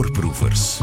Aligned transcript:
Voorproevers. 0.00 0.80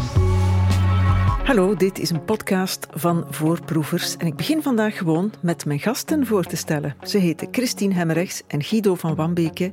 Hallo, 1.44 1.76
dit 1.76 2.00
is 2.00 2.10
een 2.10 2.26
podcast 2.26 2.88
van 2.92 3.26
Voorproevers 3.30 4.18
en 4.18 4.28
ik 4.28 4.36
begin 4.36 4.62
vandaag 4.62 4.98
gewoon 4.98 5.34
met 5.42 5.66
mijn 5.66 5.80
gasten 5.80 6.26
voor 6.26 6.44
te 6.44 6.56
stellen. 6.56 6.96
Ze 7.02 7.18
heten 7.18 7.48
Christine 7.52 7.94
Hemmerrechts 7.94 8.42
en 8.48 8.64
Guido 8.64 8.96
van 8.96 9.16
Wambeke. 9.16 9.72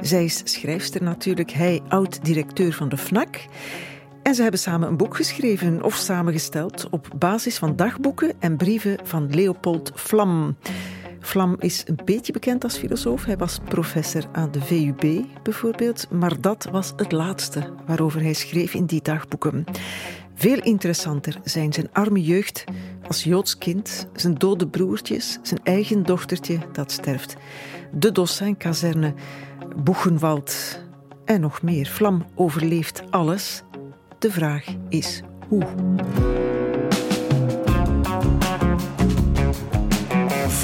Zij 0.00 0.24
is 0.24 0.40
schrijfster 0.44 1.02
natuurlijk, 1.02 1.50
hij 1.50 1.82
oud-directeur 1.88 2.72
van 2.72 2.88
de 2.88 2.96
FNAC. 2.96 3.46
En 4.22 4.34
ze 4.34 4.42
hebben 4.42 4.60
samen 4.60 4.88
een 4.88 4.96
boek 4.96 5.16
geschreven 5.16 5.82
of 5.82 5.94
samengesteld 5.94 6.88
op 6.90 7.08
basis 7.18 7.58
van 7.58 7.76
dagboeken 7.76 8.32
en 8.38 8.56
brieven 8.56 8.98
van 9.04 9.34
Leopold 9.34 9.92
Vlam. 9.94 10.56
Vlam 11.26 11.56
is 11.58 11.82
een 11.86 11.98
beetje 12.04 12.32
bekend 12.32 12.64
als 12.64 12.76
filosoof. 12.76 13.24
Hij 13.24 13.36
was 13.36 13.58
professor 13.64 14.24
aan 14.32 14.50
de 14.50 14.60
VUB 14.60 15.24
bijvoorbeeld, 15.42 16.10
maar 16.10 16.40
dat 16.40 16.68
was 16.70 16.92
het 16.96 17.12
laatste 17.12 17.72
waarover 17.86 18.22
hij 18.22 18.32
schreef 18.32 18.74
in 18.74 18.86
die 18.86 19.02
dagboeken. 19.02 19.64
Veel 20.34 20.62
interessanter 20.62 21.38
zijn 21.44 21.72
zijn 21.72 21.88
arme 21.92 22.22
jeugd 22.22 22.64
als 23.06 23.24
Joods 23.24 23.58
kind, 23.58 24.06
zijn 24.14 24.34
dode 24.34 24.68
broertjes, 24.68 25.38
zijn 25.42 25.60
eigen 25.62 26.02
dochtertje 26.02 26.58
dat 26.72 26.92
sterft, 26.92 27.36
de 27.92 28.12
Dossin-kazerne, 28.12 29.14
Boegenwald 29.76 30.80
en 31.24 31.40
nog 31.40 31.62
meer. 31.62 31.86
Vlam 31.86 32.26
overleeft 32.34 33.02
alles. 33.10 33.62
De 34.18 34.30
vraag 34.30 34.64
is 34.88 35.22
hoe. 35.48 35.66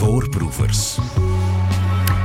Voorproevers. 0.02 0.98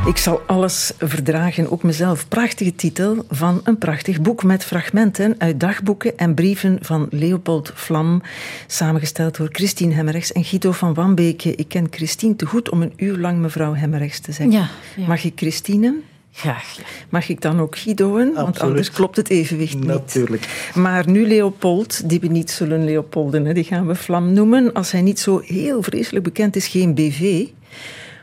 Ik 0.05 0.17
zal 0.17 0.41
alles 0.47 0.91
verdragen, 0.97 1.71
ook 1.71 1.83
mezelf. 1.83 2.27
Prachtige 2.27 2.75
titel 2.75 3.25
van 3.29 3.61
een 3.63 3.77
prachtig 3.77 4.21
boek 4.21 4.43
met 4.43 4.63
fragmenten 4.63 5.35
uit 5.37 5.59
dagboeken 5.59 6.17
en 6.17 6.33
brieven 6.33 6.77
van 6.81 7.07
Leopold 7.09 7.71
Vlam, 7.75 8.21
samengesteld 8.67 9.37
door 9.37 9.49
Christine 9.51 9.93
Hemmerrechts 9.93 10.31
en 10.31 10.43
Guido 10.43 10.71
van 10.71 10.93
Wambeke. 10.93 11.55
Ik 11.55 11.67
ken 11.67 11.87
Christine 11.89 12.35
te 12.35 12.45
goed 12.45 12.69
om 12.69 12.81
een 12.81 12.93
uur 12.95 13.17
lang 13.17 13.39
mevrouw 13.39 13.73
Hemmerrechts 13.73 14.19
te 14.19 14.31
zeggen. 14.31 14.51
Ja, 14.51 14.69
ja. 14.95 15.07
Mag 15.07 15.23
ik 15.23 15.33
Christine? 15.35 15.95
Graag. 16.31 16.77
Mag 17.09 17.29
ik 17.29 17.41
dan 17.41 17.59
ook 17.59 17.77
Guidoen? 17.77 18.33
Want 18.33 18.59
anders 18.59 18.91
klopt 18.91 19.15
het 19.15 19.29
evenwicht 19.29 19.75
niet. 19.75 19.85
Natuurlijk. 19.85 20.71
Maar 20.75 21.09
nu 21.09 21.27
Leopold, 21.27 22.09
die 22.09 22.19
we 22.19 22.27
niet 22.27 22.51
zullen 22.51 22.85
Leopolden, 22.85 23.45
hè, 23.45 23.53
die 23.53 23.63
gaan 23.63 23.87
we 23.87 23.95
Vlam 23.95 24.33
noemen. 24.33 24.73
Als 24.73 24.91
hij 24.91 25.01
niet 25.01 25.19
zo 25.19 25.41
heel 25.43 25.83
vreselijk 25.83 26.23
bekend 26.23 26.55
is, 26.55 26.67
geen 26.67 26.93
BV. 26.93 27.45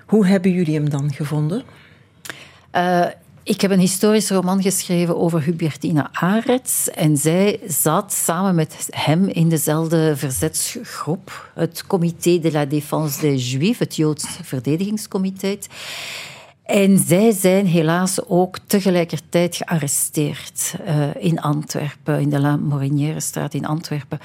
Hoe 0.06 0.26
hebben 0.26 0.52
jullie 0.52 0.74
hem 0.74 0.90
dan 0.90 1.12
gevonden? 1.12 1.62
Uh, 2.72 3.06
ik 3.42 3.60
heb 3.60 3.70
een 3.70 3.78
historisch 3.78 4.30
roman 4.30 4.62
geschreven 4.62 5.16
over 5.16 5.42
Hubertina 5.42 6.08
Arets. 6.12 6.90
En 6.90 7.16
zij 7.16 7.60
zat 7.66 8.12
samen 8.12 8.54
met 8.54 8.88
hem 8.90 9.28
in 9.28 9.48
dezelfde 9.48 10.16
verzetsgroep, 10.16 11.50
het 11.54 11.86
Comité 11.86 12.38
de 12.38 12.52
la 12.52 12.64
Défense 12.64 13.20
des 13.20 13.52
Juifs, 13.52 13.78
het 13.78 13.96
Joods 13.96 14.26
Verdedigingscomité. 14.42 15.58
En 16.64 16.98
zij 16.98 17.32
zijn 17.32 17.66
helaas 17.66 18.26
ook 18.28 18.58
tegelijkertijd 18.66 19.56
gearresteerd 19.56 20.74
uh, 20.86 21.06
in 21.18 21.40
Antwerpen, 21.40 22.20
in 22.20 22.30
de 22.30 22.40
La 22.40 22.56
Morinière 22.56 23.20
straat 23.20 23.54
in 23.54 23.66
Antwerpen. 23.66 24.18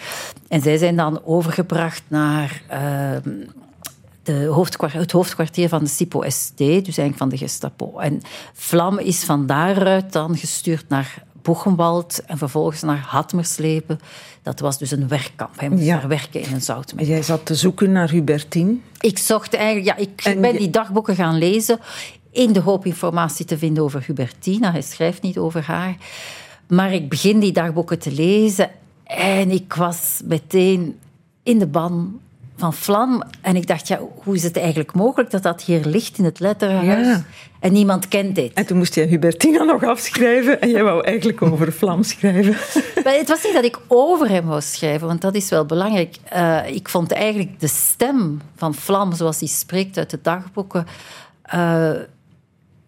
En 0.48 0.62
zij 0.62 0.78
zijn 0.78 0.96
dan 0.96 1.26
overgebracht 1.26 2.04
naar 2.08 2.62
uh, 2.72 3.34
de 4.30 4.46
hoofdkwartier, 4.46 5.00
het 5.00 5.12
hoofdkwartier 5.12 5.70
van 5.70 5.84
de 5.84 5.90
SIPO-ST, 5.90 6.58
dus 6.58 6.68
eigenlijk 6.68 7.18
van 7.18 7.30
de 7.30 7.38
Gestapo. 7.38 7.98
En 7.98 8.22
Vlam 8.54 9.00
is 9.00 9.24
van 9.24 9.46
daaruit 9.46 10.14
dan 10.14 10.38
gestuurd 10.38 10.86
naar 10.90 11.24
Boegenwald 11.42 12.22
en 12.26 12.38
vervolgens 12.38 12.82
naar 12.82 13.06
Hatmerslepen. 13.08 14.00
Dat 14.44 14.60
was 14.60 14.78
dus 14.78 14.92
een 14.92 15.08
werkkamp. 15.08 15.60
Hij 15.60 15.70
moest 15.70 15.84
Ja. 15.84 16.00
daar 16.00 16.08
werken 16.08 16.42
in 16.42 16.54
een 16.54 16.62
zoutmeer. 16.62 17.08
Jij 17.08 17.22
zat 17.24 17.46
te 17.46 17.56
zoeken 17.56 17.92
naar 17.92 18.10
Hubertine. 18.10 18.76
Ik 19.00 19.18
zocht 19.18 19.54
eigenlijk, 19.54 19.86
ja, 19.86 19.96
ik 20.06 20.22
En 20.24 20.42
ben 20.42 20.56
die 20.56 20.70
dagboeken 20.70 21.16
gaan 21.16 21.38
lezen 21.38 21.80
in 22.32 22.54
de 22.54 22.60
hoop 22.60 22.86
informatie 22.86 23.46
te 23.46 23.58
vinden 23.58 23.84
over 23.84 24.04
Hubertina. 24.06 24.72
Hij 24.72 24.82
schrijft 24.82 25.22
niet 25.22 25.38
over 25.38 25.64
haar. 25.64 25.96
Maar 26.68 26.94
ik 26.94 27.10
begin 27.10 27.40
die 27.40 27.52
dagboeken 27.52 28.00
te 28.00 28.12
lezen 28.12 28.70
en 29.04 29.52
ik 29.52 29.74
was 29.74 30.22
meteen 30.26 31.00
in 31.44 31.60
de 31.60 31.68
ban 31.68 32.20
van 32.60 32.74
Vlam. 32.74 33.24
En 33.42 33.56
ik 33.56 33.68
dacht, 33.68 33.88
ja, 33.88 34.00
hoe 34.24 34.36
is 34.36 34.44
het 34.44 34.58
eigenlijk 34.58 34.94
mogelijk 34.94 35.32
dat 35.32 35.44
dat 35.44 35.62
hier 35.64 35.86
ligt 35.86 36.18
in 36.18 36.24
het 36.24 36.40
letterhuis 36.40 37.08
Ja. 37.08 37.22
en 37.60 37.72
niemand 37.74 38.08
kent 38.08 38.36
dit? 38.36 38.54
En 38.54 38.66
toen 38.66 38.78
moest 38.78 38.96
jij 38.96 39.06
Hubertina 39.06 39.64
nog 39.64 39.84
afschrijven 39.84 40.62
en 40.62 40.70
jij 40.70 40.84
wou 40.84 41.04
eigenlijk 41.04 41.42
over 41.42 41.74
Vlam 41.74 42.04
schrijven. 42.04 42.56
Maar 43.04 43.14
het 43.14 43.28
was 43.28 43.44
niet 43.44 43.54
dat 43.54 43.64
ik 43.64 43.80
over 43.88 44.30
hem 44.30 44.46
wou 44.46 44.62
schrijven, 44.62 45.08
want 45.08 45.22
dat 45.22 45.36
is 45.36 45.50
wel 45.50 45.66
belangrijk. 45.66 46.16
Eh, 46.30 46.60
ik 46.68 46.90
vond 46.90 47.12
eigenlijk 47.12 47.60
de 47.60 47.68
stem 47.68 48.42
van 48.56 48.74
Vlam, 48.74 49.14
zoals 49.14 49.40
hij 49.40 49.48
spreekt 49.48 49.98
uit 49.98 50.10
de 50.10 50.20
dagboeken, 50.22 50.86
eh, 51.42 51.92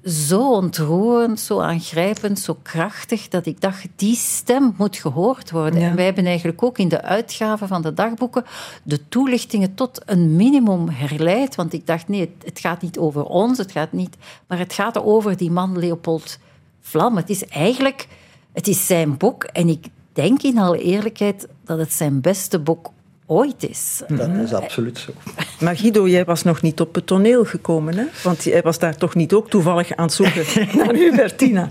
zo 0.06 0.54
ontroerend, 0.54 1.40
zo 1.40 1.60
aangrijpend, 1.60 2.40
zo 2.40 2.58
krachtig, 2.62 3.28
dat 3.28 3.46
ik 3.46 3.62
dacht, 3.62 3.88
die 3.96 4.16
stem 4.16 4.74
moet 4.78 4.98
gehoord 4.98 5.52
worden. 5.52 5.80
Ja. 5.80 5.90
En 5.90 5.96
wij 5.96 6.06
hebben 6.06 6.26
eigenlijk 6.26 6.64
ook 6.64 6.78
in 6.78 6.88
de 6.88 7.02
uitgave 7.02 7.68
van 7.68 7.82
de 7.82 7.94
dagboeken 7.94 8.46
de 8.84 9.08
toelichtingen 9.08 9.74
tot 9.74 10.02
een 10.06 10.36
minimum 10.36 10.90
herleid, 10.90 11.56
want 11.56 11.74
ik 11.74 11.88
dacht, 11.88 12.08
nee, 12.08 12.20
het, 12.20 12.46
het 12.46 12.60
gaat 12.60 12.82
niet 12.82 12.98
over 12.98 13.24
ons, 13.24 13.58
het 13.58 13.72
gaat 13.72 13.92
niet, 13.92 14.18
maar 14.48 14.58
het 14.58 14.74
gaat 14.74 15.04
over 15.04 15.38
die 15.38 15.52
man 15.52 15.80
Leopold 15.80 16.38
Vlam. 16.82 17.16
Het 17.16 17.30
is 17.30 17.48
eigenlijk, 17.48 18.08
het 18.54 18.68
is 18.68 18.86
zijn 18.86 19.18
boek 19.18 19.44
en 19.44 19.68
ik 19.68 19.86
denk 20.14 20.42
in 20.42 20.58
alle 20.58 20.82
eerlijkheid 20.82 21.48
dat 21.64 21.78
het 21.78 21.94
zijn 21.94 22.22
beste 22.22 22.60
boek 22.60 22.92
ooit 23.32 23.70
is. 23.70 24.02
Dat 24.08 24.30
is 24.44 24.54
absoluut 24.54 24.98
zo. 24.98 25.12
Maar 25.64 25.78
Guido, 25.78 26.08
jij 26.08 26.26
was 26.26 26.44
nog 26.44 26.62
niet 26.62 26.80
op 26.80 26.96
het 26.96 27.06
toneel 27.06 27.46
gekomen, 27.46 27.98
hè? 27.98 28.06
Want 28.24 28.44
jij 28.44 28.62
was 28.62 28.80
daar 28.80 28.96
toch 28.96 29.16
niet 29.16 29.34
ook 29.34 29.50
toevallig 29.50 29.96
aan 29.96 30.06
het 30.06 30.14
zoeken 30.14 30.46
naar 30.78 30.94
Hubertina. 30.94 31.70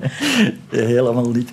Helemaal 0.69 1.31
niet. 1.31 1.51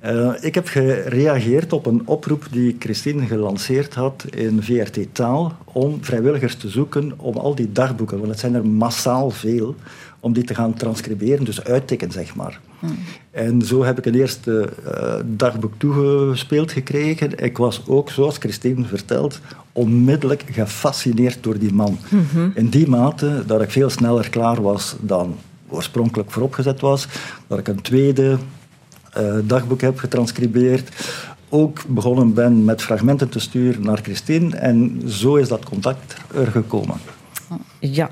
Eh, 0.00 0.32
ik 0.40 0.54
heb 0.54 0.66
gereageerd 0.66 1.72
op 1.72 1.86
een 1.86 2.02
oproep 2.04 2.46
die 2.50 2.76
Christine 2.78 3.26
gelanceerd 3.26 3.94
had 3.94 4.24
in 4.30 4.62
VRT 4.62 4.98
Taal 5.12 5.56
om 5.64 5.98
vrijwilligers 6.04 6.54
te 6.54 6.68
zoeken 6.68 7.12
om 7.16 7.36
al 7.36 7.54
die 7.54 7.72
dagboeken, 7.72 8.18
want 8.18 8.30
het 8.30 8.40
zijn 8.40 8.54
er 8.54 8.66
massaal 8.66 9.30
veel, 9.30 9.74
om 10.20 10.32
die 10.32 10.44
te 10.44 10.54
gaan 10.54 10.74
transcriberen, 10.74 11.44
dus 11.44 11.64
uittikken, 11.64 12.12
zeg 12.12 12.34
maar. 12.34 12.60
En 13.30 13.62
zo 13.62 13.84
heb 13.84 13.98
ik 13.98 14.06
een 14.06 14.14
eerste 14.14 14.68
eh, 14.84 15.14
dagboek 15.24 15.72
toegespeeld 15.76 16.72
gekregen. 16.72 17.38
Ik 17.44 17.56
was 17.56 17.82
ook, 17.86 18.10
zoals 18.10 18.36
Christine 18.36 18.84
vertelt, 18.84 19.40
onmiddellijk 19.72 20.44
gefascineerd 20.50 21.42
door 21.42 21.58
die 21.58 21.72
man. 21.72 21.98
In 22.54 22.68
die 22.68 22.88
mate 22.88 23.42
dat 23.46 23.62
ik 23.62 23.70
veel 23.70 23.90
sneller 23.90 24.30
klaar 24.30 24.62
was 24.62 24.96
dan 25.00 25.36
oorspronkelijk 25.68 26.30
vooropgezet 26.30 26.80
was. 26.80 27.08
Dat 27.46 27.58
ik 27.58 27.68
een 27.68 27.82
tweede 27.82 28.38
eh, 29.12 29.34
dagboek 29.44 29.80
heb 29.80 29.98
getranscribeerd. 29.98 30.88
Ook 31.48 31.86
begonnen 31.86 32.34
ben 32.34 32.64
met 32.64 32.82
fragmenten 32.82 33.28
te 33.28 33.40
sturen 33.40 33.82
naar 33.82 33.98
Christine. 34.02 34.56
En 34.56 35.02
zo 35.06 35.34
is 35.34 35.48
dat 35.48 35.64
contact 35.64 36.14
er 36.34 36.46
gekomen. 36.46 36.96
Ja, 37.78 38.10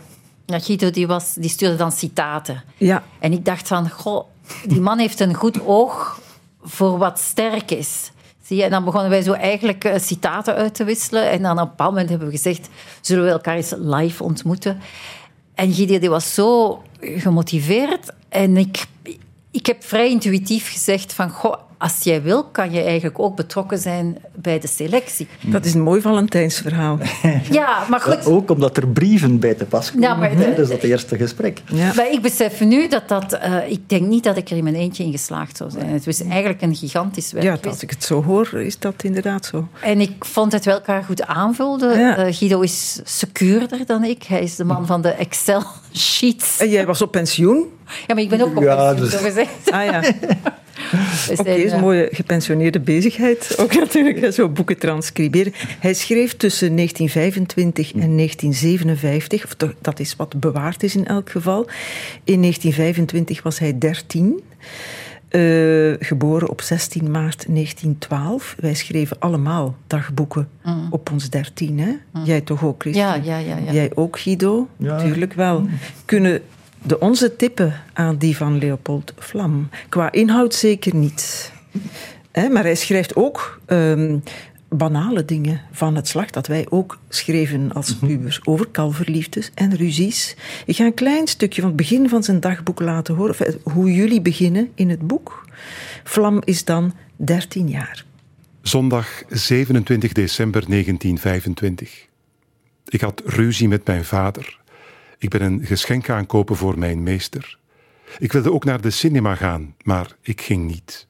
Ja, 0.50 0.58
Guido 0.58 0.90
die 0.90 1.06
was, 1.06 1.34
die 1.34 1.50
stuurde 1.50 1.76
dan 1.76 1.92
citaten. 1.92 2.62
ja. 2.76 3.02
En 3.18 3.32
ik 3.32 3.44
dacht 3.44 3.68
van, 3.68 3.90
goh, 3.90 4.24
die 4.66 4.80
man 4.80 4.98
heeft 4.98 5.20
een 5.20 5.34
goed 5.34 5.66
oog 5.66 6.20
voor 6.62 6.98
wat 6.98 7.18
sterk 7.18 7.70
is. 7.70 8.10
Zie 8.42 8.56
je? 8.56 8.62
En 8.62 8.70
dan 8.70 8.84
begonnen 8.84 9.10
wij 9.10 9.22
zo 9.22 9.32
eigenlijk 9.32 9.84
eh, 9.84 9.98
citaten 10.00 10.54
uit 10.54 10.74
te 10.74 10.84
wisselen. 10.84 11.30
En 11.30 11.42
dan 11.42 11.52
op 11.52 11.58
een 11.58 11.68
bepaald 11.68 11.90
moment 11.90 12.08
hebben 12.08 12.28
we 12.28 12.34
gezegd, 12.34 12.68
zullen 13.00 13.24
we 13.24 13.30
elkaar 13.30 13.56
eens 13.56 13.72
live 13.76 14.24
ontmoeten? 14.24 14.80
En 15.54 15.72
Guido 15.72 15.98
die 15.98 16.10
was 16.10 16.34
zo 16.34 16.82
gemotiveerd. 17.00 18.12
En 18.28 18.56
ik, 18.56 18.86
ik 19.50 19.66
heb 19.66 19.84
vrij 19.84 20.10
intuïtief 20.10 20.72
gezegd 20.72 21.12
van, 21.12 21.30
goh, 21.30 21.54
als 21.78 22.02
jij 22.02 22.22
wil, 22.22 22.44
kan 22.44 22.70
je 22.72 22.82
eigenlijk 22.82 23.18
ook 23.18 23.36
betrokken 23.36 23.78
zijn 23.78 24.18
bij 24.34 24.58
de 24.60 24.66
selectie. 24.66 25.28
Dat 25.46 25.64
is 25.64 25.74
een 25.74 25.80
mooi 25.82 26.00
Valentijnsverhaal. 26.00 26.98
Ja, 27.50 27.78
maar 27.90 28.00
goed. 28.00 28.26
Ook 28.26 28.50
omdat 28.50 28.76
er 28.76 28.88
brieven 28.88 29.38
bij 29.38 29.54
te 29.54 29.64
pas 29.64 29.90
komen 29.92 30.08
Ja, 30.08 30.14
maar- 30.14 30.36
tijdens 30.36 30.68
dat 30.68 30.82
eerste 30.82 31.16
gesprek. 31.16 31.62
Ja. 31.72 31.92
Maar 31.96 32.10
ik 32.12 32.22
besef 32.22 32.60
nu 32.60 32.88
dat 32.88 33.08
dat... 33.08 33.32
eh, 33.32 33.70
ik 33.70 33.88
denk 33.88 34.06
niet 34.06 34.24
dat 34.24 34.36
ik 34.36 34.50
er 34.50 34.56
in 34.56 34.62
mijn 34.64 34.74
eentje 34.74 35.04
in 35.04 35.10
geslaagd 35.12 35.56
zou 35.56 35.70
zijn. 35.70 35.88
Het 35.88 36.06
was 36.06 36.22
eigenlijk 36.22 36.62
een 36.62 36.74
gigantisch 36.74 37.32
werk 37.32 37.44
ja, 37.64 37.70
als 37.70 37.82
ik 37.82 37.90
het 37.90 38.04
zo 38.04 38.22
hoor, 38.24 38.54
is 38.54 38.78
dat 38.78 38.94
inderdaad 39.02 39.44
zo. 39.46 39.68
En 39.80 40.00
ik 40.00 40.24
vond 40.24 40.50
dat 40.50 40.64
we 40.64 40.70
elkaar 40.70 41.02
goed 41.04 41.26
aanvulden. 41.26 41.98
Ja. 41.98 42.16
Eh, 42.16 42.34
Guido 42.34 42.60
is 42.60 43.00
secuurder 43.04 43.86
dan 43.86 44.04
ik. 44.04 44.22
Hij 44.22 44.42
is 44.42 44.56
de 44.56 44.64
man 44.64 44.86
van 44.86 45.02
de 45.02 45.10
Excel-sheets. 45.10 46.58
En 46.58 46.68
jij 46.68 46.86
was 46.86 47.02
op 47.02 47.10
pensioen? 47.12 47.66
Ja, 48.06 48.14
maar 48.14 48.22
ik 48.22 48.28
ben 48.28 48.40
ook 48.40 48.56
op 48.56 48.62
Ja, 48.62 48.76
pensioen, 48.76 49.10
dus- 49.10 49.10
zo 49.20 49.26
gezegd. 49.26 49.70
Ah 49.70 49.84
ja, 49.84 50.00
oké, 51.38 51.50
is 51.50 51.70
een 51.70 51.76
eh, 51.76 51.80
mooie 51.80 52.08
gepensioneerde 52.12 52.80
bezigheid. 52.80 53.54
Ook 53.58 53.74
natuurlijk, 53.84 54.32
zo 54.32 54.48
boeken 54.48 54.78
transcriberen. 54.78 55.52
Hij 55.78 55.94
schreef 55.94 56.36
tussen 56.36 56.76
1925 56.76 57.92
en 57.92 58.16
1957, 58.16 59.44
of 59.44 59.54
toch, 59.54 59.74
dat 59.80 60.00
is 60.00 60.16
wat 60.16 60.40
bewaard 60.40 60.82
is 60.82 60.96
in 60.96 61.06
elk 61.06 61.30
geval. 61.30 61.66
In 62.24 62.40
1925 62.40 63.42
was 63.42 63.58
hij 63.58 63.78
13. 63.78 64.42
Uh, 65.30 65.94
geboren 65.98 66.48
op 66.48 66.60
16 66.60 67.10
maart 67.10 67.44
1912. 67.48 68.56
Wij 68.58 68.74
schreven 68.74 69.16
allemaal 69.18 69.76
dagboeken 69.86 70.48
mm. 70.64 70.86
op 70.90 71.10
ons 71.12 71.30
13. 71.30 71.78
Hè? 71.78 71.90
Mm. 72.12 72.24
Jij 72.24 72.40
toch 72.40 72.64
ook, 72.64 72.80
Christian? 72.80 73.06
Ja, 73.06 73.14
ja, 73.14 73.38
ja, 73.38 73.56
ja. 73.56 73.72
Jij 73.72 73.90
ook, 73.94 74.18
Guido? 74.18 74.68
Ja. 74.76 74.98
Tuurlijk 74.98 75.32
wel. 75.32 75.60
Mm. 75.60 75.70
Kunnen 76.04 76.42
de 76.82 76.98
onze 76.98 77.36
tippen 77.36 77.74
aan 77.92 78.16
die 78.16 78.36
van 78.36 78.58
Leopold 78.58 79.12
Vlam? 79.18 79.68
Qua 79.88 80.12
inhoud 80.12 80.54
zeker 80.54 80.94
niet. 80.94 81.52
Maar 82.32 82.62
hij 82.62 82.74
schrijft 82.74 83.16
ook 83.16 83.60
um, 83.66 84.22
banale 84.68 85.24
dingen 85.24 85.60
van 85.72 85.96
het 85.96 86.08
slag 86.08 86.30
dat 86.30 86.46
wij 86.46 86.66
ook 86.68 86.98
schreven 87.08 87.72
als 87.72 87.96
mhm. 87.96 88.06
pubers 88.06 88.40
over 88.44 88.66
kalverliefdes 88.66 89.50
en 89.54 89.76
ruzies. 89.76 90.36
Ik 90.66 90.76
ga 90.76 90.84
een 90.84 90.94
klein 90.94 91.26
stukje 91.26 91.60
van 91.60 91.70
het 91.70 91.78
begin 91.78 92.08
van 92.08 92.22
zijn 92.22 92.40
dagboek 92.40 92.80
laten 92.80 93.14
horen, 93.14 93.60
hoe 93.62 93.92
jullie 93.92 94.20
beginnen 94.20 94.70
in 94.74 94.90
het 94.90 95.06
boek. 95.06 95.44
Vlam 96.04 96.40
is 96.44 96.64
dan 96.64 96.94
13 97.16 97.68
jaar. 97.68 98.04
Zondag 98.62 99.22
27 99.28 100.12
december 100.12 100.68
1925. 100.68 102.06
Ik 102.88 103.00
had 103.00 103.22
ruzie 103.24 103.68
met 103.68 103.86
mijn 103.86 104.04
vader. 104.04 104.57
Ik 105.18 105.28
ben 105.28 105.42
een 105.42 105.64
geschenk 105.64 106.10
aankopen 106.10 106.56
voor 106.56 106.78
mijn 106.78 107.02
meester. 107.02 107.58
Ik 108.18 108.32
wilde 108.32 108.52
ook 108.52 108.64
naar 108.64 108.80
de 108.80 108.90
cinema 108.90 109.34
gaan, 109.34 109.74
maar 109.82 110.16
ik 110.20 110.40
ging 110.40 110.66
niet. 110.66 111.06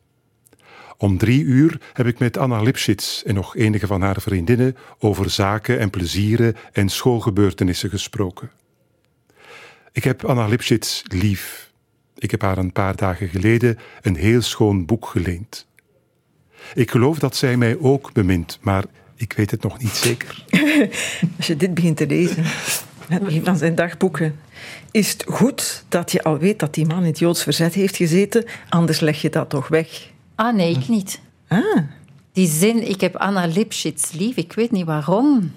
Om 0.97 1.19
drie 1.19 1.43
uur 1.43 1.81
heb 1.93 2.07
ik 2.07 2.19
met 2.19 2.37
Anna 2.37 2.63
Lipschitz 2.63 3.23
en 3.23 3.35
nog 3.35 3.57
enige 3.57 3.87
van 3.87 4.01
haar 4.01 4.21
vriendinnen 4.21 4.77
over 4.99 5.31
zaken 5.31 5.79
en 5.79 5.91
plezieren 5.91 6.57
en 6.73 6.89
schoolgebeurtenissen 6.89 7.91
gesproken. 7.91 8.51
Ik 9.93 10.05
heb 10.05 10.25
Anna 10.25 10.47
Lipschitz 10.47 11.03
lief. 11.05 11.73
Ik 12.15 12.31
heb 12.31 12.43
haar 12.43 12.59
een 12.59 12.73
paar 12.73 12.97
dagen 12.97 13.29
geleden 13.29 13.79
een 14.03 14.17
heel 14.17 14.43
schoon 14.43 14.87
boek 14.87 15.07
geleend. 15.07 15.67
Ik 16.75 16.91
geloof 16.91 17.19
dat 17.19 17.37
zij 17.37 17.57
mij 17.57 17.79
ook 17.79 18.13
bemint, 18.13 18.59
maar 18.61 18.85
ik 19.17 19.33
weet 19.33 19.51
het 19.51 19.63
nog 19.63 19.79
niet 19.79 19.95
zeker. 19.97 20.45
Als 21.37 21.47
je 21.47 21.57
dit 21.57 21.75
begint 21.75 21.97
te 21.97 22.07
lezen, 22.07 22.45
van 23.45 23.57
zijn 23.57 23.75
dagboeken, 23.75 24.41
is 24.91 25.13
het 25.13 25.25
goed 25.29 25.85
dat 25.89 26.13
je 26.13 26.23
al 26.23 26.39
weet 26.39 26.59
dat 26.59 26.75
die 26.75 26.87
man 26.87 26.99
in 26.99 27.05
het 27.05 27.19
Joods 27.19 27.43
verzet 27.43 27.75
heeft 27.75 27.97
gezeten, 27.97 28.45
anders 28.69 29.01
leg 29.01 29.23
je 29.23 29.31
dat 29.31 29.49
toch 29.49 29.69
weg. 29.69 30.11
Ah, 30.35 30.55
nee, 30.55 30.71
ik 30.77 30.89
niet. 30.89 31.21
Ah. 31.49 31.79
Die 32.33 32.49
zin, 32.49 32.89
ik 32.89 33.01
heb 33.01 33.17
Anna 33.17 33.47
Lipschitz 33.47 34.13
lief, 34.13 34.37
ik 34.37 34.53
weet 34.53 34.71
niet 34.71 34.87
waarom. 34.87 35.53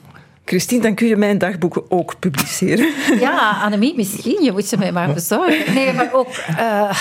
Christine, 0.45 0.81
dan 0.81 0.95
kun 0.95 1.07
je 1.07 1.15
mijn 1.15 1.38
dagboeken 1.38 1.92
ook 1.92 2.19
publiceren. 2.19 2.94
Ja, 3.19 3.62
Annemie, 3.63 3.95
misschien. 3.95 4.44
Je 4.44 4.51
moet 4.51 4.65
ze 4.65 4.77
mij 4.77 4.92
maar 4.92 5.13
bezorgen. 5.13 5.74
Nee, 5.74 5.94
maar 5.94 6.13
ook... 6.13 6.27
Uh, 6.50 6.98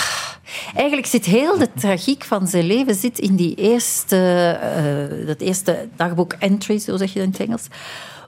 eigenlijk 0.75 1.07
zit 1.07 1.25
heel 1.25 1.57
de 1.57 1.69
tragiek 1.75 2.23
van 2.23 2.47
zijn 2.47 2.65
leven 2.65 2.95
zit 2.95 3.19
in 3.19 3.35
die 3.35 3.55
eerste, 3.55 4.59
uh, 5.19 5.27
dat 5.27 5.39
eerste 5.39 5.87
dagboek 5.95 6.33
entry, 6.39 6.79
zo 6.79 6.97
zeg 6.97 7.13
je 7.13 7.21
in 7.21 7.29
het 7.29 7.39
Engels. 7.39 7.67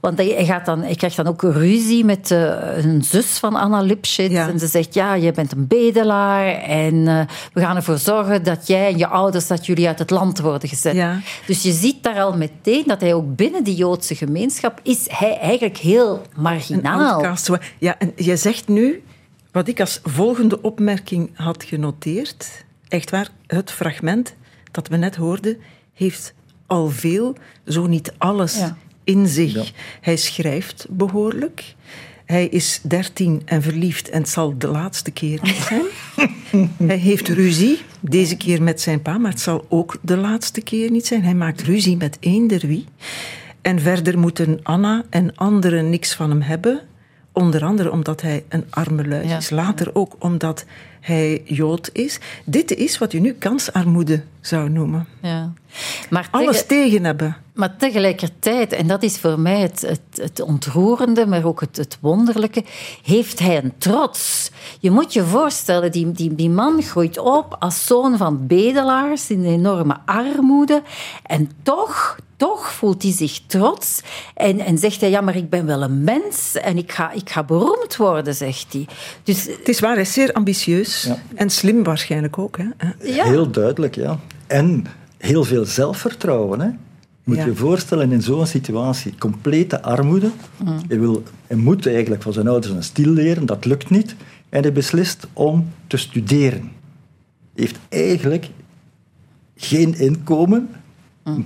Want 0.03 0.17
hij, 0.17 0.45
gaat 0.45 0.65
dan, 0.65 0.81
hij 0.81 0.95
krijgt 0.95 1.15
dan 1.15 1.27
ook 1.27 1.41
ruzie 1.41 2.05
met 2.05 2.29
een 2.29 3.03
zus 3.03 3.37
van 3.37 3.55
Anna 3.55 3.81
Lipschitz. 3.81 4.35
En 4.35 4.59
ze 4.59 4.67
zegt, 4.67 4.93
ja, 4.93 5.13
je 5.13 5.31
bent 5.31 5.51
een 5.51 5.67
bedelaar 5.67 6.47
en 6.55 6.93
uh, 6.95 7.21
we 7.53 7.61
gaan 7.61 7.75
ervoor 7.75 7.97
zorgen 7.97 8.43
dat 8.43 8.67
jij 8.67 8.87
en 8.87 8.97
je 8.97 9.07
ouders, 9.07 9.47
dat 9.47 9.65
jullie 9.65 9.87
uit 9.87 9.99
het 9.99 10.09
land 10.09 10.39
worden 10.39 10.69
gezet. 10.69 10.95
Ja. 10.95 11.19
Dus 11.45 11.63
je 11.63 11.71
ziet 11.71 12.03
daar 12.03 12.21
al 12.21 12.37
meteen 12.37 12.83
dat 12.85 13.01
hij 13.01 13.13
ook 13.13 13.35
binnen 13.35 13.63
die 13.63 13.75
Joodse 13.75 14.15
gemeenschap 14.15 14.79
is 14.81 15.07
hij 15.09 15.37
eigenlijk 15.37 15.77
heel 15.77 16.21
marginaal. 16.35 17.35
Ja, 17.79 17.99
en 17.99 18.11
je 18.15 18.37
zegt 18.37 18.67
nu, 18.67 19.03
wat 19.51 19.67
ik 19.67 19.79
als 19.79 19.99
volgende 20.03 20.61
opmerking 20.61 21.29
had 21.33 21.63
genoteerd, 21.63 22.65
echt 22.87 23.09
waar, 23.09 23.29
het 23.47 23.71
fragment 23.71 24.35
dat 24.71 24.87
we 24.87 24.97
net 24.97 25.15
hoorden, 25.15 25.57
heeft 25.93 26.33
al 26.67 26.89
veel, 26.89 27.35
zo 27.65 27.87
niet 27.87 28.13
alles, 28.17 28.57
ja 28.57 28.77
in 29.03 29.27
zich. 29.27 29.73
Hij 30.01 30.15
schrijft 30.15 30.85
behoorlijk. 30.89 31.75
Hij 32.25 32.47
is 32.47 32.79
dertien 32.83 33.41
en 33.45 33.61
verliefd 33.61 34.09
en 34.09 34.19
het 34.19 34.29
zal 34.29 34.57
de 34.57 34.67
laatste 34.67 35.11
keer 35.11 35.39
zijn. 35.43 35.85
hij 36.91 36.97
heeft 36.97 37.27
ruzie, 37.27 37.79
deze 37.99 38.37
keer 38.37 38.63
met 38.63 38.81
zijn 38.81 39.01
pa, 39.01 39.17
maar 39.17 39.31
het 39.31 39.41
zal 39.41 39.65
ook 39.69 39.97
de 40.01 40.17
laatste 40.17 40.61
keer 40.61 40.91
niet 40.91 41.07
zijn. 41.07 41.23
Hij 41.23 41.35
maakt 41.35 41.61
ruzie 41.61 41.97
met 41.97 42.17
eender 42.19 42.67
wie. 42.67 42.85
En 43.61 43.79
verder 43.79 44.19
moeten 44.19 44.59
Anna 44.63 45.03
en 45.09 45.35
anderen 45.35 45.89
niks 45.89 46.13
van 46.13 46.29
hem 46.29 46.41
hebben. 46.41 46.81
Onder 47.31 47.63
andere 47.63 47.91
omdat 47.91 48.21
hij 48.21 48.43
een 48.49 48.65
arme 48.69 49.07
luis 49.07 49.31
is. 49.31 49.49
Later 49.49 49.95
ook 49.95 50.15
omdat 50.19 50.65
hij 50.99 51.41
Jood 51.45 51.89
is. 51.93 52.19
Dit 52.45 52.71
is 52.75 52.97
wat 52.97 53.11
je 53.11 53.19
nu 53.19 53.33
kansarmoede 53.33 54.23
zou 54.41 54.69
noemen. 54.69 55.07
Ja. 55.21 55.53
Maar 56.09 56.27
Alles 56.31 56.65
tegen 56.65 57.03
hebben. 57.03 57.37
Maar 57.53 57.77
tegelijkertijd, 57.77 58.73
en 58.73 58.87
dat 58.87 59.03
is 59.03 59.17
voor 59.17 59.39
mij 59.39 59.61
het, 59.61 59.81
het, 59.81 60.21
het 60.21 60.41
ontroerende, 60.41 61.25
maar 61.25 61.45
ook 61.45 61.59
het, 61.61 61.77
het, 61.77 61.97
wonderlijke, 62.01 62.63
heeft 63.03 63.39
hij 63.39 63.63
een 63.63 63.73
trots. 63.77 64.51
Je 64.79 64.91
moet 64.91 65.13
je 65.13 65.23
voorstellen, 65.23 65.91
die, 65.91 66.11
die, 66.11 66.35
die 66.35 66.49
man 66.49 66.81
groeit 66.81 67.17
op 67.17 67.55
als 67.59 67.85
zoon 67.85 68.17
van 68.17 68.47
bedelaars 68.47 69.29
in 69.29 69.45
enorme 69.45 69.97
armoede. 70.05 70.81
En 71.23 71.51
toch, 71.63 72.17
toch 72.37 72.71
voelt 72.71 73.03
hij 73.03 73.11
zich 73.11 73.39
trots 73.47 74.01
en, 74.35 74.59
en 74.59 74.77
zegt 74.77 75.01
hij, 75.01 75.09
ja, 75.09 75.21
maar 75.21 75.35
ik 75.35 75.49
ben 75.49 75.65
wel 75.65 75.81
een 75.81 76.03
mens 76.03 76.55
en 76.55 76.77
ik 76.77 76.91
ga, 76.91 77.11
ik 77.11 77.29
ga 77.29 77.43
beroemd 77.43 77.95
worden, 77.95 78.35
zegt 78.35 78.73
hij. 78.73 78.87
Dus, 79.23 79.43
het 79.43 79.69
is 79.69 79.79
waar, 79.79 79.93
hij 79.93 80.01
is 80.01 80.13
zeer 80.13 80.33
ambitieus 80.33 81.09
en 81.35 81.49
slim 81.49 81.83
waarschijnlijk 81.83 82.37
ook. 82.37 82.57
Hè? 82.57 82.65
Ja. 83.13 83.23
Heel 83.23 83.51
duidelijk, 83.51 83.95
ja. 83.95 84.19
En 84.47 84.85
heel 85.25 85.43
veel 85.43 85.65
zelfvertrouwen. 85.65 86.59
Hè? 86.59 86.69
Moet 87.23 87.37
je 87.37 87.45
je 87.45 87.55
voorstellen 87.55 88.11
in 88.11 88.21
zo'n 88.21 88.45
situatie, 88.45 89.13
complete 89.17 89.81
armoede. 89.81 90.29
Mm. 90.63 90.79
Hij, 90.87 90.99
wil, 90.99 91.23
hij 91.47 91.57
moet 91.57 91.87
eigenlijk 91.87 92.21
van 92.21 92.33
zijn 92.33 92.47
ouders 92.47 92.73
een 92.73 92.83
stil 92.83 93.11
leren, 93.11 93.45
dat 93.45 93.65
lukt 93.65 93.89
niet. 93.89 94.15
En 94.49 94.61
hij 94.61 94.73
beslist 94.73 95.27
om 95.33 95.69
te 95.87 95.97
studeren. 95.97 96.71
Hij 97.53 97.63
heeft 97.63 97.79
eigenlijk 97.89 98.49
geen 99.55 99.97
inkomen, 99.97 100.59
mm. 100.59 100.75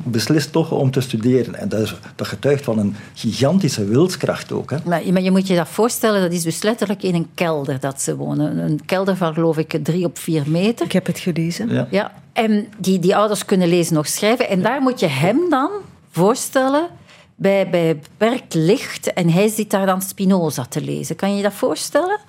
Beslist 0.03 0.51
toch 0.51 0.71
om 0.71 0.91
te 0.91 1.01
studeren. 1.01 1.55
En 1.55 1.69
dat, 1.69 1.79
is, 1.81 1.95
dat 2.15 2.27
getuigt 2.27 2.63
van 2.63 2.77
een 2.77 2.95
gigantische 3.13 3.85
wilskracht 3.85 4.51
ook. 4.51 4.69
Hè. 4.69 4.77
Maar, 4.85 5.01
maar, 5.11 5.21
je 5.21 5.31
moet 5.31 5.47
je 5.47 5.55
dat 5.55 5.67
voorstellen, 5.67 6.21
dat 6.21 6.31
is 6.31 6.43
dus 6.43 6.61
letterlijk 6.61 7.03
in 7.03 7.15
een 7.15 7.27
kelder 7.33 7.79
dat 7.79 8.01
ze 8.01 8.15
wonen. 8.15 8.57
Een 8.57 8.85
kelder 8.85 9.15
van, 9.15 9.33
geloof 9.33 9.57
ik, 9.57 9.79
drie 9.83 10.05
op 10.05 10.17
vier 10.17 10.43
meter. 10.49 10.85
Ik 10.85 10.91
heb 10.91 11.05
het 11.05 11.19
gelezen. 11.19 11.69
Ja. 11.69 11.87
ja. 11.91 12.11
En 12.33 12.67
die, 12.77 12.99
die 12.99 13.15
ouders 13.15 13.45
kunnen 13.45 13.67
lezen 13.67 13.93
nog 13.93 14.07
schrijven. 14.07 14.49
En 14.49 14.61
daar 14.61 14.81
moet 14.81 14.99
je 14.99 15.07
hem 15.07 15.49
dan 15.49 15.69
voorstellen 16.11 16.87
bij, 17.35 17.69
bij 17.69 17.97
beperkt 17.97 18.53
licht. 18.53 19.13
En 19.13 19.29
hij 19.29 19.47
zit 19.47 19.69
daar 19.69 19.85
dan 19.85 20.01
Spinoza 20.01 20.65
te 20.65 20.81
lezen. 20.81 21.15
Kan 21.15 21.29
je 21.29 21.35
je 21.35 21.43
dat 21.43 21.53
voorstellen? 21.53 22.19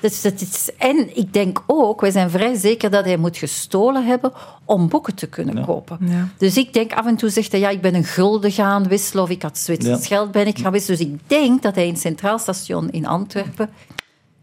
Dus 0.00 0.22
dat 0.22 0.40
is, 0.40 0.70
en 0.78 1.16
ik 1.16 1.32
denk 1.32 1.62
ook, 1.66 2.00
wij 2.00 2.10
zijn 2.10 2.30
vrij 2.30 2.54
zeker 2.54 2.90
dat 2.90 3.04
hij 3.04 3.16
moet 3.16 3.36
gestolen 3.36 4.06
hebben 4.06 4.32
om 4.64 4.88
boeken 4.88 5.14
te 5.14 5.26
kunnen 5.26 5.64
kopen. 5.64 5.98
Ja. 6.00 6.28
Dus 6.38 6.56
ik 6.56 6.72
denk 6.72 6.92
af 6.92 7.06
en 7.06 7.16
toe 7.16 7.30
zegt 7.30 7.52
hij, 7.52 7.60
ja, 7.60 7.68
ik 7.68 7.80
ben 7.80 7.94
een 7.94 8.04
gulden 8.04 8.52
gaan 8.52 8.88
wisselen 8.88 9.22
of 9.22 9.30
ik 9.30 9.42
had 9.42 9.58
Zwitsers 9.58 10.00
ja. 10.00 10.16
geld 10.16 10.30
ben 10.30 10.46
ik 10.46 10.58
gaan 10.58 10.72
wisselen. 10.72 10.98
Dus 10.98 11.06
ik 11.06 11.20
denk 11.26 11.62
dat 11.62 11.74
hij 11.74 11.86
in 11.86 11.92
het 11.92 12.00
Centraal 12.00 12.38
Station 12.38 12.90
in 12.90 13.06
Antwerpen... 13.06 13.70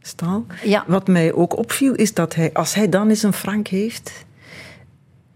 Stal. 0.06 0.46
Ja. 0.64 0.84
Wat 0.88 1.08
mij 1.08 1.34
ook 1.34 1.58
opviel, 1.58 1.94
is 1.94 2.14
dat 2.14 2.36
hij, 2.36 2.54
als 2.54 2.74
hij 2.74 2.90
dan 2.90 3.10
eens 3.10 3.24
een 3.24 3.34
frank 3.34 3.68
heeft 3.68 4.12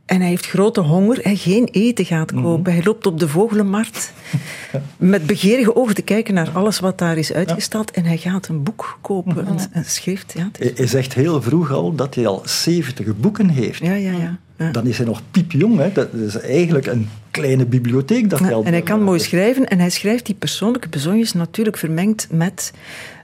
en 0.08 0.20
hij 0.20 0.30
heeft 0.30 0.48
grote 0.48 0.82
honger 0.82 1.22
en 1.22 1.38
geen 1.38 1.68
eten 1.72 2.06
gaat 2.06 2.32
mhm. 2.32 2.44
kopen. 2.44 2.74
Hij 2.74 2.84
loopt 2.84 3.06
op 3.06 3.20
de 3.20 3.28
vogelenmarkt 3.28 4.14
met 4.98 5.26
begeerige 5.26 5.76
ogen 5.76 5.96
te 5.96 6.02
kijken 6.02 6.34
naar 6.34 6.50
alles 6.54 6.80
wat 6.80 6.98
daar 6.98 7.18
is 7.18 7.34
uitgestald. 7.34 7.92
En 7.92 8.06
hij 8.06 8.18
gaat 8.18 8.48
een 8.48 8.64
boek 8.64 8.98
kopen, 9.02 9.44
mhm. 9.44 9.58
een, 9.72 9.86
schrift. 9.86 10.34
Ja, 10.38 10.50
Hij 10.76 10.88
zegt 10.88 11.14
heel 11.14 11.42
vroeg 11.42 11.72
al 11.72 11.96
dat 11.96 12.16
hij 12.16 12.28
al 12.28 12.42
70 12.46 13.18
boeken 13.18 13.50
heeft. 13.50 13.80
Ja, 13.80 13.94
ja, 13.94 14.12
ja. 14.12 14.38
Dan 14.72 14.88
is 14.88 14.98
hij 14.98 15.06
nog 15.06 15.22
piepjong. 15.32 15.78
Hè. 15.78 15.92
Dat 15.92 16.14
is 16.14 16.40
eigenlijk 16.40 16.86
een 16.86 17.10
kleine 17.32 17.66
bibliotheek. 17.66 18.30
Dat 18.30 18.40
hij 18.40 18.52
En 18.52 18.72
hij 18.72 18.82
kan 18.82 19.04
mooi 19.04 19.20
schrijven. 19.20 19.68
En 19.68 19.80
hij 19.80 19.90
schrijft 19.90 20.26
die 20.26 20.36
persoonlijke 20.36 20.90
bezonjes 20.90 21.34
natuurlijk 21.34 21.78
vermengd 21.78 22.28
met 22.32 22.74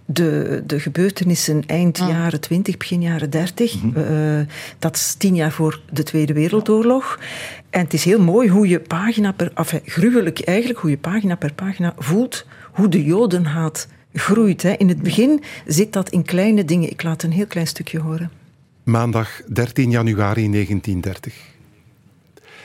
de, 0.05 0.63
de 0.65 0.79
gebeurtenissen 0.79 1.65
eind 1.65 1.99
ah. 1.99 2.07
jaren 2.07 2.39
20, 2.39 2.77
begin 2.77 3.01
jaren 3.01 3.29
30. 3.29 3.83
Mhm. 3.83 3.97
Eh, 3.97 4.47
dat 4.79 4.95
is 4.95 5.13
tien 5.13 5.35
jaar 5.35 5.51
voor 5.51 5.81
de 5.91 6.03
Tweede 6.03 6.33
Wereldoorlog. 6.33 7.19
En 7.69 7.81
het 7.81 7.93
is 7.93 8.03
heel 8.03 8.21
mooi 8.21 8.49
hoe 8.49 8.67
je 8.67 8.79
pagina 8.79 9.31
per... 9.31 9.51
Enfin, 9.55 9.81
gruwelijk 9.85 10.39
eigenlijk, 10.39 10.79
hoe 10.79 10.89
je 10.89 10.97
pagina 10.97 11.35
per 11.35 11.53
pagina 11.53 11.93
voelt 11.97 12.45
hoe 12.73 12.87
de 12.87 13.03
jodenhaat 13.03 13.87
groeit. 14.13 14.61
Hè. 14.61 14.71
In 14.71 14.87
het 14.87 15.01
begin 15.01 15.43
zit 15.65 15.93
dat 15.93 16.09
in 16.09 16.23
kleine 16.23 16.65
dingen. 16.65 16.89
Ik 16.89 17.03
laat 17.03 17.23
een 17.23 17.31
heel 17.31 17.47
klein 17.47 17.67
stukje 17.67 17.99
horen. 17.99 18.31
Maandag 18.83 19.41
13 19.47 19.89
januari 19.89 20.49
1930. 20.51 21.35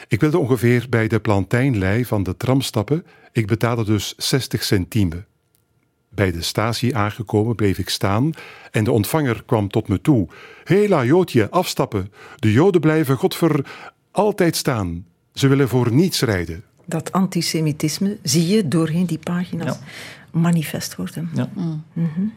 Ik 0.09 0.21
wilde 0.21 0.39
ongeveer 0.39 0.87
bij 0.91 1.09
de 1.09 1.21
plantijnlei 1.21 2.05
van 2.05 2.23
de 2.23 2.37
tram 2.37 2.61
stappen. 2.61 3.05
Ik 3.33 3.47
betaalde 3.47 3.85
dus 3.85 4.15
60 4.17 4.65
centime. 4.65 5.25
Bij 6.19 6.33
de 6.33 6.43
statie 6.43 6.97
aangekomen 6.97 7.55
bleef 7.55 7.79
ik 7.79 7.89
staan 7.89 8.33
en 8.71 8.85
de 8.85 8.93
ontvanger 8.93 9.43
kwam 9.47 9.69
tot 9.69 9.89
me 9.89 10.01
toe. 10.01 10.29
Hela, 10.65 11.05
Joodje, 11.05 11.51
afstappen. 11.51 12.13
De 12.37 12.53
Joden 12.53 12.81
blijven, 12.81 13.17
godver, 13.17 13.67
altijd 14.11 14.57
staan. 14.57 15.05
Ze 15.35 15.49
willen 15.49 15.69
voor 15.69 15.93
niets 15.93 16.21
rijden. 16.21 16.65
Dat 16.85 17.13
antisemitisme 17.13 18.19
zie 18.23 18.47
je 18.47 18.69
doorheen 18.69 19.07
die 19.07 19.19
pagina's 19.19 19.79
manifest 20.31 20.97
worden. 20.97 21.31
Ja. 21.35 21.51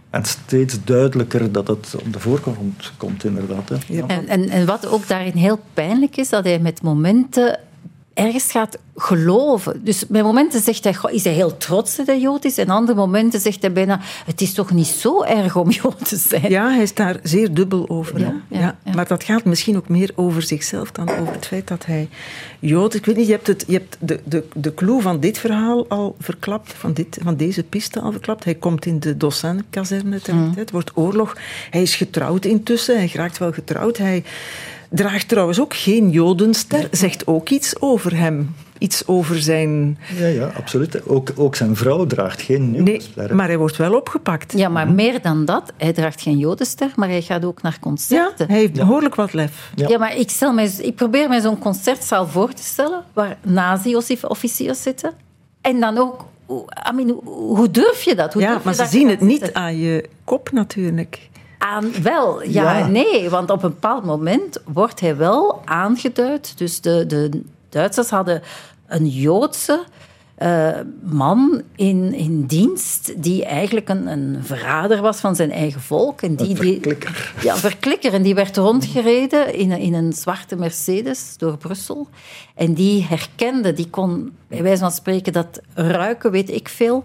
En 0.10 0.26
steeds 0.26 0.84
duidelijker 0.84 1.52
dat 1.52 1.68
het 1.68 1.96
op 1.96 2.14
de 2.14 2.20
voorgrond 2.20 2.92
komt, 2.98 3.24
inderdaad. 3.24 3.70
Hè. 3.70 3.76
Ja. 3.88 4.08
En, 4.08 4.28
en, 4.28 4.50
en 4.50 4.66
wat 4.66 4.88
ook 4.88 5.08
daarin 5.08 5.36
heel 5.36 5.60
pijnlijk 5.74 6.18
is, 6.18 6.30
dat 6.30 6.44
hij 6.44 6.60
met 6.60 6.82
momenten 6.82 7.60
ergens 8.14 8.52
gaat 8.52 8.78
geloven. 8.96 9.84
Dus 9.84 10.08
bij 10.08 10.24
momenten 10.24 10.62
zegt 10.62 10.84
hij, 10.84 10.96
is 11.12 11.24
hij 11.24 11.34
heel 11.34 11.58
trots 11.58 11.96
dat 11.96 12.06
hij 12.08 12.20
Jood 12.20 12.46
is. 12.46 12.58
En 12.58 12.70
andere 12.70 12.98
momenten 12.98 13.40
zegt 13.40 13.62
hij 13.62 13.72
bijna, 13.72 14.00
het 14.26 14.42
is 14.42 14.54
toch 14.54 14.72
niet 14.72 14.88
zo 14.88 15.24
erg 15.24 15.56
om 15.56 15.70
Jood 15.70 16.08
te 16.08 16.16
zijn. 16.16 16.50
Ja, 16.50 16.70
hij 16.70 16.82
is 16.82 16.94
daar 16.94 17.20
zeer 17.24 17.54
dubbel 17.54 17.90
over. 17.90 18.20
Ja, 18.20 18.42
hè? 18.50 18.60
ja, 18.60 18.78
ja. 18.84 18.94
Maar 18.94 19.08
dat 19.08 19.24
gaat 19.24 19.46
misschien 19.46 19.78
ook 19.78 19.90
meer 19.90 20.12
over 20.16 20.42
zichzelf 20.42 20.92
dan 20.92 21.10
over 21.10 21.34
het 21.34 21.46
feit 21.46 21.68
dat 21.68 21.86
hij 21.86 22.10
Jood... 22.60 22.94
Ik 22.94 23.06
weet 23.06 23.16
niet, 23.16 23.26
je 23.28 23.32
hebt, 23.32 23.48
het, 23.48 23.64
je 23.68 23.74
hebt 23.74 23.98
de, 24.00 24.20
de, 24.24 24.44
de 24.54 24.74
clue 24.74 25.02
van 25.02 25.20
dit 25.20 25.38
verhaal 25.38 25.86
al 25.88 26.16
verklapt, 26.20 26.74
van, 26.74 26.94
dit, 26.94 27.18
van 27.24 27.36
deze 27.36 27.64
piste 27.64 28.00
al 28.00 28.12
verklapt. 28.12 28.44
Hij 28.44 28.56
komt 28.56 28.86
in 28.86 29.00
de 29.00 29.18
Dossin-kazerne 29.18 30.22
terecht. 30.22 30.46
Mm. 30.46 30.54
Het 30.56 30.72
wordt 30.72 30.92
oorlog. 30.94 31.38
Hij 31.70 31.82
is 31.82 31.96
getrouwd 31.96 32.46
intussen, 32.46 32.98
hij 32.98 33.12
raakt 33.14 33.38
wel 33.38 33.52
getrouwd. 33.52 33.98
Hij 33.98 34.24
draagt 34.92 35.28
trouwens 35.28 35.60
ook 35.60 35.74
geen 35.76 36.10
Jodenster, 36.10 36.88
zegt 36.92 37.28
ook 37.28 37.50
iets 37.50 37.82
over 37.82 38.18
hem. 38.18 38.56
Iets 38.78 39.08
over 39.08 39.40
zijn... 39.42 39.98
Ja, 40.18 40.28
ja, 40.28 40.52
absoluut. 40.58 41.08
Ook, 41.08 41.30
ook 41.36 41.56
zijn 41.56 41.76
vrouw 41.76 42.06
draagt 42.06 42.42
geen 42.42 42.72
Nee, 42.72 42.82
nieuwssterren. 42.82 43.36
maar 43.36 43.48
hij 43.48 43.58
wordt 43.58 43.78
wel 43.78 43.94
opgepakt. 43.96 44.54
Ja, 44.58 44.70
maar 44.70 44.92
meer 44.92 45.22
dan 45.22 45.46
dat, 45.46 45.74
hij 45.78 45.94
draagt 45.94 46.22
geen 46.22 46.38
Jodenster, 46.38 46.92
maar 46.96 47.08
hij 47.10 47.22
gaat 47.22 47.46
ook 47.46 47.62
naar 47.62 47.72
Ja, 47.72 47.80
concerten. 47.80 48.48
hij 48.48 48.58
heeft 48.58 48.74
behoorlijk 48.74 49.16
wat 49.16 49.34
lef. 49.34 49.72
Ja. 49.76 49.88
Ja, 49.88 49.98
maar 49.98 50.18
ik, 50.18 50.30
stel 50.30 50.54
mij, 50.54 50.72
ik 50.82 50.96
probeer 50.96 51.30
mij 51.30 51.42
zo'n 51.42 51.60
concertzaal 51.60 52.28
voor 52.28 52.54
te 52.54 52.64
stellen 52.64 53.04
waar 53.14 53.38
nazi-officiers 53.44 54.82
zitten. 54.82 55.12
En 55.62 55.80
dan 55.80 55.98
ook, 55.98 56.26
hoe- 56.46 56.66
I 56.92 56.96
mean, 56.96 57.20
hoe, 57.24 57.72
durf 57.72 58.02
je 58.04 58.16
dat? 58.16 58.34
Hoe 58.34 58.42
Ja, 58.42 58.48
durf 58.48 58.60
je 58.60 58.66
maar 58.66 58.76
ze 58.76 58.86
zien 58.86 59.10
het 59.10 59.22
niet 59.22 59.54
aan 59.54 59.78
je 59.78 60.10
kop 60.24 60.52
natuurlijk. 60.52 61.30
Aan, 61.62 61.92
wel, 62.04 62.44
ja, 62.44 62.78
Ja. 62.78 62.88
nee. 62.88 63.30
Want 63.30 63.50
op 63.50 63.64
een 63.64 63.70
bepaald 63.70 64.06
moment 64.06 64.58
wordt 64.74 65.00
hij 65.00 65.18
wel 65.18 65.62
aangeduid. 65.66 66.58
Dus 66.58 66.82
de, 66.82 67.06
de 67.06 67.42
Duitsers 67.70 68.10
hadden 68.10 68.42
een 68.88 69.08
Joodse 69.08 69.84
eh, 70.36 70.70
man 71.04 71.62
in, 71.76 72.14
in 72.14 72.46
dienst 72.46 73.24
die 73.24 73.46
eigenlijk 73.46 73.90
een, 73.90 74.08
een 74.08 74.40
verrader 74.44 75.02
was 75.02 75.20
van 75.20 75.36
zijn 75.36 75.52
eigen 75.52 75.82
volk. 75.82 76.22
En 76.22 76.36
die, 76.36 76.50
Een 76.50 76.56
die, 76.56 76.72
verklikker. 76.74 77.34
ja, 77.42 77.54
een 77.54 77.60
verklikker. 77.60 78.14
En 78.14 78.22
die 78.22 78.36
werd 78.36 78.58
rondgereden 78.58 79.54
in, 79.54 79.72
in 79.72 79.94
een 79.94 80.14
zwarte 80.14 80.56
Mercedes 80.56 81.34
door 81.38 81.58
Brussel. 81.58 82.08
En 82.56 82.74
die 82.74 83.04
herkende, 83.10 83.74
die 83.74 83.90
kon 83.90 84.32
bij 84.52 84.64
wijze 84.64 84.80
van 84.82 84.92
spreken 84.92 85.34
dat 85.34 85.60
ruiken, 85.74 86.32
weet 86.32 86.50
ik 86.52 86.70
veel. 86.70 87.04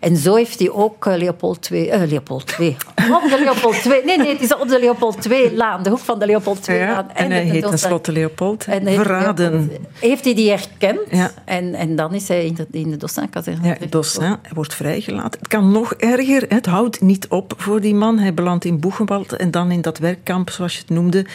En 0.00 0.16
zo 0.16 0.34
heeft 0.34 0.58
hij 0.58 0.70
ook 0.70 1.06
eh, 1.06 1.16
Leopold 1.16 1.68
II... 1.70 1.88
eh, 1.88 2.02
Leopold 2.10 2.54
II. 2.58 2.76
Op 2.96 3.30
de 3.30 3.38
Leopold 3.44 3.84
II... 3.86 4.04
Nee, 4.04 4.18
nee, 4.18 4.28
het 4.32 4.40
is 4.42 4.54
op 4.54 4.68
de 4.68 4.78
Leopold 4.80 5.26
II-laan. 5.30 5.82
De 5.82 5.90
hoek 5.90 5.98
van 5.98 6.18
de 6.18 6.26
Leopold 6.26 6.68
II-laan. 6.68 6.88
Ja, 7.08 7.14
en 7.14 7.30
hij 7.30 7.42
heet 7.42 7.62
tenslotte 7.62 8.12
Leopold. 8.12 8.64
En 8.64 8.86
hij- 8.86 8.94
Verraden. 8.94 9.70
Heeft 10.00 10.24
hij 10.24 10.34
die 10.34 10.48
herkend? 10.48 10.98
Ja. 11.10 11.30
En, 11.44 11.74
en 11.74 11.96
dan 11.96 12.14
is 12.14 12.28
hij 12.28 12.46
in 12.46 12.54
de, 12.54 12.66
in 12.70 12.90
de 12.90 12.96
Dossin-kazerne 12.96 13.66
Ja. 13.68 13.76
Dossin 13.88 14.22
hij 14.22 14.36
wordt 14.54 14.74
vrijgelaten. 14.74 15.38
Het 15.38 15.48
kan 15.48 15.72
nog 15.72 15.94
erger. 15.94 16.44
Het 16.48 16.66
houdt 16.66 17.00
niet 17.00 17.28
op 17.28 17.54
voor 17.56 17.80
die 17.80 17.94
man. 17.94 18.18
Hij 18.18 18.34
belandt 18.34 18.64
in 18.64 18.80
Boegenwald 18.80 19.32
en 19.36 19.50
dan 19.50 19.70
in 19.70 19.80
dat 19.80 19.98
werkkamp, 19.98 20.50
zoals 20.50 20.72
je 20.72 20.78
het 20.78 20.88
noemde. 20.90 21.26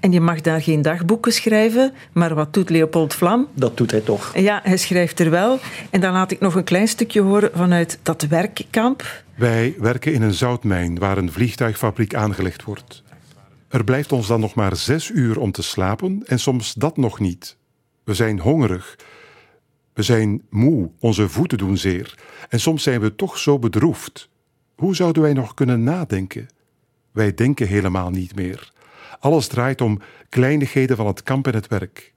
En 0.00 0.12
je 0.12 0.20
mag 0.20 0.40
daar 0.40 0.62
geen 0.62 0.82
dagboeken 0.82 1.32
schrijven. 1.32 1.92
Maar 2.12 2.34
wat 2.34 2.52
doet 2.54 2.70
Leopold 2.70 3.14
Vlam? 3.14 3.46
Dat 3.54 3.76
doet 3.76 3.90
hij 3.90 4.00
toch. 4.00 4.32
Ja, 4.34 4.60
hij 4.62 4.76
schrijft 4.76 5.05
er 5.14 5.30
wel. 5.30 5.58
En 5.90 6.00
dan 6.00 6.12
laat 6.12 6.30
ik 6.30 6.40
nog 6.40 6.54
een 6.54 6.64
klein 6.64 6.88
stukje 6.88 7.20
horen 7.20 7.50
vanuit 7.54 7.98
dat 8.02 8.22
werkkamp. 8.22 9.24
Wij 9.34 9.74
werken 9.78 10.12
in 10.12 10.22
een 10.22 10.34
zoutmijn 10.34 10.98
waar 10.98 11.18
een 11.18 11.32
vliegtuigfabriek 11.32 12.14
aangelegd 12.14 12.64
wordt. 12.64 13.02
Er 13.68 13.84
blijft 13.84 14.12
ons 14.12 14.26
dan 14.26 14.40
nog 14.40 14.54
maar 14.54 14.76
zes 14.76 15.10
uur 15.10 15.38
om 15.40 15.52
te 15.52 15.62
slapen 15.62 16.22
en 16.26 16.38
soms 16.38 16.74
dat 16.74 16.96
nog 16.96 17.18
niet. 17.20 17.56
We 18.04 18.14
zijn 18.14 18.38
hongerig. 18.38 18.98
We 19.92 20.02
zijn 20.02 20.42
moe, 20.50 20.90
onze 21.00 21.28
voeten 21.28 21.58
doen 21.58 21.78
zeer. 21.78 22.18
En 22.48 22.60
soms 22.60 22.82
zijn 22.82 23.00
we 23.00 23.14
toch 23.14 23.38
zo 23.38 23.58
bedroefd. 23.58 24.28
Hoe 24.74 24.94
zouden 24.94 25.22
wij 25.22 25.32
nog 25.32 25.54
kunnen 25.54 25.82
nadenken? 25.82 26.48
Wij 27.12 27.34
denken 27.34 27.66
helemaal 27.66 28.10
niet 28.10 28.34
meer. 28.34 28.72
Alles 29.20 29.46
draait 29.46 29.80
om 29.80 30.00
kleinigheden 30.28 30.96
van 30.96 31.06
het 31.06 31.22
kamp 31.22 31.46
en 31.46 31.54
het 31.54 31.68
werk. 31.68 32.12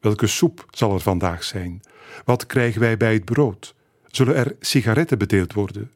Welke 0.00 0.26
soep 0.26 0.66
zal 0.70 0.94
er 0.94 1.00
vandaag 1.00 1.44
zijn? 1.44 1.80
Wat 2.24 2.46
krijgen 2.46 2.80
wij 2.80 2.96
bij 2.96 3.12
het 3.12 3.24
brood? 3.24 3.74
Zullen 4.06 4.34
er 4.34 4.56
sigaretten 4.60 5.18
bedeeld 5.18 5.52
worden? 5.52 5.90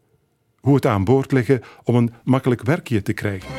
Hoe 0.61 0.75
het 0.75 0.87
aan 0.87 1.05
boord 1.05 1.33
leggen 1.33 1.63
om 1.85 1.95
een 1.95 2.13
makkelijk 2.25 2.63
werkje 2.63 3.03
te 3.03 3.13
krijgen? 3.13 3.51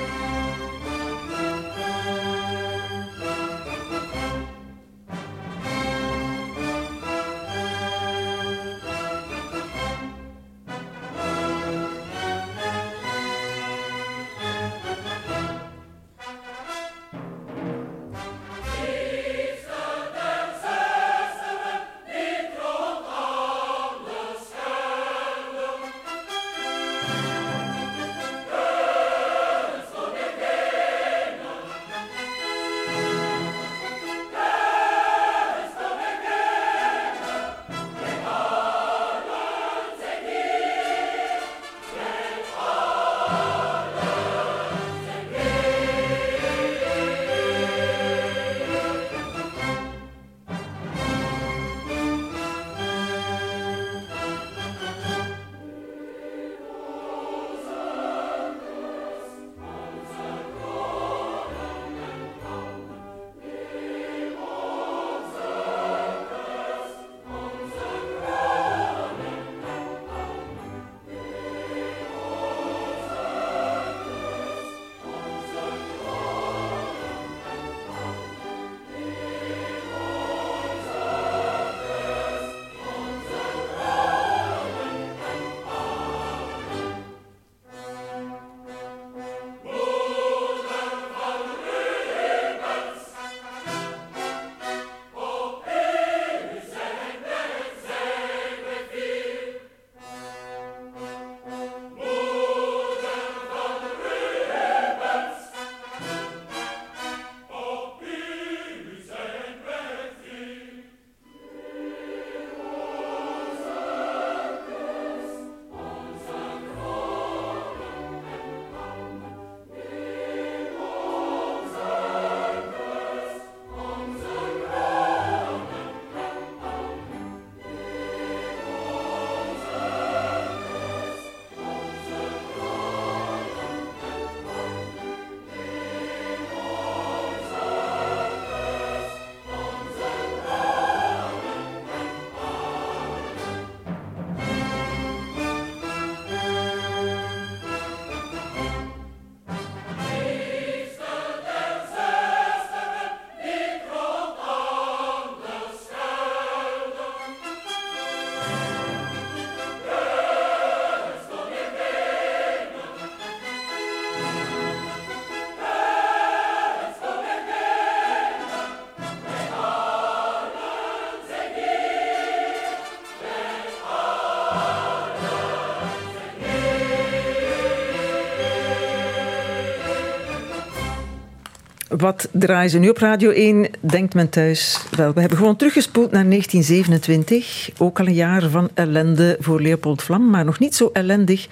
Wat 181.97 182.29
draaien 182.31 182.69
ze 182.69 182.79
nu 182.79 182.89
op 182.89 182.97
Radio 182.97 183.29
1, 183.29 183.69
denkt 183.79 184.13
men 184.13 184.29
thuis. 184.29 184.79
Wel, 184.95 185.13
we 185.13 185.19
hebben 185.19 185.37
gewoon 185.37 185.55
teruggespoeld 185.55 186.11
naar 186.11 186.25
1927. 186.29 187.69
Ook 187.77 187.99
al 187.99 188.07
een 188.07 188.13
jaar 188.13 188.49
van 188.49 188.69
ellende 188.73 189.37
voor 189.39 189.61
Leopold 189.61 190.03
Vlam, 190.03 190.29
maar 190.29 190.45
nog 190.45 190.59
niet 190.59 190.75
zo 190.75 190.89
ellendig 190.93 191.47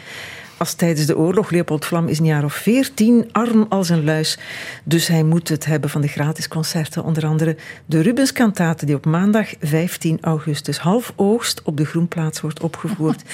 als 0.57 0.73
tijdens 0.73 1.05
de 1.05 1.17
oorlog. 1.17 1.49
Leopold 1.49 1.85
Vlam 1.85 2.07
is 2.07 2.19
een 2.19 2.25
jaar 2.25 2.43
of 2.43 2.53
veertien, 2.53 3.29
arm 3.31 3.65
als 3.69 3.89
een 3.89 4.03
luis. 4.03 4.37
Dus 4.83 5.07
hij 5.07 5.23
moet 5.23 5.49
het 5.49 5.65
hebben 5.65 5.89
van 5.89 6.01
de 6.01 6.07
gratis 6.07 6.47
concerten. 6.47 7.03
Onder 7.03 7.25
andere 7.25 7.55
de 7.85 8.01
Rubenskantate, 8.01 8.85
die 8.85 8.95
op 8.95 9.05
maandag 9.05 9.49
15 9.61 10.17
augustus 10.21 10.77
half 10.77 11.13
oogst 11.15 11.61
op 11.63 11.77
de 11.77 11.85
Groenplaats 11.85 12.41
wordt 12.41 12.61
opgevoerd. 12.61 13.23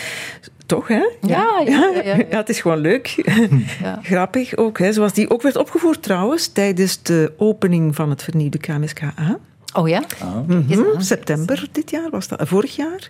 Toch, 0.66 0.88
hè? 0.88 1.10
Ja, 1.22 1.62
ja, 1.66 1.92
ja, 2.04 2.16
ja. 2.16 2.26
het 2.38 2.50
is 2.50 2.62
gewoon 2.62 2.78
leuk. 2.78 3.16
Grappig 4.02 4.56
ook, 4.56 4.80
hè? 4.80 4.94
Zoals 4.94 5.14
die 5.14 5.30
ook 5.30 5.42
werd 5.42 5.56
opgevoerd 5.56 6.04
trouwens 6.04 6.48
tijdens 6.48 7.04
de 7.04 7.34
opening 7.38 7.96
van 7.96 8.10
het 8.10 8.24
vernieuwde 8.24 8.58
KMSKA. 8.58 9.40
Oh 9.74 9.88
ja? 9.88 10.04
Mhm, 10.48 11.00
September 11.00 11.68
dit 11.72 11.90
jaar 11.90 12.10
was 12.10 12.28
dat, 12.28 12.48
vorig 12.48 12.76
jaar. 12.76 13.10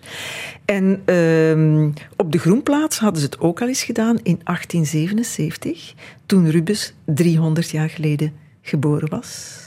En 0.64 1.02
ehm, 1.04 1.90
op 2.16 2.32
de 2.32 2.38
Groenplaats 2.38 2.98
hadden 2.98 3.20
ze 3.20 3.26
het 3.26 3.40
ook 3.40 3.60
al 3.60 3.68
eens 3.68 3.82
gedaan 3.82 4.18
in 4.22 4.40
1877, 4.44 5.94
toen 6.26 6.50
Rubens 6.50 6.92
300 7.04 7.70
jaar 7.70 7.90
geleden 7.90 8.32
geboren 8.60 9.08
was. 9.08 9.60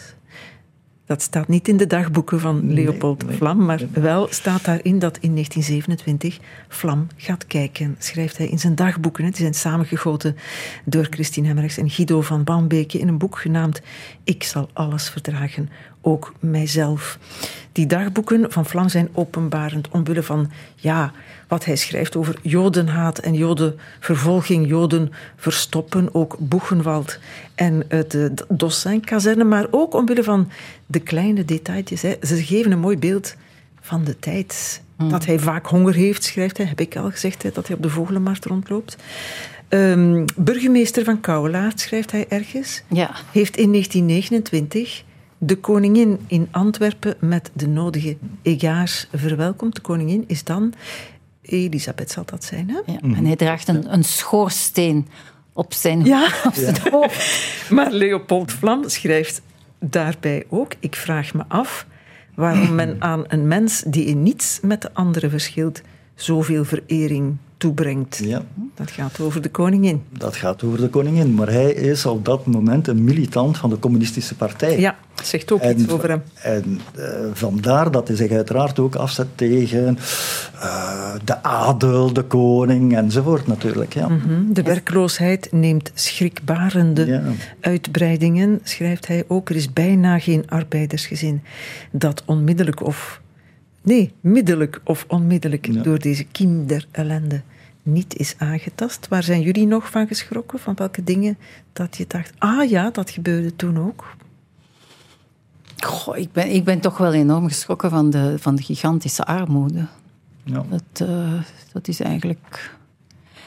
Dat 1.05 1.21
staat 1.21 1.47
niet 1.47 1.67
in 1.67 1.77
de 1.77 1.87
dagboeken 1.87 2.39
van 2.39 2.73
Leopold 2.73 3.23
Vlam, 3.27 3.65
maar 3.65 3.81
wel 3.93 4.27
staat 4.29 4.65
daarin 4.65 4.99
dat 4.99 5.17
in 5.17 5.31
1927 5.31 6.39
Vlam 6.67 7.07
gaat 7.15 7.47
kijken, 7.47 7.95
schrijft 7.99 8.37
hij 8.37 8.47
in 8.47 8.59
zijn 8.59 8.75
dagboeken. 8.75 9.23
Die 9.23 9.35
zijn 9.35 9.53
samengegoten 9.53 10.35
door 10.85 11.07
Christine 11.09 11.47
Hemmerichs 11.47 11.77
en 11.77 11.89
Guido 11.89 12.21
van 12.21 12.43
Bambeke 12.43 12.99
in 12.99 13.07
een 13.07 13.17
boek 13.17 13.37
genaamd 13.39 13.81
Ik 14.23 14.43
zal 14.43 14.69
alles 14.73 15.09
verdragen, 15.09 15.69
ook 16.05 16.33
mijzelf. 16.39 17.17
Die 17.71 17.85
dagboeken 17.85 18.51
van 18.51 18.65
Vlam 18.65 18.89
zijn 18.89 19.09
openbarend 19.13 19.87
omwille 19.89 20.23
van 20.23 20.51
ja, 20.75 21.11
wat 21.47 21.65
hij 21.65 21.75
schrijft 21.75 22.15
over 22.15 22.35
jodenhaat 22.41 23.17
en 23.19 23.33
jodenvervolging, 23.33 24.67
joden 24.67 25.11
verstoppen, 25.35 26.09
ook 26.13 26.35
Boegenwald 26.39 27.19
en 27.55 27.83
de 28.07 28.33
Dossin-kazerne, 28.49 29.43
maar 29.43 29.67
ook 29.71 29.93
omwille 29.93 30.23
van 30.23 30.49
de 30.85 30.99
kleine 30.99 31.45
detailtjes. 31.45 32.01
Hè. 32.01 32.15
Ze 32.21 32.43
geven 32.43 32.71
een 32.71 32.79
mooi 32.79 32.97
beeld 32.97 33.35
van 33.81 34.03
de 34.03 34.19
tijd. 34.19 34.81
Dat 35.09 35.25
hij 35.25 35.39
vaak 35.39 35.65
honger 35.65 35.93
heeft, 35.93 36.23
schrijft 36.23 36.57
hij, 36.57 36.65
heb 36.65 36.79
ik 36.79 36.95
al 36.95 37.11
gezegd, 37.11 37.43
hè, 37.43 37.49
dat 37.53 37.67
hij 37.67 37.75
op 37.75 37.81
de 37.81 37.89
vogelenmarkt 37.89 38.45
rondloopt. 38.45 38.97
Um, 39.69 40.25
burgemeester 40.35 41.03
van 41.03 41.19
Kouwelaert, 41.19 41.79
schrijft 41.79 42.11
hij 42.11 42.25
ergens, 42.29 42.83
Ja. 42.87 43.11
heeft 43.31 43.57
in 43.57 43.71
1929 43.71 45.03
de 45.45 45.55
koningin 45.55 46.19
in 46.27 46.47
Antwerpen 46.51 47.15
met 47.19 47.51
de 47.53 47.67
nodige 47.67 48.17
egaars 48.41 49.07
verwelkomd. 49.13 49.75
De 49.75 49.81
koningin 49.81 50.23
is 50.27 50.43
dan, 50.43 50.73
Elisabeth 51.41 52.11
zal 52.11 52.23
dat 52.25 52.43
zijn, 52.43 52.69
hè? 52.69 52.91
Ja. 52.93 52.99
En 53.01 53.25
hij 53.25 53.35
draagt 53.35 53.67
een, 53.67 53.93
een 53.93 54.03
schoorsteen 54.03 55.07
op 55.53 55.73
zijn, 55.73 56.05
Ja. 56.05 56.27
op 56.45 56.53
zijn 56.53 56.75
hoofd. 56.91 57.69
Maar 57.69 57.91
Leopold 57.91 58.51
Vlam 58.51 58.89
schrijft 58.89 59.41
daarbij 59.79 60.45
ook: 60.49 60.73
Ik 60.79 60.95
vraag 60.95 61.33
me 61.33 61.43
af 61.47 61.85
waarom 62.35 62.75
men 62.75 62.95
aan 62.99 63.23
een 63.27 63.47
mens 63.47 63.83
die 63.87 64.05
in 64.05 64.23
niets 64.23 64.59
met 64.61 64.81
de 64.81 64.93
andere 64.93 65.29
verschilt, 65.29 65.81
zoveel 66.15 66.65
verering 66.65 67.37
toebrengt. 67.65 68.21
Ja. 68.23 68.41
Dat 68.75 68.91
gaat 68.91 69.19
over 69.19 69.41
de 69.41 69.49
koningin. 69.49 70.03
Dat 70.09 70.35
gaat 70.35 70.63
over 70.63 70.79
de 70.79 70.89
koningin, 70.89 71.33
maar 71.33 71.49
hij 71.49 71.71
is 71.71 72.05
op 72.05 72.25
dat 72.25 72.45
moment 72.45 72.87
een 72.87 73.03
militant 73.03 73.57
van 73.57 73.69
de 73.69 73.79
communistische 73.79 74.35
partij. 74.35 74.79
Ja, 74.79 74.95
zegt 75.23 75.51
ook 75.51 75.63
iets 75.63 75.89
over 75.89 76.09
hem. 76.09 76.23
En 76.33 76.79
uh, 76.97 77.05
vandaar 77.33 77.91
dat 77.91 78.07
hij 78.07 78.17
zich 78.17 78.31
uiteraard 78.31 78.79
ook 78.79 78.95
afzet 78.95 79.27
tegen 79.35 79.97
uh, 80.55 81.13
de 81.23 81.43
adel, 81.43 82.13
de 82.13 82.23
koning 82.23 82.95
enzovoort 82.95 83.47
natuurlijk. 83.47 83.93
Ja. 83.93 84.07
Mm 84.07 84.19
-hmm. 84.19 84.53
De 84.53 84.63
werkloosheid 84.63 85.47
neemt 85.51 85.91
schrikbarende 85.93 87.05
ja. 87.05 87.21
uitbreidingen, 87.59 88.59
schrijft 88.63 89.07
hij 89.07 89.23
ook. 89.27 89.49
Er 89.49 89.55
is 89.55 89.73
bijna 89.73 90.19
geen 90.19 90.43
arbeidersgezin 90.49 91.41
dat 91.91 92.23
onmiddellijk 92.25 92.85
of 92.85 93.21
Nee, 93.85 94.13
middelijk 94.21 94.81
of 94.83 95.05
onmiddellijk 95.07 95.65
ja. 95.65 95.81
door 95.81 95.99
deze 95.99 96.23
kiem 96.23 96.67
der 96.67 96.87
ellende 96.91 97.41
niet 97.83 98.15
is 98.17 98.35
aangetast. 98.37 99.07
Waar 99.07 99.23
zijn 99.23 99.41
jullie 99.41 99.67
nog 99.67 99.89
van 99.89 100.07
geschrokken? 100.07 100.59
Van 100.59 100.75
welke 100.75 101.03
dingen 101.03 101.37
dat 101.73 101.97
je 101.97 102.05
dacht, 102.07 102.33
ah 102.37 102.69
ja, 102.69 102.89
dat 102.89 103.09
gebeurde 103.09 103.55
toen 103.55 103.79
ook? 103.79 104.15
Goh, 105.85 106.17
ik, 106.17 106.31
ben, 106.31 106.49
ik 106.49 106.63
ben 106.63 106.79
toch 106.79 106.97
wel 106.97 107.13
enorm 107.13 107.47
geschrokken 107.47 107.89
van 107.89 108.09
de, 108.09 108.35
van 108.39 108.55
de 108.55 108.63
gigantische 108.63 109.23
armoede. 109.23 109.85
Ja. 110.43 110.65
Dat, 110.69 111.07
uh, 111.09 111.33
dat 111.73 111.87
is 111.87 111.99
eigenlijk... 111.99 112.73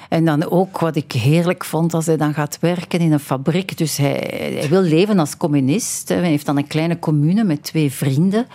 En 0.08 0.24
dan 0.24 0.50
ook 0.50 0.78
wat 0.78 0.96
ik 0.96 1.12
heerlijk 1.12 1.64
vond 1.64 1.94
als 1.94 2.06
hij 2.06 2.16
dan 2.16 2.34
gaat 2.34 2.58
werken 2.60 3.00
in 3.00 3.12
een 3.12 3.20
fabriek. 3.20 3.78
Dus 3.78 3.96
hij, 3.96 4.56
hij 4.58 4.68
wil 4.68 4.80
leven 4.80 5.18
als 5.18 5.36
communist. 5.36 6.08
Hij 6.08 6.28
heeft 6.28 6.46
dan 6.46 6.56
een 6.56 6.66
kleine 6.66 6.98
commune 6.98 7.44
met 7.44 7.62
twee 7.62 7.92
vrienden. 7.92 8.46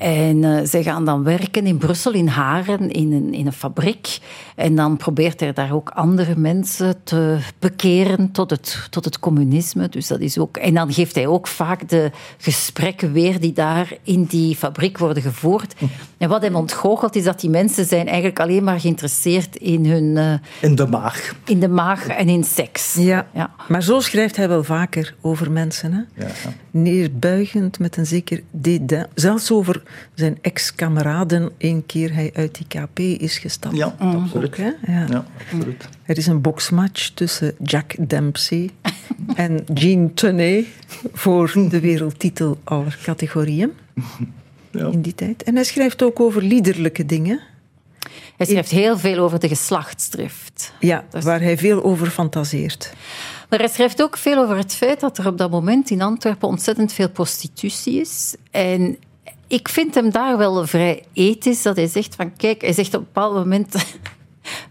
En 0.00 0.42
uh, 0.42 0.60
zij 0.64 0.82
gaan 0.82 1.04
dan 1.04 1.22
werken 1.22 1.66
in 1.66 1.78
Brussel, 1.78 2.12
in 2.12 2.26
Haren, 2.26 2.90
in 2.90 3.12
een, 3.12 3.34
in 3.34 3.46
een 3.46 3.52
fabriek. 3.52 4.18
En 4.56 4.74
dan 4.74 4.96
probeert 4.96 5.40
hij 5.40 5.52
daar 5.52 5.74
ook 5.74 5.90
andere 5.90 6.36
mensen 6.36 6.94
te 7.04 7.38
bekeren 7.58 8.32
tot 8.32 8.50
het, 8.50 8.86
tot 8.90 9.04
het 9.04 9.18
communisme. 9.18 9.88
Dus 9.88 10.06
dat 10.06 10.20
is 10.20 10.38
ook, 10.38 10.56
en 10.56 10.74
dan 10.74 10.92
geeft 10.92 11.14
hij 11.14 11.26
ook 11.26 11.46
vaak 11.46 11.88
de 11.88 12.10
gesprekken 12.38 13.12
weer 13.12 13.40
die 13.40 13.52
daar 13.52 13.92
in 14.02 14.24
die 14.24 14.56
fabriek 14.56 14.98
worden 14.98 15.22
gevoerd. 15.22 15.74
En 16.18 16.28
wat 16.28 16.42
hem 16.42 16.54
ontgoochelt 16.54 17.16
is 17.16 17.24
dat 17.24 17.40
die 17.40 17.50
mensen 17.50 17.84
zijn 17.84 18.06
eigenlijk 18.06 18.40
alleen 18.40 18.64
maar 18.64 18.80
geïnteresseerd 18.80 19.56
in 19.56 19.86
hun... 19.86 20.16
Uh, 20.16 20.32
in 20.60 20.74
de 20.74 20.86
maag. 20.86 21.34
In 21.44 21.60
de 21.60 21.68
maag 21.68 22.06
en 22.06 22.28
in 22.28 22.44
seks. 22.44 22.94
Ja, 22.94 23.26
ja. 23.34 23.50
maar 23.68 23.82
zo 23.82 24.00
schrijft 24.00 24.36
hij 24.36 24.48
wel 24.48 24.64
vaker 24.64 25.14
over 25.20 25.50
mensen. 25.50 25.92
Hè? 25.92 26.24
Ja. 26.24 26.30
Neerbuigend, 26.70 27.78
met 27.78 27.96
een 27.96 28.06
zeker 28.06 28.42
dédain. 28.50 29.06
Zelfs 29.14 29.50
over 29.50 29.82
zijn 30.14 30.38
ex-kameraden 30.40 31.50
een 31.58 31.86
keer 31.86 32.14
hij 32.14 32.30
uit 32.34 32.54
die 32.54 32.66
KP 32.80 32.98
is 32.98 33.38
gestapt. 33.38 33.76
Ja, 33.76 33.94
absoluut. 33.98 34.46
Ook? 34.48 34.56
Ja. 34.56 34.74
ja, 34.86 35.24
absoluut. 35.40 35.88
Er 36.02 36.16
is 36.18 36.26
een 36.26 36.40
boksmatch 36.40 37.08
tussen 37.14 37.54
Jack 37.62 38.08
Dempsey 38.08 38.70
en 39.34 39.64
Jean 39.74 40.14
Tenay 40.14 40.66
voor 41.12 41.52
de 41.68 41.80
wereldtitel 41.80 42.58
aller 42.64 42.98
categorieën 43.02 43.72
Ja. 44.70 44.86
in 44.86 45.00
die 45.02 45.14
tijd. 45.14 45.42
En 45.42 45.54
hij 45.54 45.64
schrijft 45.64 46.02
ook 46.02 46.20
over 46.20 46.42
liederlijke 46.42 47.06
dingen. 47.06 47.40
Hij 48.36 48.46
schrijft 48.46 48.70
heel 48.70 48.98
veel 48.98 49.18
over 49.18 49.40
de 49.40 49.48
geslachtsdrift. 49.48 50.72
Ja, 50.80 51.04
waar 51.20 51.40
hij 51.40 51.58
veel 51.58 51.84
over 51.84 52.06
fantaseert. 52.10 52.92
Maar 53.48 53.58
hij 53.58 53.68
schrijft 53.68 54.02
ook 54.02 54.16
veel 54.16 54.36
over 54.42 54.56
het 54.56 54.74
feit 54.74 55.00
dat 55.00 55.18
er 55.18 55.26
op 55.26 55.38
dat 55.38 55.50
moment 55.50 55.90
in 55.90 56.02
Antwerpen 56.02 56.48
ontzettend 56.48 56.92
veel 56.92 57.08
prostitutie 57.10 58.00
is. 58.00 58.34
En 58.50 58.96
ik 59.50 59.68
vind 59.68 59.94
hem 59.94 60.10
daar 60.10 60.38
wel 60.38 60.66
vrij 60.66 61.04
ethisch, 61.12 61.62
dat 61.62 61.76
hij 61.76 61.86
zegt 61.86 62.14
van 62.14 62.36
kijk, 62.36 62.60
hij 62.60 62.72
zegt 62.72 62.94
op 62.94 63.00
een 63.00 63.06
bepaald 63.12 63.34
moment... 63.34 63.74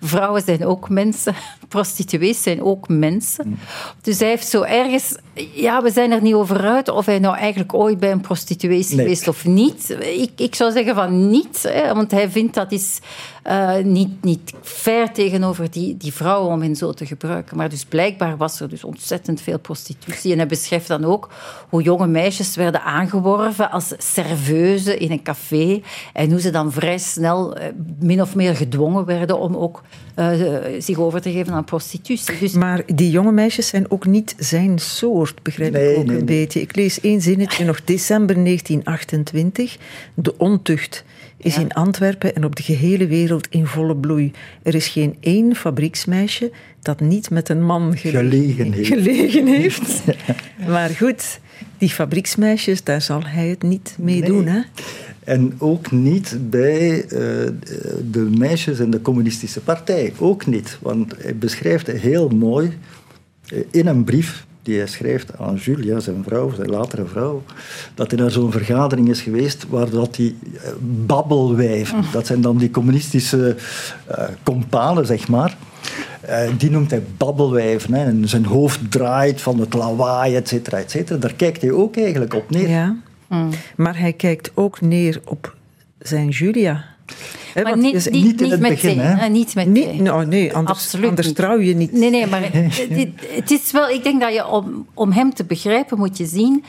Vrouwen 0.01 0.41
zijn 0.41 0.65
ook 0.65 0.89
mensen, 0.89 1.35
prostituees 1.69 2.43
zijn 2.43 2.62
ook 2.63 2.88
mensen. 2.88 3.60
Dus 4.01 4.19
hij 4.19 4.27
heeft 4.27 4.47
zo 4.47 4.62
ergens... 4.62 5.15
Ja, 5.53 5.82
we 5.82 5.91
zijn 5.91 6.12
er 6.12 6.21
niet 6.21 6.34
over 6.34 6.60
uit 6.62 6.89
of 6.89 7.05
hij 7.05 7.19
nou 7.19 7.36
eigenlijk 7.38 7.73
ooit 7.73 7.99
bij 7.99 8.12
een 8.12 8.21
prostituee 8.21 8.79
is 8.79 8.89
Nee. 8.89 8.97
geweest 8.99 9.27
of 9.27 9.45
niet. 9.45 9.95
Ik, 9.99 10.32
ik 10.36 10.55
zou 10.55 10.71
zeggen 10.71 10.95
van 10.95 11.29
niet, 11.29 11.63
hè, 11.63 11.93
want 11.93 12.12
hij 12.12 12.29
vindt 12.29 12.53
dat 12.53 12.71
is 12.71 12.99
eh, 13.43 13.77
niet, 13.84 14.23
niet 14.23 14.53
fair 14.62 15.12
tegenover 15.13 15.71
die, 15.71 15.97
die 15.97 16.13
vrouwen 16.13 16.51
om 16.51 16.62
hen 16.62 16.75
zo 16.75 16.93
te 16.93 17.05
gebruiken. 17.05 17.58
Maar 17.58 17.69
dus 17.69 17.86
blijkbaar 17.86 18.38
was 18.38 18.60
er 18.60 18.69
dus 18.69 18.84
ontzettend 18.84 19.41
veel 19.41 19.60
prostitutie. 19.60 20.32
En 20.32 20.38
hij 20.38 20.47
beschrijft 20.47 20.88
dan 20.88 21.05
ook 21.05 21.29
hoe 21.69 21.82
jonge 21.82 22.08
meisjes 22.08 22.55
werden 22.55 22.84
aangeworven 22.84 23.71
als 23.71 23.93
serveuse 23.97 24.97
in 24.97 25.12
een 25.12 25.23
café. 25.23 25.82
En 26.13 26.29
hoe 26.32 26.41
ze 26.41 26.49
dan 26.49 26.71
vrij 26.71 26.97
snel 26.97 27.55
eh, 27.55 27.67
min 27.99 28.21
of 28.21 28.36
meer 28.36 28.55
gedwongen 28.55 29.05
werden 29.05 29.39
om 29.39 29.55
ook 29.55 29.82
eh, 30.15 30.32
zich 30.79 30.97
over 30.97 31.21
te 31.21 31.32
geven 31.32 31.53
aan 31.53 31.58
prostitutie. 31.63 32.39
Dus 32.39 32.53
Maar 32.53 32.81
die 32.85 33.09
jonge 33.09 33.31
meisjes 33.31 33.67
zijn 33.67 33.91
ook 33.91 34.05
niet 34.05 34.35
zijn 34.37 34.79
soort, 34.79 35.43
begrijp 35.43 35.71
Nee, 35.71 35.91
ik 35.91 35.97
ook 35.97 36.05
nee, 36.05 36.17
een 36.17 36.25
nee. 36.25 36.37
beetje. 36.39 36.61
Ik 36.61 36.75
lees 36.75 37.01
één 37.01 37.21
zinnetje 37.21 37.65
nog, 37.65 37.83
december 37.83 38.35
1928. 38.35 39.77
De 40.13 40.37
ontucht 40.37 41.03
is 41.41 41.56
Ja. 41.56 41.62
in 41.62 41.71
Antwerpen 41.71 42.36
en 42.36 42.45
op 42.45 42.56
de 42.56 42.63
gehele 42.63 43.08
wereld 43.08 43.47
in 43.49 43.65
volle 43.65 43.95
bloei. 43.95 44.32
Er 44.63 44.75
is 44.75 44.88
geen 44.88 45.15
één 45.19 45.56
fabrieksmeisje 45.56 46.52
dat 46.82 46.99
niet 46.99 47.30
met 47.30 47.49
een 47.49 47.65
man 47.65 47.97
gele- 47.97 48.17
Gelegen 48.17 48.71
heeft. 48.71 48.88
gelegen 48.88 49.47
heeft. 49.62 50.02
Maar 50.67 50.89
goed, 50.89 51.39
die 51.78 51.89
fabrieksmeisjes, 51.89 52.84
daar 52.84 53.02
zal 53.02 53.21
hij 53.25 53.47
het 53.47 53.62
niet 53.63 53.95
mee 53.99 54.19
Nee. 54.19 54.30
doen. 54.30 54.45
Hè? 54.47 54.60
En 55.23 55.54
ook 55.58 55.91
niet 55.91 56.38
bij 56.49 57.04
eh, 57.04 57.10
de 58.12 58.30
meisjes 58.38 58.80
in 58.80 58.91
de 58.91 59.02
communistische 59.02 59.60
partij. 59.60 60.13
Ook 60.17 60.45
niet. 60.45 60.78
Want 60.82 61.13
hij 61.17 61.36
beschrijft 61.36 61.88
heel 61.88 62.30
mooi 62.30 62.78
eh, 63.47 63.60
in 63.71 63.88
een 63.88 64.04
brief 64.04 64.45
die 64.61 64.77
hij 64.77 64.87
schrijft 64.87 65.39
aan 65.39 65.55
Julia, 65.55 65.99
zijn 65.99 66.23
vrouw, 66.23 66.53
zijn 66.53 66.69
latere 66.69 67.05
vrouw, 67.05 67.43
dat 67.93 68.11
hij 68.11 68.19
naar 68.19 68.31
zo'n 68.31 68.51
vergadering 68.51 69.09
is 69.09 69.21
geweest 69.21 69.65
waar 69.69 69.89
dat 69.89 70.15
die 70.15 70.37
eh, 70.53 70.71
babbelwijven, 71.05 72.03
dat 72.11 72.27
zijn 72.27 72.41
dan 72.41 72.57
die 72.57 72.71
communistische 72.71 73.55
uh, 74.11 74.23
companen, 74.43 75.05
zeg 75.05 75.27
maar, 75.27 75.57
uh, 76.29 76.49
die 76.57 76.71
noemt 76.71 76.91
hij 76.91 77.03
babbelwijven. 77.17 77.93
Hè, 77.93 78.05
en 78.05 78.27
zijn 78.27 78.45
hoofd 78.45 78.91
draait 78.91 79.41
van 79.41 79.59
het 79.59 79.73
lawaai, 79.73 80.35
et 80.35 80.47
cetera, 80.47 80.77
et 80.77 80.91
cetera. 80.91 81.19
Daar 81.19 81.33
kijkt 81.33 81.61
hij 81.61 81.71
ook 81.71 81.97
eigenlijk 81.97 82.33
op 82.33 82.49
neer. 82.49 82.69
Ja. 82.69 82.95
Mm. 83.27 83.49
Maar 83.75 83.99
hij 83.99 84.13
kijkt 84.13 84.51
ook 84.53 84.81
neer 84.81 85.21
op 85.25 85.55
zijn 85.99 86.29
Julia. 86.29 86.88
He, 87.53 87.61
maar 87.61 87.77
niet, 87.77 87.93
niet, 87.93 88.23
niet, 88.23 88.41
in 88.41 88.51
het 88.51 88.59
met 88.59 88.69
begin, 88.69 88.99
hè? 88.99 89.29
Niet 89.29 89.55
met 89.55 89.67
niet, 89.67 89.99
nou, 89.99 90.25
nee, 90.25 90.53
anders, 90.53 90.79
Absoluut 90.79 91.09
anders 91.09 91.33
trouw 91.33 91.59
je 91.59 91.75
niet. 91.75 91.91
Nee, 91.91 92.09
nee, 92.09 92.27
maar 92.27 92.41
het, 92.53 93.09
het, 93.29 93.51
is 93.51 93.71
wel... 93.71 93.89
Ik 93.89 94.03
denk 94.03 94.21
dat 94.21 94.33
je 94.33 94.47
om, 94.47 94.87
om 94.93 95.11
hem 95.11 95.33
te 95.33 95.43
begrijpen 95.43 95.97
moet 95.97 96.17
je 96.17 96.25
zien 96.25 96.63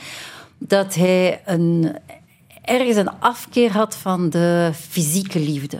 dat 0.57 0.95
hij 0.95 1.41
een, 1.45 1.95
ergens 2.61 2.95
een 2.95 3.19
afkeer 3.19 3.71
had 3.71 3.95
van 3.95 4.29
de 4.29 4.71
fysieke 4.89 5.39
liefde. 5.39 5.79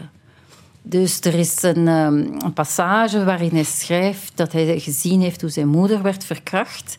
Dus 0.81 1.19
er 1.21 1.33
is 1.33 1.63
een, 1.63 1.87
een, 1.87 2.53
passage 2.53 3.23
waarin 3.23 3.53
hij 3.53 3.63
schrijft 3.63 4.31
dat 4.35 4.51
hij 4.51 4.79
gezien 4.79 5.21
heeft 5.21 5.41
hoe 5.41 5.49
zijn 5.49 5.67
moeder 5.67 6.01
werd 6.01 6.23
verkracht. 6.23 6.97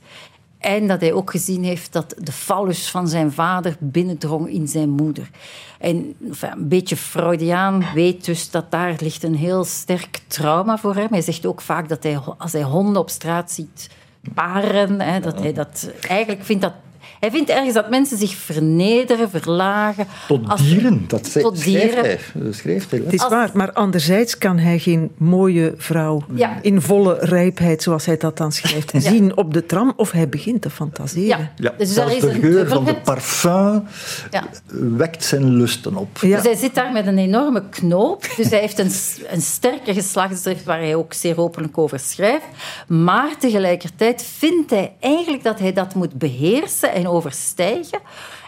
En 0.63 0.87
dat 0.87 1.01
hij 1.01 1.13
ook 1.13 1.31
gezien 1.31 1.65
heeft 1.65 1.93
dat 1.93 2.15
de 2.19 2.33
fallus 2.33 2.91
van 2.91 3.09
zijn 3.09 3.33
vader 3.33 3.77
binnendrong 3.79 4.49
in 4.49 4.69
zijn 4.69 4.91
moeder. 4.91 5.31
En 5.79 6.15
enfin, 6.29 6.51
een 6.53 6.69
beetje 6.69 6.97
Freudiaan 6.97 7.85
weet 7.95 8.25
dus 8.25 8.51
dat 8.51 8.71
daar 8.71 8.95
ligt 8.99 9.23
een 9.23 9.35
heel 9.35 9.65
sterk 9.65 10.21
trauma 10.27 10.79
voor 10.79 10.95
hem. 10.95 11.09
Hij 11.11 11.21
zegt 11.21 11.47
ook 11.47 11.61
vaak 11.61 11.89
dat 11.89 12.03
hij, 12.03 12.19
als 12.39 12.53
hij 12.53 12.63
honden 12.63 13.03
op 13.03 13.11
straat 13.11 13.51
ziet 13.51 13.91
paren, 14.35 15.01
hè, 15.01 15.21
dat 15.21 15.39
hij 15.39 15.53
dat 15.53 15.91
eigenlijk 16.09 16.45
vindt 16.45 16.63
dat 16.63 16.75
hij 17.23 17.31
vindt 17.31 17.51
ergens 17.51 17.75
dat 17.75 17.91
mensen 17.91 18.19
zich 18.19 18.35
vernederen, 18.35 19.31
verlagen. 19.31 20.07
Tot 20.29 20.59
dieren, 20.59 21.05
dat 21.09 21.27
ze, 21.27 21.41
tot 21.41 21.65
dieren. 21.65 22.05
hij. 22.05 22.19
Dat 22.35 22.55
schrijft 22.55 22.91
hij 22.91 23.01
het 23.05 23.13
is 23.13 23.29
waar, 23.29 23.51
maar 23.55 23.73
anderzijds 23.73 24.39
kan 24.39 24.59
hij 24.59 24.79
geen 24.79 25.11
mooie 25.17 25.75
vrouw 25.77 26.25
in 26.63 26.81
volle 26.81 27.17
rijpheid, 27.21 27.83
zoals 27.83 28.07
hij 28.07 28.17
dat 28.17 28.37
dan 28.37 28.53
schrijft, 28.53 28.93
zien 28.97 29.37
op 29.37 29.55
de 29.55 29.67
tram, 29.67 29.93
of 29.97 30.11
hij 30.11 30.29
begint 30.29 30.63
te 30.63 30.71
fantaseren. 30.71 31.51
Ja, 31.57 31.75
dus 31.79 31.95
daar 31.95 32.17
is 32.17 32.21
de 32.21 32.33
geur 32.33 32.69
van 32.69 32.85
de 32.85 32.95
parfum 32.95 33.83
wekt 34.97 35.25
zijn 35.25 35.45
lusten 35.45 35.97
op. 35.97 36.21
Dus 36.21 36.43
hij 36.43 36.55
zit 36.55 36.75
daar 36.75 36.93
met 36.93 37.07
een 37.07 37.19
enorme 37.19 37.69
knoop, 37.69 38.27
dus 38.37 38.51
hij 38.51 38.61
heeft 38.61 38.79
een, 38.79 38.93
een 39.35 39.43
sterke 39.43 39.95
geslachtsdrift 39.95 40.65
waar 40.65 40.79
hij 40.79 40.95
ook 40.95 41.13
zeer 41.13 41.41
openlijk 41.41 41.79
over 41.79 41.99
schrijft, 41.99 42.47
maar 42.87 43.39
tegelijkertijd 43.39 44.25
vindt 44.39 44.71
hij 44.71 44.93
eigenlijk 45.01 45.43
dat 45.43 45.59
hij 45.59 45.73
dat 45.73 45.95
moet 45.95 46.15
beheersen 46.15 46.93
en 46.93 47.11
overstijgen. 47.13 47.99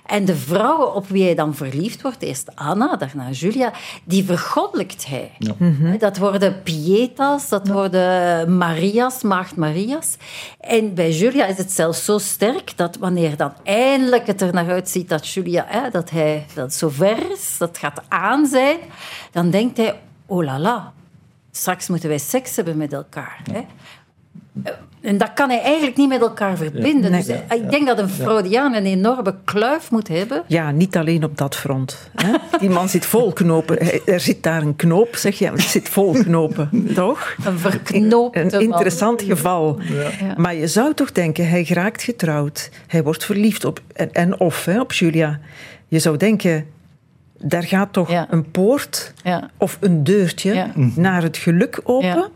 En 0.06 0.24
de 0.24 0.36
vrouwen 0.36 0.94
op 0.94 1.08
wie 1.08 1.24
hij 1.24 1.34
dan 1.34 1.54
verliefd 1.54 2.02
wordt, 2.02 2.22
eerst 2.22 2.50
Anna, 2.54 2.96
daarna 2.96 3.30
Julia, 3.30 3.72
die 4.04 4.24
vergoddelijkt 4.24 5.06
hij. 5.06 5.30
Mhm. 5.58 5.98
Dat 5.98 6.18
worden 6.18 6.62
Pietas, 6.62 7.48
dat 7.48 7.68
worden 7.68 8.56
Marias, 8.56 9.22
maagd 9.22 9.56
Marias. 9.56 10.16
En 10.60 10.94
bij 10.94 11.10
Julia 11.10 11.46
is 11.46 11.56
het 11.58 11.72
zelfs 11.72 12.04
zo 12.04 12.18
sterk 12.18 12.76
dat 12.76 12.96
wanneer 12.96 13.36
dan 13.36 13.52
eindelijk 13.62 14.26
het 14.26 14.40
er 14.40 14.52
naar 14.52 14.70
uitziet 14.70 15.08
dat 15.08 15.28
Julia, 15.28 15.64
hè, 15.68 15.90
dat 15.90 16.10
hij 16.10 16.46
dat 16.54 16.74
zover 16.74 17.30
is, 17.30 17.56
dat 17.58 17.78
gaat 17.78 18.02
aan 18.08 18.46
zijn, 18.46 18.78
dan 19.32 19.50
denkt 19.50 19.76
hij, 19.76 20.00
oh 20.26 20.44
la 20.44 20.58
la, 20.58 20.92
straks 21.50 21.88
moeten 21.88 22.08
wij 22.08 22.18
seks 22.18 22.56
hebben 22.56 22.76
met 22.76 22.92
elkaar. 22.92 23.40
Hè. 23.52 23.64
En 25.04 25.18
dat 25.18 25.32
kan 25.34 25.48
hij 25.48 25.60
eigenlijk 25.60 25.96
niet 25.96 26.08
met 26.08 26.20
elkaar 26.20 26.56
verbinden. 26.56 27.12
dus 27.12 27.28
ik 27.28 27.70
denk 27.70 27.86
dat 27.86 27.98
een 27.98 28.08
Freudiaan 28.08 28.74
een 28.74 28.86
enorme 28.86 29.34
kluif 29.44 29.90
moet 29.90 30.08
hebben. 30.08 30.42
Ja, 30.46 30.70
niet 30.70 30.96
alleen 30.96 31.24
op 31.24 31.38
dat 31.38 31.56
front. 31.56 32.10
Hè? 32.14 32.32
Die 32.58 32.70
man 32.70 32.88
zit 32.88 33.06
vol 33.06 33.32
knopen. 33.32 34.06
Er 34.06 34.20
zit 34.20 34.42
daar 34.42 34.62
een 34.62 34.76
knoop, 34.76 35.16
zeg 35.16 35.38
je. 35.38 35.50
Het 35.50 35.60
zit 35.60 35.88
vol 35.88 36.12
knopen, 36.12 36.88
toch? 36.94 37.34
Een 37.44 37.58
verknoopte 37.58 38.40
Een 38.40 38.60
interessant 38.60 39.22
geval. 39.22 39.80
Maar 40.36 40.54
je 40.54 40.66
zou 40.66 40.94
toch 40.94 41.12
denken, 41.12 41.48
hij 41.48 41.64
geraakt 41.64 42.02
getrouwd. 42.02 42.70
Hij 42.86 43.02
wordt 43.02 43.24
verliefd 43.24 43.64
op... 43.64 43.80
En, 43.92 44.12
en 44.12 44.40
of, 44.40 44.64
hè, 44.64 44.80
op 44.80 44.92
Julia. 44.92 45.40
Je 45.88 45.98
zou 45.98 46.16
denken, 46.16 46.66
daar 47.38 47.62
gaat 47.62 47.92
toch 47.92 48.26
een 48.28 48.50
poort 48.50 49.12
ja. 49.22 49.50
of 49.58 49.78
een 49.80 50.04
deurtje 50.04 50.70
naar 50.94 51.22
het 51.22 51.36
geluk 51.36 51.80
open. 51.84 52.30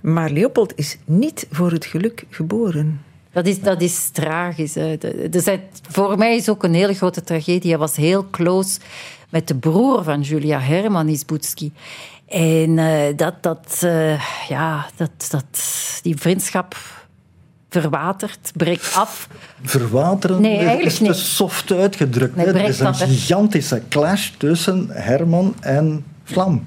Maar 0.00 0.30
Leopold 0.30 0.72
is 0.76 0.98
niet 1.04 1.46
voor 1.50 1.70
het 1.70 1.84
geluk 1.84 2.24
geboren. 2.30 3.00
Dat 3.32 3.46
is, 3.46 3.60
dat 3.60 3.80
is 3.80 4.08
tragisch. 4.08 4.74
Hè. 4.74 4.98
Dus 5.30 5.48
voor 5.88 6.18
mij 6.18 6.36
is 6.36 6.48
ook 6.48 6.62
een 6.62 6.74
hele 6.74 6.94
grote 6.94 7.22
tragedie. 7.22 7.70
Hij 7.70 7.78
was 7.78 7.96
heel 7.96 8.30
close 8.30 8.78
met 9.28 9.48
de 9.48 9.54
broer 9.54 10.04
van 10.04 10.20
Julia 10.20 10.60
Herman 10.60 11.08
Isbutski. 11.08 11.72
En 12.28 12.76
uh, 12.76 13.16
dat, 13.16 13.42
dat, 13.42 13.80
uh, 13.84 14.22
ja, 14.48 14.86
dat, 14.96 15.10
dat, 15.30 15.62
die 16.02 16.16
vriendschap 16.16 16.76
verwatert, 17.80 18.52
breekt 18.56 18.94
af. 18.96 19.28
Verwateren 19.62 20.40
nee, 20.40 20.56
eigenlijk 20.56 20.86
is 20.86 20.98
te 20.98 21.12
soft 21.12 21.72
uitgedrukt. 21.72 22.36
Nee, 22.36 22.46
er 22.46 22.64
is 22.64 22.80
een 22.80 22.94
gigantische 22.94 23.82
clash 23.88 24.30
tussen 24.38 24.86
Herman 24.90 25.54
en 25.60 26.04
Vlam. 26.24 26.64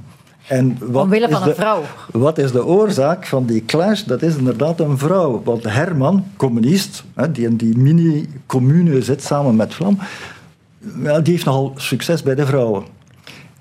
En 0.48 0.78
wat 0.80 1.04
Omwille 1.04 1.30
van 1.30 1.48
een 1.48 1.56
vrouw. 1.56 1.84
Wat 2.12 2.38
is 2.38 2.52
de 2.52 2.66
oorzaak 2.66 3.26
van 3.26 3.46
die 3.46 3.66
clash? 3.66 4.04
Dat 4.04 4.22
is 4.22 4.36
inderdaad 4.36 4.80
een 4.80 4.98
vrouw. 4.98 5.42
Want 5.44 5.64
Herman, 5.64 6.26
communist, 6.36 7.04
die 7.32 7.46
in 7.46 7.58
die 7.58 7.78
mini-commune 7.78 9.02
zit 9.02 9.24
samen 9.24 9.56
met 9.56 9.74
Vlam, 9.74 10.00
die 11.24 11.34
heeft 11.34 11.46
nogal 11.46 11.74
succes 11.76 12.24
bij 12.24 12.36
de 12.36 12.46
vrouwen. 12.46 12.86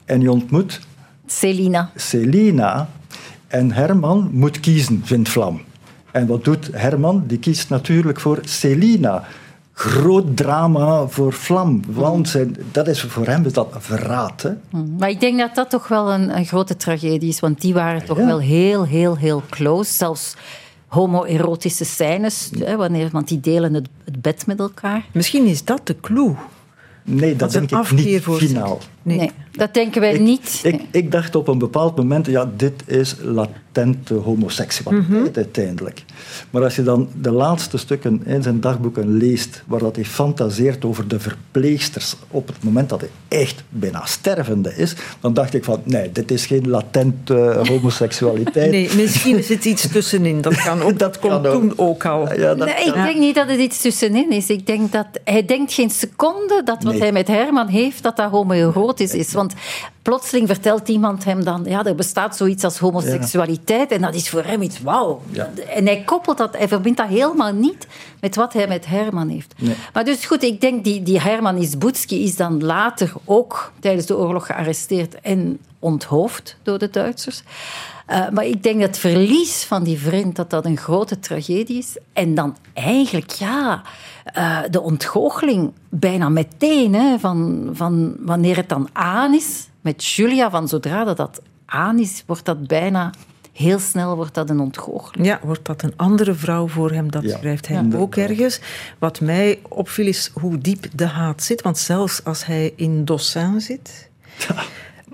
En 0.05 0.19
die 0.19 0.31
ontmoet... 0.31 0.81
Celina. 1.27 1.91
Celina. 1.97 2.89
En 3.47 3.73
Herman 3.73 4.29
moet 4.33 4.61
kiezen, 4.61 5.03
vindt 5.05 5.29
Vlam. 5.29 5.61
En 6.17 6.27
wat 6.27 6.45
doet 6.45 6.69
Herman? 6.73 7.25
Die 7.27 7.39
kiest 7.39 7.69
natuurlijk 7.69 8.21
voor 8.21 8.39
Celina. 8.45 9.25
Groot 9.73 10.37
drama 10.37 11.07
voor 11.07 11.33
Vlam. 11.33 11.83
Want 11.89 12.29
zijn, 12.29 12.57
dat 12.73 12.89
is, 12.89 13.03
voor 13.03 13.27
hem 13.27 13.45
is 13.45 13.53
dat 13.53 13.69
verraad. 13.79 14.43
Hè? 14.43 14.51
Hmm. 14.71 14.97
Maar 14.99 15.09
ik 15.09 15.21
denk 15.21 15.39
dat 15.39 15.55
dat 15.55 15.71
toch 15.71 15.89
wel 15.89 16.13
een, 16.13 16.37
een 16.37 16.45
grote 16.45 16.77
tragedie 16.77 17.29
is. 17.29 17.41
Want 17.41 17.61
die 17.61 17.75
waren 17.75 18.05
toch 18.05 18.17
wel 18.17 18.41
heel, 18.41 18.87
heel, 18.87 19.17
heel 19.17 19.43
close. 19.51 19.93
Zelfs 19.93 20.35
homoerotische 20.87 21.85
scènes. 21.85 22.51
Hè, 22.59 22.77
wanneer, 22.77 23.09
want 23.13 23.29
die 23.29 23.41
delen 23.41 23.75
het, 23.75 23.89
het 24.05 24.23
bed 24.23 24.47
met 24.47 24.59
elkaar. 24.59 25.05
Misschien 25.13 25.47
is 25.47 25.65
dat 25.65 25.87
de 25.87 25.97
clue. 26.01 26.35
Nee, 27.05 27.37
dat, 27.37 27.53
denk 27.53 27.71
ik 27.71 27.91
niet 27.91 28.23
finaal. 28.23 28.79
Nee. 29.07 29.17
nee. 29.17 29.31
dat 29.53 29.75
denken 29.75 30.01
wij 30.01 30.19
niet. 30.19 30.61
Ik, 30.63 30.81
ik, 30.91 31.13
dacht 31.13 31.35
op 31.35 31.49
een 31.49 31.59
bepaald 31.59 31.97
moment, 31.97 32.27
ja, 32.27 32.51
dit 32.57 32.83
is 32.87 33.17
latente 33.23 34.15
homoseksualiteit 34.15 35.09
mm 35.09 35.35
uiteindelijk. 35.37 36.05
Maar 36.51 36.63
als 36.63 36.77
je 36.77 36.83
dan 36.83 37.09
de 37.21 37.31
laatste 37.31 37.77
stukken 37.77 38.23
in 38.25 38.43
zijn 38.43 38.61
dagboeken 38.61 39.17
leest, 39.17 39.63
waar 39.67 39.81
dat 39.81 39.97
hij 39.97 40.05
fantaseert 40.05 40.85
over 40.85 41.09
de 41.09 41.21
verpleegsters 41.21 42.17
op 42.31 42.47
het 42.47 42.65
moment 42.65 42.89
dat 42.89 43.01
hij 43.01 43.11
echt 43.29 43.63
bijna 43.69 44.05
stervende 44.05 44.77
is, 44.77 44.95
dan 45.21 45.35
dacht 45.35 45.55
ik 45.55 45.65
van, 45.65 45.81
nee, 45.85 46.13
dit 46.13 46.31
is 46.31 46.47
geen 46.47 46.69
latente 46.69 47.61
homoseksualiteit. 47.69 48.71
nee, 48.71 48.91
misschien 48.97 49.39
is 49.39 49.49
het 49.49 49.65
iets 49.65 49.89
tussenin. 49.89 50.41
Dat, 50.41 50.63
kan 50.63 50.83
ook, 50.83 50.99
dat 51.07 51.19
komt 51.19 51.45
toen 51.45 51.73
ook 51.77 52.05
al. 52.05 52.35
Ja, 52.35 52.55
nee, 52.55 52.85
ik 52.85 52.95
denk 52.95 53.19
niet 53.19 53.35
dat 53.35 53.49
het 53.49 53.61
iets 53.61 53.81
tussenin 53.81 54.31
is. 54.31 54.51
Ik 54.51 54.67
denk 54.67 54.93
dat 54.93 55.07
hij 55.25 55.45
denkt 55.45 55.73
geen 55.73 55.91
seconde 55.91 56.63
dat 56.65 56.83
wat 56.83 56.99
hij 56.99 57.13
met 57.13 57.29
Herman 57.29 57.69
heeft, 57.69 58.03
dat 58.03 58.17
dat 58.17 58.31
homoerotisch 58.31 58.96
is. 59.01 59.33
Want 59.33 59.55
plotseling 60.03 60.49
vertelt 60.49 60.89
iemand 60.89 61.25
hem 61.25 61.45
dan, 61.45 61.65
ja, 61.65 61.85
er 61.85 61.95
bestaat 61.95 62.37
zoiets 62.37 62.65
als 62.65 62.79
homoseksualiteit 62.79 63.91
en 63.91 64.01
dat 64.01 64.15
is 64.15 64.29
voor 64.29 64.45
hem 64.45 64.63
iets 64.63 64.83
wauw. 64.83 65.23
En 65.75 65.87
hij 65.87 66.03
koppelt 66.05 66.39
dat, 66.39 66.57
hij 66.57 66.69
verbindt 66.69 66.99
dat 66.99 67.09
helemaal 67.09 67.53
niet 67.53 67.87
met 68.21 68.37
wat 68.37 68.53
hij 68.53 68.69
met 68.69 68.87
Herman 68.87 69.29
heeft. 69.29 69.55
Maar 69.93 70.05
dus 70.05 70.25
goed, 70.25 70.43
ik 70.43 70.61
denk 70.61 70.85
die, 70.85 71.03
die 71.03 71.21
Herman 71.21 71.57
Isbutski 71.57 72.25
is 72.25 72.37
dan 72.37 72.65
later 72.65 73.13
ook 73.25 73.73
tijdens 73.81 74.07
de 74.07 74.17
oorlog 74.17 74.47
gearresteerd 74.47 75.21
en 75.21 75.59
onthoofd 75.79 76.57
door 76.63 76.79
de 76.79 76.91
Duitsers. 76.91 77.43
Uh, 78.11 78.29
maar 78.29 78.45
ik 78.45 78.63
denk 78.63 78.81
dat 78.81 78.89
het 78.89 78.99
verlies 78.99 79.65
van 79.65 79.83
die 79.83 79.99
vriend 79.99 80.37
dat 80.37 80.51
dat 80.51 80.65
een 80.65 80.77
grote 80.77 81.19
tragedie 81.19 81.79
is. 81.79 81.97
En 82.13 82.35
dan 82.35 82.57
eigenlijk, 82.73 83.31
ja, 83.31 83.83
uh, 84.35 84.59
de 84.71 84.81
ontgoocheling 84.81 85.73
bijna 85.89 86.29
meteen. 86.29 86.95
Hè, 86.95 87.19
van, 87.19 87.71
van 87.73 88.17
wanneer 88.21 88.57
het 88.57 88.69
dan 88.69 88.89
aan 88.93 89.35
is, 89.35 89.69
met 89.81 90.05
Julia, 90.05 90.51
van 90.51 90.69
zodra 90.69 91.05
dat, 91.05 91.17
dat 91.17 91.43
aan 91.67 91.99
is, 91.99 92.23
wordt 92.27 92.45
dat 92.45 92.67
bijna 92.67 93.11
heel 93.53 93.79
snel 93.79 94.17
wordt 94.17 94.35
dat 94.35 94.51
een 94.51 94.61
ontgoocheling. 94.61 95.27
Ja, 95.27 95.41
wordt 95.43 95.65
dat 95.65 95.83
een 95.83 95.93
andere 95.97 96.35
vrouw 96.35 96.69
voor 96.69 96.91
hem, 96.91 97.11
dat 97.11 97.25
schrijft 97.27 97.69
hij 97.69 97.85
ook 97.95 98.17
ergens. 98.17 98.61
Wat 98.99 99.21
mij 99.21 99.61
opviel 99.69 100.07
is 100.07 100.31
hoe 100.35 100.59
diep 100.59 100.87
de 100.95 101.07
haat 101.07 101.43
zit, 101.43 101.63
want 101.63 101.79
zelfs 101.79 102.25
als 102.25 102.47
hij 102.47 102.73
in 102.77 103.05
Dossin 103.05 103.61
zit... 103.61 104.11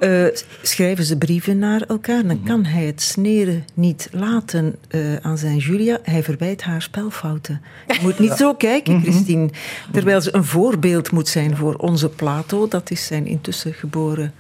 Uh, 0.05 0.27
schrijven 0.63 1.05
ze 1.05 1.17
brieven 1.19 1.59
naar 1.59 1.81
elkaar, 1.81 2.27
dan 2.27 2.43
kan 2.43 2.65
hij 2.65 2.85
het 2.85 3.03
sneren 3.03 3.65
niet 3.75 4.09
laten 4.13 4.77
uh, 4.91 5.17
aan 5.17 5.39
zijn 5.39 5.57
Julia. 5.57 5.99
Hij 6.03 6.23
verwijt 6.23 6.63
haar 6.63 6.83
spelfouten. 6.83 7.61
Je 7.87 7.99
moet 8.03 8.19
niet 8.19 8.33
zo 8.33 8.55
kijken, 8.55 8.95
Mhm. 8.95 9.03
Christine. 9.03 9.51
Terwijl 9.93 10.21
ze 10.21 10.35
een 10.35 10.45
voorbeeld 10.45 11.11
moet 11.11 11.29
zijn 11.29 11.57
voor 11.57 11.75
onze 11.75 12.09
Plato, 12.09 12.69
dat 12.69 12.91
is 12.91 13.07
zijn 13.07 13.27
intussen 13.27 13.73
geboren 13.75 14.33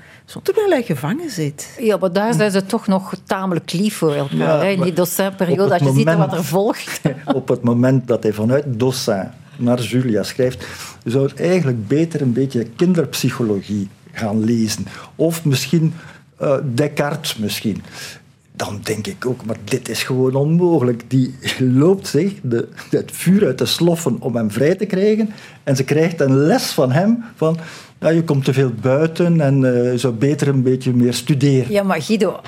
terwijl 0.42 0.70
hij 0.70 0.82
gevangen 0.82 1.30
zit. 1.30 1.76
Ja, 1.80 1.96
maar 1.96 2.12
daar 2.12 2.34
zijn 2.34 2.50
ze 2.50 2.66
toch 2.66 2.86
nog 2.86 3.14
tamelijk 3.24 3.72
lief 3.72 3.96
voor 3.96 4.14
elkaar. 4.14 4.36
Ja, 4.36 4.58
hè, 4.58 4.68
in 4.68 4.82
die 4.82 4.92
docentperiode, 4.92 5.74
het 5.74 5.82
je 5.82 5.92
ziet 5.92 6.14
wat 6.14 6.32
er 6.32 6.44
volgt. 6.44 7.00
op 7.34 7.48
het 7.48 7.62
moment 7.62 8.06
dat 8.06 8.22
hij 8.22 8.32
vanuit 8.32 8.64
Dossin 8.66 9.28
naar 9.56 9.80
Julia 9.80 10.22
schrijft, 10.22 10.66
zou 11.04 11.28
het 11.28 11.40
eigenlijk 11.40 11.88
beter 11.88 12.20
een 12.20 12.32
beetje 12.32 12.64
kinderpsychologie 12.76 13.88
gaan 14.12 14.44
lezen. 14.44 14.86
Of 15.16 15.44
misschien 15.44 15.94
eh, 16.38 16.56
Descartes 16.64 17.36
misschien. 17.36 17.82
Dan 18.52 18.80
denk 18.82 19.06
ik 19.06 19.26
ook, 19.26 19.44
maar 19.44 19.56
dit 19.64 19.88
is 19.88 20.02
gewoon 20.02 20.34
onmogelijk. 20.34 21.02
Die 21.08 21.34
loopt 21.58 22.06
zich 22.06 22.32
de, 22.42 22.68
het 22.90 23.10
vuur 23.12 23.46
uit 23.46 23.58
de 23.58 23.66
sloffen 23.66 24.16
om 24.20 24.36
hem 24.36 24.50
vrij 24.50 24.74
te 24.74 24.86
krijgen. 24.86 25.30
En 25.64 25.76
ze 25.76 25.84
krijgt 25.84 26.20
een 26.20 26.36
les 26.36 26.64
van 26.64 26.92
hem 26.92 27.24
van... 27.36 27.58
Je 27.98 28.24
komt 28.24 28.44
te 28.44 28.52
veel 28.52 28.72
buiten 28.80 29.40
en 29.40 29.86
eh, 29.90 29.98
zou 29.98 30.14
beter 30.14 30.48
een 30.48 30.62
beetje 30.62 30.92
meer 30.92 31.14
studeren. 31.14 31.72
Ja, 31.72 31.82
maar 31.82 32.02
Guido, 32.02 32.40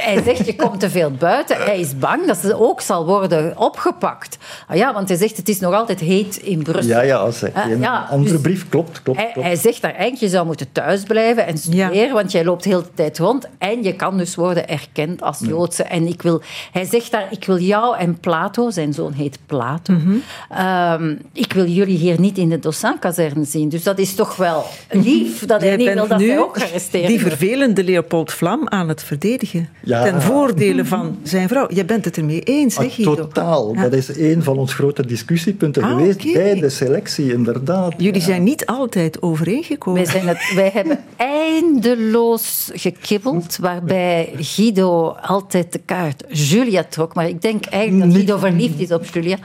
hij, 0.00 0.12
hij 0.14 0.22
zegt 0.22 0.46
je 0.46 0.56
komt 0.56 0.80
te 0.80 0.90
veel 0.90 1.10
buiten. 1.10 1.56
Hij 1.56 1.80
is 1.80 1.98
bang 1.98 2.26
dat 2.26 2.36
ze 2.36 2.58
ook 2.58 2.80
zal 2.80 3.06
worden 3.06 3.58
opgepakt. 3.58 4.38
Ah 4.68 4.76
ja, 4.76 4.92
want 4.92 5.08
hij 5.08 5.16
zegt 5.18 5.36
het 5.36 5.48
is 5.48 5.60
nog 5.60 5.74
altijd 5.74 6.00
heet 6.00 6.36
in 6.36 6.62
Brussel. 6.62 6.90
Ja, 6.90 7.00
ja, 7.00 7.30
zegt 7.30 7.54
hij. 7.54 7.62
Ah, 7.74 7.80
ja, 7.80 8.02
een 8.02 8.08
andere 8.08 8.32
dus- 8.32 8.40
brief, 8.40 8.68
klopt, 8.68 9.02
klopt, 9.02 9.18
Hij, 9.18 9.30
klopt. 9.32 9.46
hij 9.46 9.56
zegt 9.56 9.82
daar 9.82 9.90
eigenlijk, 9.90 10.20
je 10.22 10.28
zou 10.28 10.46
moeten 10.46 10.72
thuisblijven 10.72 11.46
en 11.46 11.58
studeren, 11.58 12.12
want 12.14 12.32
jij 12.32 12.44
loopt 12.44 12.64
heel 12.64 12.82
de 12.82 12.88
tijd 12.94 13.18
rond 13.18 13.48
en 13.58 13.82
je 13.82 13.94
kan 13.96 14.16
dus 14.18 14.34
worden 14.34 14.68
erkend 14.68 15.22
als 15.22 15.38
Joodse. 15.46 15.82
En 15.82 16.06
ik 16.06 16.22
wil, 16.22 16.42
hij 16.72 16.84
zegt 16.84 17.10
daar, 17.10 17.26
ik 17.30 17.44
wil 17.44 17.58
jou 17.58 17.96
en 17.96 18.20
Plato, 18.20 18.70
zijn 18.70 18.92
zoon 18.92 19.12
heet 19.12 19.38
Plato, 19.46 19.92
Mhm. 19.92 20.14
ehm, 20.50 21.14
ik 21.32 21.52
wil 21.52 21.66
jullie 21.66 21.96
hier 21.98 22.20
niet 22.20 22.38
in 22.38 22.48
de 22.48 22.58
Dossin-kazerne 22.58 23.44
zien. 23.44 23.68
Dus 23.68 23.82
dat 23.82 23.98
is 23.98 24.14
toch 24.14 24.36
wel 24.36 24.64
lief 24.90 25.46
dat 25.46 25.60
hij 25.60 25.76
niet 25.76 25.92
wil 25.92 26.06
dat 26.08 26.18
nu 26.18 26.28
hij 26.28 26.38
ook 26.38 26.58
gearresteerd 26.58 27.06
die 27.06 27.20
vervelende 27.20 27.84
Leopold 27.84 28.32
Vlam 28.32 28.68
aan 28.68 28.88
het 28.88 29.02
verdedigen. 29.02 29.68
Ja. 29.84 30.02
Ten 30.02 30.22
voordele 30.22 30.84
van 30.84 31.18
zijn 31.22 31.48
vrouw. 31.48 31.66
Jij 31.70 31.84
bent 31.84 32.04
het 32.04 32.16
ermee 32.16 32.40
eens, 32.40 32.76
hè, 32.76 32.84
Ah, 32.84 32.90
Guido? 32.90 33.14
totaal. 33.14 33.74
Ja. 33.74 33.82
Dat 33.82 33.92
is 33.92 34.16
een 34.16 34.42
van 34.42 34.58
onze 34.58 34.74
grote 34.74 35.06
discussiepunten 35.06 35.82
Ah, 35.82 35.90
geweest 35.90 36.32
bij 36.32 36.60
de 36.60 36.68
selectie, 36.70 37.32
inderdaad. 37.32 37.94
Jullie 37.96 38.20
zijn 38.20 38.42
niet 38.42 38.66
altijd 38.66 39.22
overeengekomen. 39.22 40.02
Wij, 40.02 40.12
zijn 40.12 40.28
het, 40.28 40.52
wij 40.54 40.70
hebben 40.74 40.98
eindeloos 41.16 42.70
gekibbeld, 42.74 43.56
waarbij 43.56 44.32
Guido 44.36 45.08
altijd 45.08 45.72
de 45.72 45.80
kaart 45.84 46.24
Julia 46.28 46.84
trok. 46.84 47.14
Maar 47.14 47.28
ik 47.28 47.42
denk 47.42 47.64
eigenlijk 47.66 48.04
dat 48.04 48.16
Guido 48.16 48.38
verliefd 48.38 48.80
is 48.80 48.92
op 48.92 49.04
Julia. 49.04 49.36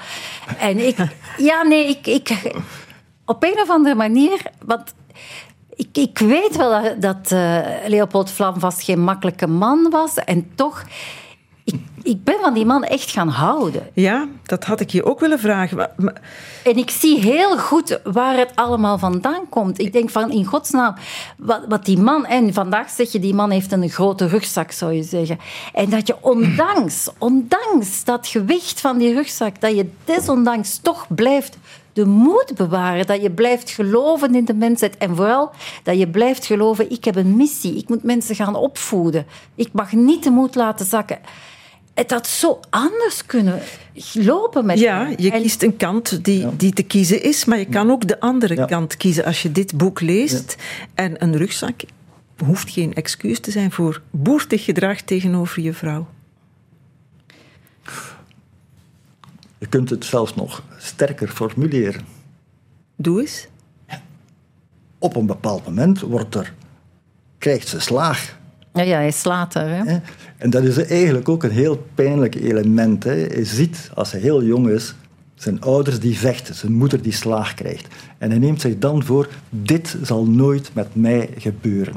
En 0.60 0.88
ik... 0.88 0.96
Ja, 1.38 1.64
nee, 1.64 1.88
ik... 1.88 2.08
ik 2.08 2.30
op 3.26 3.44
een 3.44 3.60
of 3.62 3.70
andere 3.70 3.96
manier... 3.96 4.42
Want 4.66 4.94
ik, 5.78 5.88
ik 5.98 6.18
weet 6.20 6.56
wel 6.56 6.82
dat, 6.84 7.02
dat 7.02 7.32
eh, 7.32 7.60
Leopold 7.88 8.32
Vlam 8.32 8.60
vast 8.60 8.84
geen 8.84 9.00
makkelijke 9.04 9.48
man 9.48 9.90
was. 9.90 10.16
En 10.16 10.50
toch... 10.56 10.84
Ik, 11.64 11.76
ik 12.04 12.24
ben 12.24 12.36
van 12.42 12.54
die 12.54 12.66
man 12.66 12.84
echt 12.84 13.12
gaan 13.12 13.28
houden. 13.28 13.88
Ja, 13.94 14.28
dat 14.44 14.64
had 14.64 14.80
ik 14.80 14.90
je 14.90 15.06
ook 15.06 15.20
willen 15.20 15.40
vragen. 15.40 15.78
Maar, 15.78 15.92
maar- 15.96 16.22
En 16.64 16.78
ik 16.78 16.90
zie 16.90 17.20
heel 17.20 17.58
goed 17.58 18.00
waar 18.04 18.38
het 18.38 18.52
allemaal 18.56 18.98
vandaan 18.98 19.50
komt. 19.50 19.80
Ik 19.80 19.94
denk 19.94 20.10
van, 20.10 20.32
in 20.32 20.46
godsnaam, 20.46 20.96
wat, 21.38 21.62
wat 21.68 21.86
die 21.86 21.98
man... 22.00 22.26
En 22.26 22.54
vandaag 22.54 22.90
zeg 22.90 23.12
je, 23.12 23.20
die 23.20 23.34
man 23.34 23.50
heeft 23.50 23.72
een 23.72 23.90
grote 23.90 24.28
rugzak, 24.28 24.72
zou 24.72 24.94
je 24.94 25.04
zeggen. 25.04 25.40
En 25.74 25.90
dat 25.90 26.08
je 26.08 26.16
ondanks, 26.22 27.10
ondanks 27.18 28.04
dat 28.04 28.28
gewicht 28.28 28.82
van 28.82 28.98
die 28.98 29.14
rugzak, 29.14 29.62
dat 29.62 29.76
je 29.76 29.90
desondanks 30.06 30.78
toch 30.82 31.06
blijft 31.10 31.58
de 31.98 32.06
moed 32.06 32.52
bewaren. 32.56 33.06
Dat 33.08 33.22
je 33.22 33.32
blijft 33.32 33.70
geloven 33.70 34.36
in 34.36 34.46
de 34.46 34.54
mensheid. 34.54 34.98
En 34.98 35.16
vooral 35.16 35.52
dat 35.84 35.98
je 36.00 36.08
blijft 36.08 36.46
geloven, 36.46 36.92
ik 36.92 37.04
heb 37.06 37.16
een 37.16 37.36
missie. 37.36 37.78
Ik 37.78 37.90
moet 37.90 38.04
mensen 38.04 38.36
gaan 38.36 38.56
opvoeden. 38.56 39.26
Ik 39.56 39.70
mag 39.72 39.92
niet 39.94 40.24
de 40.24 40.30
moed 40.30 40.56
laten 40.56 40.86
zakken. 40.86 41.20
Het 41.94 42.12
had 42.12 42.28
zo 42.28 42.60
anders 42.70 43.26
kunnen 43.26 43.60
lopen 44.14 44.66
met 44.66 44.80
ja, 44.80 45.08
je 45.18 45.32
En- 45.32 45.42
kiest 45.42 45.64
een 45.64 45.78
kant 45.78 46.26
die, 46.26 46.48
die 46.56 46.74
te 46.74 46.84
kiezen 46.84 47.24
is, 47.24 47.46
maar 47.46 47.58
je 47.58 47.66
kan 47.66 47.92
ook 47.92 48.08
de 48.08 48.20
andere 48.20 48.56
Ja. 48.56 48.66
kant 48.66 48.98
kiezen. 48.98 49.26
Als 49.26 49.42
je 49.42 49.52
dit 49.52 49.78
boek 49.78 50.02
leest 50.02 50.56
en 50.94 51.24
een 51.24 51.38
rugzak 51.38 51.82
hoeft 52.46 52.70
geen 52.70 52.94
excuus 52.94 53.40
te 53.40 53.52
zijn 53.52 53.72
voor 53.72 54.02
boertig 54.12 54.64
gedrag 54.64 55.02
tegenover 55.02 55.62
je 55.62 55.74
vrouw. 55.74 56.08
Je 59.58 59.66
kunt 59.68 59.90
het 59.90 60.06
zelfs 60.06 60.36
nog 60.36 60.64
sterker 60.78 61.28
formuleren. 61.28 62.02
Doe 62.96 63.22
eens. 63.22 63.48
Op 65.00 65.16
een 65.16 65.26
bepaald 65.26 65.66
moment 65.66 66.00
wordt 66.00 66.36
er, 66.36 66.54
krijgt 67.38 67.68
ze 67.68 67.80
slaag. 67.80 68.38
Ja, 68.74 68.82
ja, 68.82 68.98
hij 68.98 69.12
slaat 69.12 69.56
er. 69.56 69.70
Hè? 69.70 69.98
En 70.38 70.50
dat 70.50 70.64
is 70.64 70.78
eigenlijk 70.78 71.30
ook 71.30 71.44
een 71.44 71.52
heel 71.52 71.88
pijnlijk 71.96 72.36
element. 72.36 73.04
Hè? 73.04 73.14
Je 73.14 73.46
ziet, 73.46 73.92
als 73.94 74.12
hij 74.12 74.22
heel 74.22 74.44
jong 74.44 74.70
is, 74.70 74.96
zijn 75.36 75.62
ouders 75.62 76.00
die 76.00 76.18
vechten, 76.18 76.56
zijn 76.56 76.74
moeder 76.74 77.02
die 77.02 77.12
slaag 77.12 77.54
krijgt. 77.54 77.88
En 78.18 78.30
hij 78.30 78.40
neemt 78.40 78.62
zich 78.62 78.78
dan 78.78 79.04
voor, 79.04 79.30
dit 79.50 79.98
zal 80.04 80.26
nooit 80.26 80.70
met 80.74 80.96
mij 80.96 81.30
gebeuren. 81.38 81.94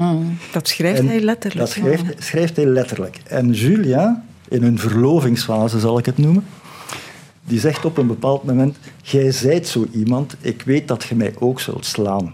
Dat 0.51 0.67
schrijft 0.67 0.99
En 0.99 1.07
hij 1.07 1.19
letterlijk. 1.19 1.59
Dat 1.59 1.69
schrijft, 1.69 2.23
schrijft 2.23 2.55
hij 2.55 2.65
letterlijk. 2.65 3.21
En 3.23 3.51
Julia, 3.51 4.23
in 4.47 4.63
hun 4.63 4.79
verlovingsfase 4.79 5.79
zal 5.79 5.97
ik 5.97 6.05
het 6.05 6.17
noemen, 6.17 6.43
die 7.51 7.59
zegt 7.59 7.85
op 7.85 7.97
een 7.97 8.07
bepaald 8.07 8.43
moment: 8.43 8.77
Jij 9.01 9.31
zijt 9.31 9.67
zo 9.67 9.85
iemand, 9.91 10.35
ik 10.41 10.61
weet 10.61 10.87
dat 10.87 11.03
je 11.03 11.15
mij 11.15 11.33
ook 11.39 11.59
zult 11.59 11.85
slaan. 11.85 12.33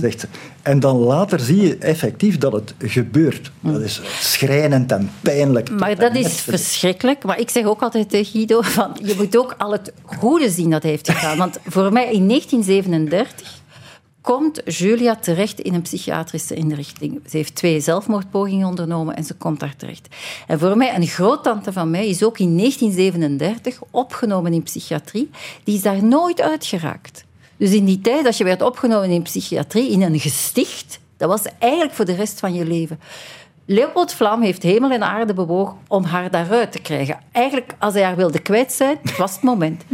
Zegt 0.00 0.20
ze. 0.20 0.26
En 0.62 0.80
dan 0.80 0.96
later 0.96 1.40
zie 1.40 1.60
je 1.60 1.78
effectief 1.78 2.38
dat 2.38 2.52
het 2.52 2.74
gebeurt. 2.78 3.52
Dat 3.60 3.80
is 3.80 4.00
schrijnend 4.20 4.92
en 4.92 5.10
pijnlijk. 5.20 5.70
Maar 5.70 5.96
dat 5.96 6.16
is 6.16 6.40
verschrikkelijk. 6.40 7.24
Maar 7.24 7.38
ik 7.38 7.50
zeg 7.50 7.64
ook 7.64 7.82
altijd 7.82 8.10
tegen 8.10 8.32
Guido, 8.32 8.60
van, 8.60 8.98
je 9.02 9.14
moet 9.16 9.36
ook 9.36 9.54
al 9.58 9.72
het 9.72 9.92
goede 10.04 10.50
zien 10.50 10.70
dat 10.70 10.82
hij 10.82 10.90
heeft 10.90 11.10
gedaan. 11.10 11.38
Want 11.38 11.58
voor 11.66 11.92
mij 11.92 12.12
in 12.12 12.28
1937 12.28 13.62
komt 14.24 14.60
Julia 14.64 15.16
terecht 15.16 15.60
in 15.60 15.74
een 15.74 15.82
psychiatrische 15.82 16.54
inrichting. 16.54 17.20
Ze 17.28 17.36
heeft 17.36 17.54
twee 17.54 17.80
zelfmoordpogingen 17.80 18.66
ondernomen 18.66 19.16
en 19.16 19.24
ze 19.24 19.34
komt 19.34 19.60
daar 19.60 19.76
terecht. 19.76 20.08
En 20.46 20.58
voor 20.58 20.76
mij, 20.76 20.94
een 20.94 21.06
groottante 21.06 21.72
van 21.72 21.90
mij 21.90 22.08
is 22.08 22.22
ook 22.22 22.38
in 22.38 22.56
1937 22.56 23.80
opgenomen 23.90 24.52
in 24.52 24.62
psychiatrie. 24.62 25.30
Die 25.64 25.74
is 25.74 25.82
daar 25.82 26.04
nooit 26.04 26.40
uitgeraakt. 26.40 27.24
Dus 27.56 27.70
in 27.70 27.84
die 27.84 28.00
tijd, 28.00 28.26
als 28.26 28.38
je 28.38 28.44
werd 28.44 28.62
opgenomen 28.62 29.10
in 29.10 29.22
psychiatrie, 29.22 29.90
in 29.90 30.02
een 30.02 30.20
gesticht, 30.20 31.00
dat 31.16 31.28
was 31.28 31.42
eigenlijk 31.58 31.94
voor 31.94 32.04
de 32.04 32.14
rest 32.14 32.40
van 32.40 32.54
je 32.54 32.64
leven. 32.66 33.00
Leopold 33.66 34.12
Vlam 34.12 34.42
heeft 34.42 34.62
hemel 34.62 34.90
en 34.90 35.02
aarde 35.02 35.34
bewogen 35.34 35.76
om 35.88 36.04
haar 36.04 36.30
daaruit 36.30 36.72
te 36.72 36.80
krijgen. 36.80 37.20
Eigenlijk, 37.32 37.74
als 37.78 37.94
hij 37.94 38.02
haar 38.02 38.16
wilde 38.16 38.38
kwijt 38.38 38.72
zijn, 38.72 38.98
was 39.18 39.32
het 39.32 39.42
moment. 39.42 39.84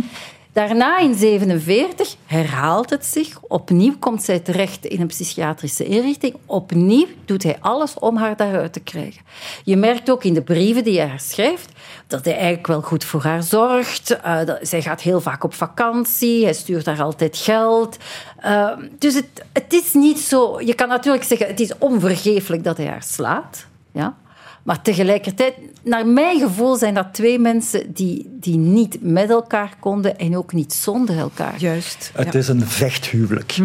Daarna 0.53 0.99
in 0.99 1.17
1947 1.17 2.17
herhaalt 2.27 2.91
het 2.91 3.07
zich. 3.07 3.41
Opnieuw 3.41 3.95
komt 3.99 4.23
zij 4.23 4.39
terecht 4.39 4.85
in 4.85 5.01
een 5.01 5.07
psychiatrische 5.07 5.85
inrichting. 5.85 6.37
Opnieuw 6.47 7.07
doet 7.25 7.43
hij 7.43 7.57
alles 7.61 7.95
om 7.95 8.17
haar 8.17 8.37
daaruit 8.37 8.73
te 8.73 8.81
krijgen. 8.81 9.23
Je 9.65 9.77
merkt 9.77 10.11
ook 10.11 10.25
in 10.25 10.35
de 10.35 10.43
brieven 10.43 10.85
die 10.85 10.99
hij 10.99 11.09
haar 11.09 11.21
schrijft 11.21 11.73
dat 12.07 12.25
hij 12.25 12.35
eigenlijk 12.35 12.67
wel 12.67 12.83
goed 12.83 13.05
voor 13.05 13.23
haar 13.23 13.43
zorgt. 13.43 14.17
Uh, 14.27 14.45
dat, 14.45 14.59
zij 14.63 14.83
gaat 14.83 15.01
heel 15.01 15.21
vaak 15.21 15.45
op 15.45 15.55
vakantie. 15.55 16.45
Hij 16.45 16.55
stuurt 16.55 16.87
haar 16.87 17.03
altijd 17.03 17.37
geld. 17.37 17.97
Uh, 18.45 18.73
dus 18.99 19.15
het, 19.15 19.45
het 19.53 19.73
is 19.73 19.93
niet 19.93 20.19
zo... 20.19 20.61
Je 20.61 20.75
kan 20.75 20.89
natuurlijk 20.89 21.25
zeggen, 21.25 21.47
het 21.47 21.61
is 21.61 21.79
onvergeeflijk 21.79 22.65
dat 22.65 22.77
hij 22.77 22.87
haar 22.87 23.03
slaat. 23.03 23.67
Ja? 23.93 24.17
Maar 24.63 24.83
tegelijkertijd, 24.83 25.55
naar 25.83 26.07
mijn 26.07 26.39
gevoel, 26.41 26.77
zijn 26.77 26.95
dat 26.95 27.07
twee 27.13 27.39
mensen 27.39 27.93
die, 27.93 28.37
die 28.41 28.57
niet 28.57 28.97
met 29.01 29.31
elkaar 29.31 29.75
konden 29.81 30.19
en 30.19 30.37
ook 30.37 30.53
niet 30.53 30.73
zonder 30.73 31.19
elkaar. 31.19 31.55
Juist. 31.59 32.11
Het 32.15 32.35
is 32.35 32.49
een 32.49 32.67
vechthuwelijk. 32.67 33.57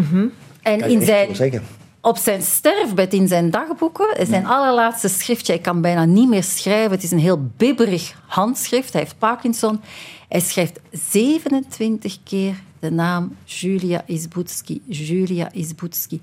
En 0.62 0.78
Kan 0.78 0.88
je 0.88 0.94
in 0.94 0.96
echt 0.96 1.06
zijn, 1.08 1.26
zo 1.26 1.34
zeggen. 1.34 1.62
op 2.00 2.16
zijn 2.16 2.42
sterfbed, 2.42 3.12
in 3.12 3.28
zijn 3.28 3.50
dagboeken, 3.50 4.26
zijn 4.26 4.46
allerlaatste 4.46 5.08
schriftje, 5.08 5.52
hij 5.52 5.62
kan 5.62 5.80
bijna 5.80 6.04
niet 6.04 6.28
meer 6.28 6.42
schrijven. 6.44 6.90
Het 6.90 7.02
is 7.02 7.10
een 7.10 7.18
heel 7.18 7.50
bibberig 7.56 8.14
handschrift. 8.26 8.92
Hij 8.92 9.02
heeft 9.02 9.18
Parkinson. 9.18 9.80
Hij 10.28 10.40
schrijft 10.40 10.80
27 10.90 12.18
keer 12.22 12.54
de 12.78 12.90
naam 12.90 13.36
Julia 13.44 14.02
Isbutski. 14.06 14.82
Julia 14.86 15.52
Isbutski. 15.52 16.20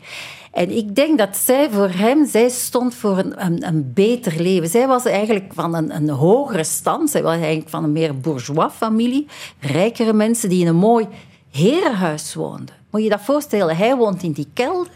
En 0.52 0.78
ik 0.78 0.96
denk 0.96 1.18
dat 1.18 1.38
zij 1.38 1.70
voor 1.70 1.90
hem, 1.90 2.28
zij 2.28 2.50
stond 2.50 2.96
voor 2.96 3.18
een, 3.18 3.46
een, 3.46 3.68
een 3.68 3.94
beter 3.94 4.42
leven. 4.42 4.70
Zij 4.70 4.88
was 4.88 5.06
eigenlijk 5.06 5.54
van 5.54 5.76
een, 5.76 5.96
een 5.96 6.10
hogere 6.10 6.64
stand. 6.64 7.10
Zij 7.10 7.24
was 7.24 7.36
eigenlijk 7.36 7.70
van 7.70 7.84
een 7.84 7.92
meer 7.92 8.18
bourgeois 8.18 8.74
familie. 8.74 9.28
Rijkere 9.60 10.14
mensen 10.14 10.50
die 10.50 10.62
in 10.62 10.68
een 10.68 10.76
mooi 10.76 11.08
herenhuis 11.52 12.34
woonden. 12.34 12.76
Moet 12.90 13.04
je 13.04 13.10
dat 13.10 13.22
voorstellen? 13.22 13.78
Hij 13.78 13.96
woont 13.96 14.24
in 14.24 14.32
die 14.32 14.48
kelder. 14.54 14.92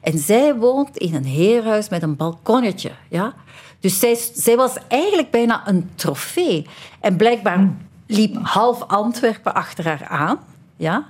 En 0.00 0.18
zij 0.18 0.54
woont 0.54 0.96
in 0.96 1.14
een 1.14 1.24
heerhuis 1.24 1.88
met 1.88 2.02
een 2.02 2.16
balkonnetje. 2.16 2.90
Ja? 3.08 3.34
Dus 3.80 3.98
zij, 3.98 4.18
zij 4.34 4.56
was 4.56 4.76
eigenlijk 4.88 5.30
bijna 5.30 5.68
een 5.68 5.90
trofee. 5.94 6.66
En 7.00 7.16
blijkbaar 7.16 7.74
liep 8.08 8.36
half 8.42 8.82
Antwerpen 8.82 9.54
achter 9.54 9.84
haar 9.84 10.06
aan. 10.06 10.38
Ja? 10.76 11.06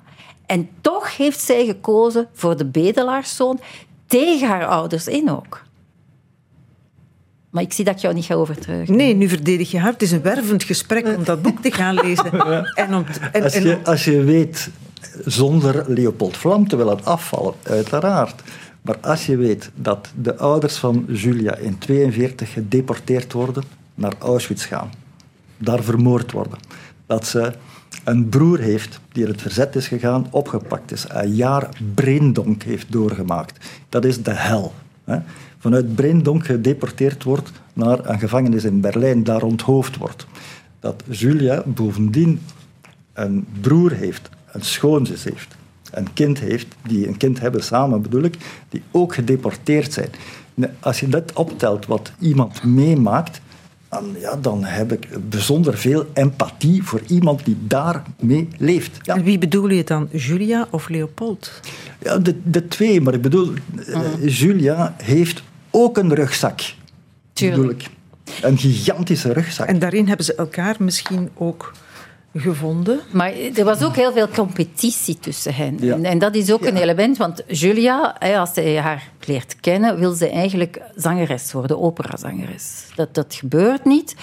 En 0.47 0.69
toch 0.81 1.17
heeft 1.17 1.41
zij 1.41 1.67
gekozen 1.67 2.29
voor 2.33 2.57
de 2.57 2.65
bedelaarszoon 2.65 3.61
tegen 4.07 4.49
haar 4.49 4.67
ouders 4.67 5.07
in 5.07 5.31
ook. 5.31 5.67
Maar 7.51 7.63
ik 7.63 7.73
zie 7.73 7.85
dat 7.85 7.95
ik 7.95 8.01
jou 8.01 8.15
niet 8.15 8.25
ga 8.25 8.35
overtuigen. 8.35 8.97
Nee, 8.97 9.15
nu 9.15 9.29
verdedig 9.29 9.71
je 9.71 9.79
haar. 9.79 9.93
Het 9.93 10.03
is 10.03 10.13
een 10.13 10.23
wervend 10.23 10.63
gesprek 10.63 11.17
om 11.17 11.25
dat 11.25 11.43
boek 11.43 11.63
te 11.63 11.73
gaan 11.73 11.95
lezen. 11.95 12.33
En 12.75 12.95
om, 12.95 13.05
en, 13.33 13.43
als, 13.43 13.55
je, 13.55 13.79
als 13.85 14.05
je 14.05 14.25
weet, 14.25 14.71
zonder 15.25 15.85
Leopold 15.87 16.37
Vlam 16.37 16.69
te 16.69 16.77
willen 16.77 17.05
afvallen, 17.05 17.55
uiteraard. 17.63 18.43
Maar 18.83 18.99
als 19.01 19.27
je 19.27 19.37
weet 19.37 19.71
dat 19.75 20.09
de 20.23 20.37
ouders 20.37 20.77
van 20.77 21.05
Julia 21.09 21.55
in 21.55 21.77
1942 21.87 22.53
gedeporteerd 22.53 23.33
worden, 23.33 23.65
naar 23.95 24.13
Auschwitz 24.19 24.67
gaan, 24.67 24.91
daar 25.59 25.83
vermoord 25.83 26.33
worden, 26.33 26.59
dat 27.07 27.27
ze 27.27 27.53
een 28.05 28.29
broer 28.29 28.59
heeft 28.59 29.01
die 29.13 29.23
in 29.25 29.31
het 29.31 29.43
verzet 29.43 29.77
is 29.77 29.89
gegaan, 29.89 30.27
opgepakt 30.31 30.93
is, 30.93 31.05
een 31.09 31.35
jaar 31.35 31.69
Breendonk 31.95 32.63
heeft 32.63 32.93
doorgemaakt. 32.93 33.67
Dat 33.89 34.05
is 34.05 34.23
de 34.23 34.35
hel. 34.35 34.75
Hè. 35.05 35.19
Vanuit 35.59 35.95
Breendonk 35.95 36.47
gedeporteerd 36.47 37.23
wordt 37.23 37.53
naar 37.73 38.09
een 38.09 38.19
gevangenis 38.19 38.65
in 38.65 38.81
Berlijn, 38.81 39.25
daar 39.25 39.43
onthoofd 39.43 39.97
wordt. 39.97 40.27
Dat 40.81 41.03
Julia 41.11 41.63
bovendien 41.67 42.41
een 43.13 43.47
broer 43.61 43.93
heeft, 43.93 44.29
een 44.53 44.63
schoonzus 44.65 45.25
heeft, 45.25 45.57
een 45.91 46.13
kind 46.13 46.39
heeft, 46.39 46.67
die 46.83 47.09
een 47.09 47.17
kind 47.17 47.41
hebben 47.41 47.63
samen 47.63 48.03
bedoel 48.03 48.23
ik, 48.23 48.37
die 48.69 48.83
ook 48.91 49.15
gedeporteerd 49.15 49.93
zijn. 49.93 50.09
Als 50.81 51.01
je 51.01 51.09
dat 51.09 51.33
optelt 51.33 51.87
wat 51.87 52.13
iemand 52.19 52.65
meemaakt, 52.65 53.41
dan, 53.89 54.15
ja, 54.19 54.37
dan 54.37 54.65
heb 54.65 54.93
ik 54.93 55.29
bijzonder 55.29 55.79
veel 55.79 56.07
empathie 56.13 56.83
voor 56.83 57.01
iemand 57.07 57.45
die 57.45 57.57
daarmee 57.61 58.49
leeft. 58.57 58.99
Ja. 59.03 59.15
En 59.15 59.23
wie 59.23 59.39
bedoel 59.39 59.69
je 59.69 59.85
dan, 59.85 60.09
Julia 60.13 60.69
of 60.71 60.89
Leopold? 60.89 61.61
Ja, 62.03 62.19
de, 62.19 62.35
de 62.45 62.69
twee, 62.69 63.01
maar 63.01 63.15
ik 63.15 63.23
bedoel, 63.23 63.53
uh, 63.89 64.01
Julia 64.25 64.95
heeft 65.03 65.43
ook 65.71 65.99
een 65.99 66.15
rugzak. 66.15 66.61
Tuurlijk. 67.33 67.57
Bedoel 67.63 67.71
ik. 67.71 67.91
Een 68.43 68.59
gigantische 68.59 69.33
rugzak. 69.33 69.67
En 69.69 69.79
daarin 69.79 70.07
hebben 70.07 70.25
ze 70.25 70.35
elkaar 70.35 70.77
misschien 70.79 71.31
ook 71.35 71.73
gevonden. 72.35 73.01
Maar 73.13 73.33
er 73.55 73.65
was 73.65 73.83
ook 73.83 73.97
heel 73.97 74.13
veel 74.13 74.29
competitie 74.29 75.19
tussen 75.19 75.55
hen. 75.55 75.77
Ja. 75.81 75.95
En, 75.95 76.05
en, 76.05 76.19
dat 76.19 76.35
is 76.35 76.53
ook 76.53 76.63
Ja. 76.63 76.69
een 76.69 76.77
element, 76.77 77.17
want 77.17 77.43
Julia, 77.47 78.17
als 78.37 78.51
zij 78.55 78.77
haar 78.77 79.11
leert 79.27 79.57
kennen, 79.61 79.99
wil 79.99 80.13
ze 80.13 80.29
eigenlijk 80.29 80.81
zangeres 80.95 81.53
worden, 81.53 81.81
operazangeres. 81.81 82.85
Dat, 82.95 83.15
dat 83.15 83.35
gebeurt 83.35 83.85
niet. 83.85 84.15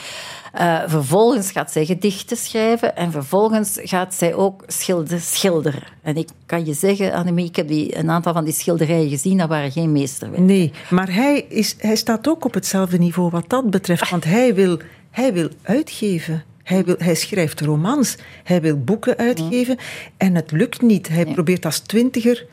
Uh, 0.60 0.82
vervolgens 0.88 1.52
gaat 1.52 1.72
zij 1.72 1.86
gedichten 1.86 2.38
schrijven 2.38 2.96
en 2.96 3.12
vervolgens 3.12 3.80
gaat 3.84 4.14
zij 4.14 4.34
ook 4.34 4.64
schilder, 4.68 5.20
schilderen. 5.20 5.84
En 6.02 6.16
ik 6.18 6.30
kan 6.46 6.66
je 6.66 6.74
zeggen, 6.74 7.14
Annemie, 7.14 7.46
ik 7.46 7.56
heb 7.56 7.68
die, 7.68 7.98
een 7.98 8.10
aantal 8.10 8.34
van 8.34 8.44
die 8.44 8.54
schilderijen 8.54 9.10
gezien, 9.10 9.38
dat 9.38 9.50
waren 9.50 9.72
geen 9.72 9.92
meesterwerken. 9.92 10.46
Nee, 10.46 10.72
maar 10.90 11.14
hij, 11.14 11.46
is, 11.50 11.76
hij 11.80 11.96
staat 11.96 12.28
ook 12.28 12.46
op 12.46 12.54
hetzelfde 12.54 12.98
niveau 12.98 13.30
wat 13.30 13.50
dat 13.50 13.70
betreft, 13.70 14.10
want 14.10 14.24
hij 14.24 14.56
wil, 14.56 14.80
hij 15.12 15.34
wil 15.34 15.50
uitgeven. 15.62 16.44
Hij, 16.66 16.84
wil, 16.84 16.96
hij 16.98 17.16
schrijft 17.16 17.62
romans, 17.62 18.16
hij 18.44 18.62
wil 18.62 18.84
boeken 18.84 19.18
uitgeven 19.18 19.78
en 20.18 20.36
het 20.36 20.52
lukt 20.52 20.82
niet. 20.82 21.08
Hij 21.08 21.26
probeert 21.26 21.66
als 21.66 21.80
twintiger, 21.80 22.46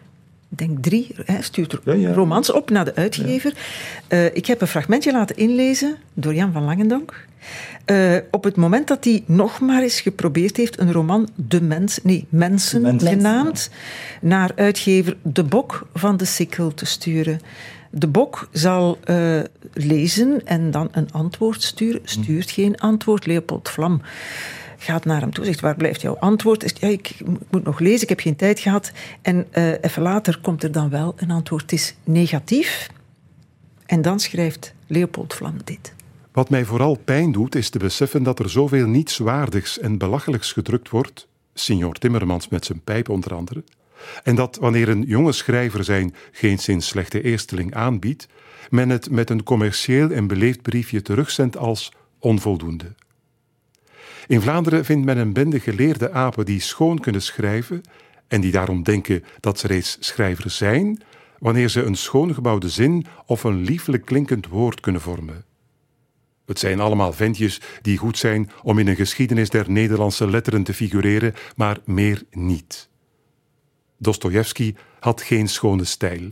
ik 0.50 0.58
denk 0.58 0.82
drie, 0.82 1.14
hij 1.24 1.42
stuurt 1.42 1.78
Ja, 1.84 1.92
ja. 1.92 2.12
romans 2.12 2.52
op 2.52 2.70
naar 2.70 2.84
de 2.84 2.94
uitgever. 2.94 3.52
Eh, 4.08 4.24
ik 4.24 4.46
heb 4.46 4.60
een 4.60 4.66
fragmentje 4.66 5.12
laten 5.12 5.36
inlezen 5.36 5.96
door 6.14 6.34
Jan 6.34 6.52
van 6.52 6.64
Langendonk. 6.64 7.26
Eh, 7.84 8.16
op 8.30 8.44
het 8.44 8.56
moment 8.56 8.88
dat 8.88 9.04
hij 9.04 9.22
nog 9.26 9.60
maar 9.60 9.82
eens 9.82 10.00
geprobeerd 10.00 10.56
heeft 10.56 10.78
een 10.80 10.92
roman 10.92 11.28
De 11.34 11.62
Mens, 11.62 11.98
nee, 12.02 12.26
Mensen, 12.28 12.82
Mensen. 12.82 13.08
genaamd, 13.08 13.70
naar 14.20 14.50
uitgever 14.54 15.16
De 15.22 15.44
Bok 15.44 15.86
van 15.94 16.16
de 16.16 16.24
Sikkel 16.24 16.74
te 16.74 16.86
sturen. 16.86 17.40
De 17.94 18.06
Bok 18.06 18.48
zal 18.52 18.98
eh, 19.04 19.40
lezen 19.72 20.46
en 20.46 20.70
dan 20.70 20.88
een 20.92 21.12
antwoord 21.12 21.62
sturen. 21.62 22.00
Stuurt 22.04 22.50
geen 22.50 22.78
antwoord. 22.78 23.26
Leopold 23.26 23.68
Vlam 23.68 24.00
gaat 24.76 25.04
naar 25.04 25.20
hem 25.20 25.32
toe, 25.32 25.44
zegt 25.44 25.60
waar 25.60 25.76
blijft 25.76 26.00
jouw 26.00 26.16
antwoord? 26.16 26.78
Ja, 26.80 26.88
ik, 26.88 27.10
ik 27.10 27.26
moet 27.50 27.64
nog 27.64 27.78
lezen, 27.78 28.02
ik 28.02 28.08
heb 28.08 28.20
geen 28.20 28.36
tijd 28.36 28.60
gehad. 28.60 28.92
En 29.22 29.46
eh, 29.50 29.72
even 29.80 30.02
later 30.02 30.38
komt 30.42 30.62
er 30.62 30.72
dan 30.72 30.90
wel 30.90 31.14
een 31.16 31.30
antwoord. 31.30 31.62
Het 31.62 31.72
is 31.72 31.94
negatief. 32.04 32.90
En 33.86 34.02
dan 34.02 34.20
schrijft 34.20 34.74
Leopold 34.86 35.34
Vlam 35.34 35.56
dit. 35.64 35.94
Wat 36.32 36.50
mij 36.50 36.64
vooral 36.64 36.98
pijn 37.04 37.32
doet, 37.32 37.54
is 37.54 37.70
te 37.70 37.78
beseffen 37.78 38.22
dat 38.22 38.38
er 38.38 38.50
zoveel 38.50 38.86
nietswaardigs 38.86 39.78
en 39.78 39.98
belachelijks 39.98 40.52
gedrukt 40.52 40.88
wordt, 40.88 41.28
Signor 41.54 41.94
Timmermans 41.94 42.48
met 42.48 42.64
zijn 42.64 42.80
pijp 42.80 43.08
onder 43.08 43.34
andere, 43.34 43.64
en 44.22 44.34
dat 44.34 44.56
wanneer 44.60 44.88
een 44.88 45.02
jonge 45.02 45.32
schrijver 45.32 45.84
zijn 45.84 46.14
geen 46.32 46.82
slechte 46.82 47.22
eersteling 47.22 47.74
aanbiedt, 47.74 48.26
men 48.70 48.88
het 48.88 49.10
met 49.10 49.30
een 49.30 49.42
commercieel 49.42 50.10
en 50.10 50.26
beleefd 50.26 50.62
briefje 50.62 51.02
terugzendt 51.02 51.56
als 51.56 51.92
onvoldoende. 52.18 52.94
In 54.26 54.40
Vlaanderen 54.40 54.84
vindt 54.84 55.04
men 55.04 55.18
een 55.18 55.32
bende 55.32 55.60
geleerde 55.60 56.10
apen 56.12 56.44
die 56.44 56.60
schoon 56.60 56.98
kunnen 56.98 57.22
schrijven 57.22 57.80
en 58.28 58.40
die 58.40 58.52
daarom 58.52 58.82
denken 58.82 59.24
dat 59.40 59.58
ze 59.58 59.66
reeds 59.66 59.96
schrijvers 60.00 60.56
zijn, 60.56 61.02
wanneer 61.38 61.68
ze 61.68 61.82
een 61.82 61.96
schoongebouwde 61.96 62.68
zin 62.68 63.06
of 63.26 63.44
een 63.44 63.60
liefelijk 63.60 64.04
klinkend 64.04 64.46
woord 64.46 64.80
kunnen 64.80 65.00
vormen. 65.00 65.44
Het 66.46 66.58
zijn 66.58 66.80
allemaal 66.80 67.12
ventjes 67.12 67.60
die 67.82 67.98
goed 67.98 68.18
zijn 68.18 68.50
om 68.62 68.78
in 68.78 68.88
een 68.88 68.96
geschiedenis 68.96 69.50
der 69.50 69.70
Nederlandse 69.70 70.30
letteren 70.30 70.62
te 70.62 70.74
figureren, 70.74 71.34
maar 71.56 71.78
meer 71.84 72.22
niet. 72.30 72.88
Dostojevski 74.02 74.74
had 75.00 75.22
geen 75.22 75.48
schone 75.48 75.84
stijl. 75.84 76.30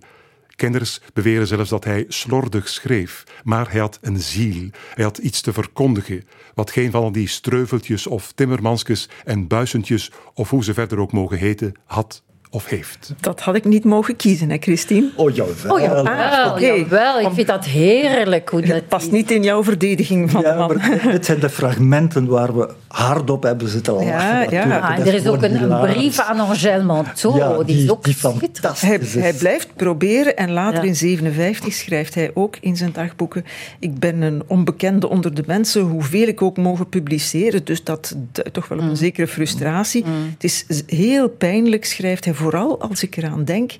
Kenners 0.56 1.00
beweren 1.12 1.46
zelfs 1.46 1.70
dat 1.70 1.84
hij 1.84 2.04
slordig 2.08 2.68
schreef, 2.68 3.24
maar 3.44 3.70
hij 3.70 3.80
had 3.80 3.98
een 4.00 4.20
ziel. 4.20 4.70
Hij 4.94 5.04
had 5.04 5.18
iets 5.18 5.40
te 5.40 5.52
verkondigen, 5.52 6.24
wat 6.54 6.70
geen 6.70 6.90
van 6.90 7.12
die 7.12 7.28
streuveltjes 7.28 8.06
of 8.06 8.32
timmermanskes 8.32 9.08
en 9.24 9.46
buisentjes, 9.46 10.10
of 10.34 10.50
hoe 10.50 10.64
ze 10.64 10.74
verder 10.74 10.98
ook 10.98 11.12
mogen 11.12 11.38
heten, 11.38 11.74
had 11.84 12.22
of 12.52 12.66
heeft. 12.68 13.14
Dat 13.20 13.40
had 13.40 13.54
ik 13.54 13.64
niet 13.64 13.84
mogen 13.84 14.16
kiezen, 14.16 14.50
hè, 14.50 14.56
Christine? 14.60 15.10
Oh, 15.16 15.34
jawel. 15.34 15.74
Oh 15.74 15.80
jawel, 15.80 16.06
Ah, 16.08 16.60
jawel. 16.60 17.20
Ik 17.20 17.28
vind 17.32 17.46
dat 17.46 17.64
heerlijk. 17.64 18.48
Hoe 18.48 18.60
dat 18.60 18.70
Het 18.70 18.88
past 18.88 19.10
niet 19.10 19.30
in 19.30 19.42
jouw 19.42 19.64
verdediging 19.64 20.30
van 20.30 20.40
de 20.40 20.46
Ja, 20.46 20.54
man. 20.56 20.76
maar 20.76 21.08
dit 21.12 21.24
zijn 21.24 21.40
de 21.40 21.50
fragmenten 21.50 22.26
waar 22.26 22.56
we 22.56 22.68
hardop 22.88 23.42
hebben 23.42 23.68
zitten 23.68 23.92
lachen. 23.92 24.08
Ja, 24.10 24.46
ja. 24.50 24.78
Ah, 24.78 24.98
er 25.06 25.14
is 25.14 25.26
ook 25.26 25.42
een, 25.42 25.78
brief 25.80 26.18
aan 26.18 26.40
Angèle 26.40 26.82
Manteau. 26.82 27.36
Ja, 27.36 27.62
die, 27.62 27.82
is 27.84 27.90
ook 27.90 28.04
die. 28.04 28.16
Hij, 28.20 28.30
fantastisch 28.30 29.14
is. 29.14 29.22
hij 29.22 29.32
blijft 29.32 29.68
proberen 29.76 30.36
en 30.36 30.50
later 30.50 30.82
Ja. 30.82 30.88
in 30.88 30.96
57 30.96 31.72
schrijft 31.72 32.14
hij 32.14 32.30
ook 32.34 32.56
in 32.60 32.76
zijn 32.76 32.92
dagboeken: 32.92 33.44
Ik 33.78 33.98
ben 33.98 34.22
een 34.22 34.42
onbekende 34.46 35.08
onder 35.08 35.34
de 35.34 35.42
mensen, 35.46 35.82
hoeveel 35.82 36.28
ik 36.28 36.42
ook 36.42 36.56
mogen 36.56 36.88
publiceren. 36.88 37.64
Dus 37.64 37.84
dat 37.84 38.14
duidt 38.32 38.52
toch 38.54 38.68
wel 38.68 38.78
op 38.78 38.84
een 38.84 38.96
zekere 38.96 39.26
frustratie. 39.26 40.04
Het 40.32 40.44
is 40.44 40.64
heel 40.86 41.28
pijnlijk, 41.28 41.84
schrijft 41.84 42.24
hij, 42.24 42.34
vooral 42.40 42.80
als 42.80 43.02
ik 43.02 43.16
eraan 43.16 43.44
denk 43.44 43.72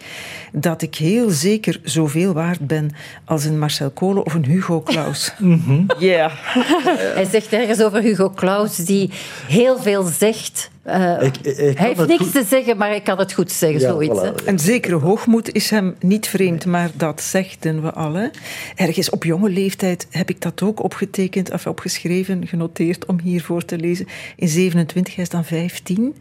dat 0.52 0.82
ik 0.82 0.94
heel 0.94 1.30
zeker 1.30 1.80
zoveel 1.82 2.32
waard 2.32 2.66
ben 2.66 2.90
als 3.24 3.44
een 3.44 3.58
Marcel 3.58 3.90
Kolen 3.90 4.26
of 4.26 4.34
een 4.34 4.44
Hugo 4.44 4.82
Claus. 4.82 5.32
Ja. 5.98 6.30
Hij 7.18 7.26
zegt 7.30 7.52
ergens 7.52 7.82
over 7.82 8.00
Hugo 8.00 8.30
Claus, 8.30 8.76
die 8.76 9.11
heel 9.46 9.78
veel 9.78 10.02
zegt. 10.02 10.70
Eh, 10.82 11.16
Ik- 11.22 11.36
ik- 11.36 11.56
ik 11.56 11.78
hij 11.78 11.86
heeft 11.86 11.98
het 11.98 12.08
niks 12.08 12.22
goed- 12.22 12.32
te 12.32 12.44
zeggen, 12.48 12.76
maar 12.76 12.88
hij 12.88 13.00
kan 13.00 13.18
het 13.18 13.32
goed 13.32 13.52
zeggen, 13.52 13.80
Ja, 13.80 13.88
zoiets. 13.88 14.18
voilà. 14.20 14.22
hè. 14.44 14.48
Een 14.48 14.58
zekere 14.58 14.94
hoogmoed 14.94 15.52
is 15.52 15.70
hem 15.70 15.94
niet 16.00 16.28
vreemd, 16.28 16.66
maar 16.66 16.90
dat 16.94 17.22
zegden 17.22 17.82
we 17.82 17.92
al. 17.92 18.14
hè. 18.14 18.26
Ergens 18.74 19.10
op 19.10 19.24
jonge 19.24 19.48
leeftijd 19.50 20.06
heb 20.10 20.28
ik 20.30 20.40
dat 20.40 20.62
ook 20.62 20.82
opgetekend, 20.82 21.52
of 21.52 21.66
opgeschreven, 21.66 22.46
genoteerd 22.46 23.06
om 23.06 23.20
hiervoor 23.20 23.64
te 23.64 23.78
lezen. 23.78 24.06
In 24.36 24.48
27, 24.48 25.14
hij 25.14 25.24
is 25.24 25.30
dan 25.30 25.44
15. 25.44 26.16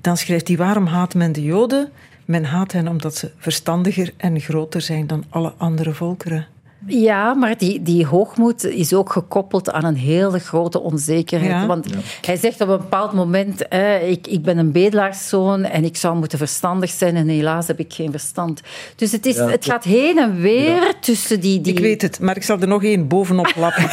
Dan 0.00 0.16
schrijft 0.16 0.48
hij: 0.48 0.56
Waarom 0.56 0.86
haat 0.86 1.14
men 1.14 1.32
de 1.32 1.42
Joden? 1.42 1.88
Men 2.24 2.44
haat 2.44 2.72
hen 2.72 2.88
omdat 2.88 3.16
ze 3.16 3.30
verstandiger 3.38 4.12
en 4.16 4.40
groter 4.40 4.80
zijn 4.80 5.06
dan 5.06 5.24
alle 5.28 5.52
andere 5.56 5.92
volkeren. 5.94 6.46
Ja, 6.86 7.34
maar 7.34 7.58
die, 7.58 7.82
die 7.82 8.06
hoogmoed 8.06 8.64
is 8.64 8.92
ook 8.92 9.12
gekoppeld 9.12 9.70
aan 9.70 9.84
een 9.84 9.96
hele 9.96 10.38
grote 10.38 10.80
onzekerheid. 10.80 11.50
Ja. 11.50 11.66
Want 11.66 11.86
hij 12.20 12.36
zegt 12.36 12.60
op 12.60 12.68
een 12.68 12.78
bepaald 12.78 13.12
moment: 13.12 13.68
eh, 13.68 14.10
ik, 14.10 14.26
ik 14.26 14.42
ben 14.42 14.58
een 14.58 14.72
bedelaarszoon 14.72 15.64
en 15.64 15.84
ik 15.84 15.96
zou 15.96 16.16
moeten 16.16 16.38
verstandig 16.38 16.90
zijn 16.90 17.16
en 17.16 17.28
helaas 17.28 17.66
heb 17.66 17.78
ik 17.78 17.92
geen 17.92 18.10
verstand. 18.10 18.60
Dus 18.96 19.12
het, 19.12 19.26
is, 19.26 19.36
Ja, 19.36 19.48
het 19.48 19.64
gaat 19.64 19.84
heen 19.84 20.18
en 20.18 20.40
weer 20.40 20.94
tussen 21.00 21.40
die, 21.40 21.60
die... 21.60 21.72
Ik 21.72 21.78
weet 21.78 22.02
het, 22.02 22.20
maar 22.20 22.36
ik 22.36 22.42
zal 22.42 22.60
er 22.60 22.68
nog 22.68 22.84
één 22.84 23.08
bovenop 23.08 23.52
lappen. 23.56 23.88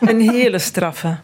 een 0.10 0.20
hele 0.20 0.58
straffe. 0.58 1.18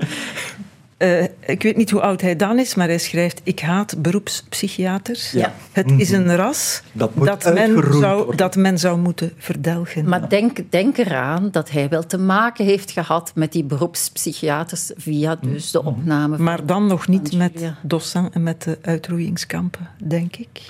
Eh, 0.96 1.22
ik 1.46 1.62
weet 1.62 1.76
niet 1.76 1.90
hoe 1.90 2.00
oud 2.00 2.20
hij 2.20 2.36
dan 2.36 2.58
is, 2.58 2.74
maar 2.74 2.88
hij 2.88 2.98
schrijft: 2.98 3.40
Ik 3.44 3.60
haat 3.60 4.02
beroepspsychiaters. 4.02 5.30
Ja. 5.30 5.54
Het 5.72 5.92
is 5.96 6.10
een 6.10 6.36
ras 6.36 6.82
Dat 6.92 7.14
men 7.14 7.92
zou, 7.92 8.16
worden. 8.16 8.36
dat 8.36 8.56
men 8.56 8.78
zou 8.78 8.98
moeten 8.98 9.32
verdelgen. 9.36 10.08
Maar 10.08 10.28
denk, 10.28 10.58
denk 10.70 10.96
eraan 10.98 11.48
dat 11.50 11.70
hij 11.70 11.88
wel 11.88 12.06
te 12.06 12.18
maken 12.18 12.64
heeft 12.64 12.90
gehad 12.90 13.32
met 13.34 13.52
die 13.52 13.64
beroepspsychiaters 13.64 14.90
via 14.96 15.36
dus 15.40 15.70
de 15.70 15.84
opname. 15.84 16.36
van- 16.36 16.44
maar 16.44 16.66
dan 16.66 16.86
nog 16.86 17.08
niet 17.08 17.32
met. 17.32 17.72
Dossan 17.82 18.32
en 18.32 18.42
met 18.42 18.62
de 18.62 18.78
uitroeiingskampen, 18.82 19.88
denk 20.04 20.36
ik. 20.36 20.60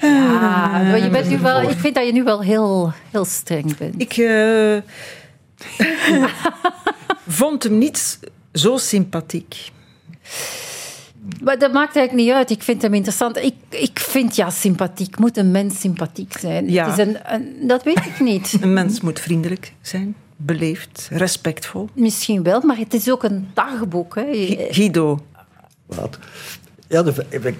Ja, 0.00 0.68
maar 0.70 0.98
je 1.02 1.10
bent 1.10 1.28
nu 1.28 1.38
wel, 1.38 1.62
ik 1.70 1.76
vind 1.78 1.94
dat 1.94 2.06
je 2.06 2.12
nu 2.12 2.22
wel 2.24 2.42
heel, 2.42 2.92
heel 3.10 3.24
streng 3.24 3.76
bent. 3.76 3.94
Ik 4.00 4.12
eh, 4.16 4.76
vond 7.28 7.62
hem 7.62 7.78
niet 7.78 8.18
zo 8.58 8.76
sympathiek. 8.76 9.70
Maar 11.42 11.58
dat 11.58 11.72
maakt 11.72 11.96
eigenlijk 11.96 12.26
niet 12.26 12.36
uit. 12.36 12.50
Ik 12.50 12.62
vind 12.62 12.82
hem 12.82 12.94
interessant. 12.94 13.36
Ik, 13.36 13.54
ik 13.68 13.98
vind, 13.98 14.36
ja, 14.36 14.50
sympathiek. 14.50 15.18
Moet 15.18 15.36
een 15.36 15.50
mens 15.50 15.80
sympathiek 15.80 16.38
zijn? 16.38 16.70
Ja. 16.70 16.90
Het 16.90 16.98
is 16.98 17.06
een, 17.06 17.16
een- 17.34 17.66
dat 17.66 17.82
weet 17.82 18.04
ik 18.06 18.20
niet. 18.20 18.56
Een 18.60 18.72
mens 18.72 19.00
moet 19.00 19.20
vriendelijk 19.20 19.72
zijn, 19.80 20.14
beleefd, 20.36 21.08
respectvol. 21.12 21.88
Misschien 21.94 22.42
wel, 22.42 22.60
maar 22.60 22.76
het 22.76 22.94
is 22.94 23.10
ook 23.10 23.22
een 23.22 23.48
dagboek. 23.54 24.14
Hè. 24.14 24.22
Gu- 24.32 24.66
Guido, 24.72 25.24
Wat? 25.86 26.18
Ja, 26.88 27.02
de, 27.02 27.26
ik, 27.28 27.42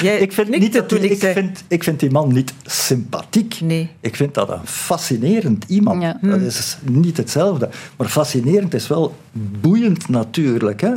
jij 0.00 0.18
ik, 0.18 0.32
vind 0.32 0.48
niet 0.48 0.72
dat 0.72 0.92
ik 0.92 1.02
ik, 1.02 1.18
vind, 1.18 1.64
ik 1.68 1.82
vind 1.84 2.00
die 2.00 2.10
man 2.10 2.32
niet 2.32 2.54
sympathiek. 2.64 3.60
Nee. 3.60 3.90
Ik 4.00 4.16
vind 4.16 4.34
dat 4.34 4.50
een 4.50 4.66
fascinerend 4.66 5.64
iemand. 5.68 6.02
Ja. 6.02 6.18
Dat 6.22 6.40
is 6.40 6.78
niet 6.82 7.16
hetzelfde. 7.16 7.68
Maar 7.96 8.08
fascinerend 8.08 8.74
is 8.74 8.88
wel 8.88 9.14
boeiend 9.32 10.08
natuurlijk. 10.08 10.80
Hè? 10.80 10.92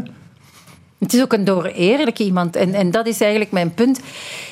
Het 1.00 1.14
is 1.14 1.22
ook 1.22 1.34
een 1.34 1.44
dooreerlijke 1.44 2.24
iemand. 2.24 2.56
En, 2.56 2.74
en 2.74 2.92
dat 2.92 3.08
is 3.08 3.22
eigenlijk 3.22 3.52
mijn 3.52 3.74
punt. 3.74 4.00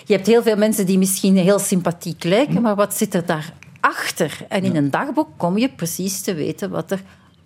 Je 0.05 0.13
hebt 0.13 0.27
heel 0.27 0.43
veel 0.43 0.57
mensen 0.57 0.85
die 0.85 0.97
misschien 0.97 1.37
heel 1.37 1.59
sympathiek 1.59 2.23
lijken, 2.23 2.61
maar 2.61 2.75
wat 2.75 2.93
zit 2.97 3.13
er 3.13 3.23
daarachter? 3.25 4.37
En 4.49 4.63
in 4.63 4.75
een 4.75 4.91
dagboek 4.91 5.29
kom 5.37 5.57
je 5.57 5.69
precies 5.69 6.21
te 6.21 6.33
weten 6.33 6.69
wat 6.69 6.91
er 6.91 7.01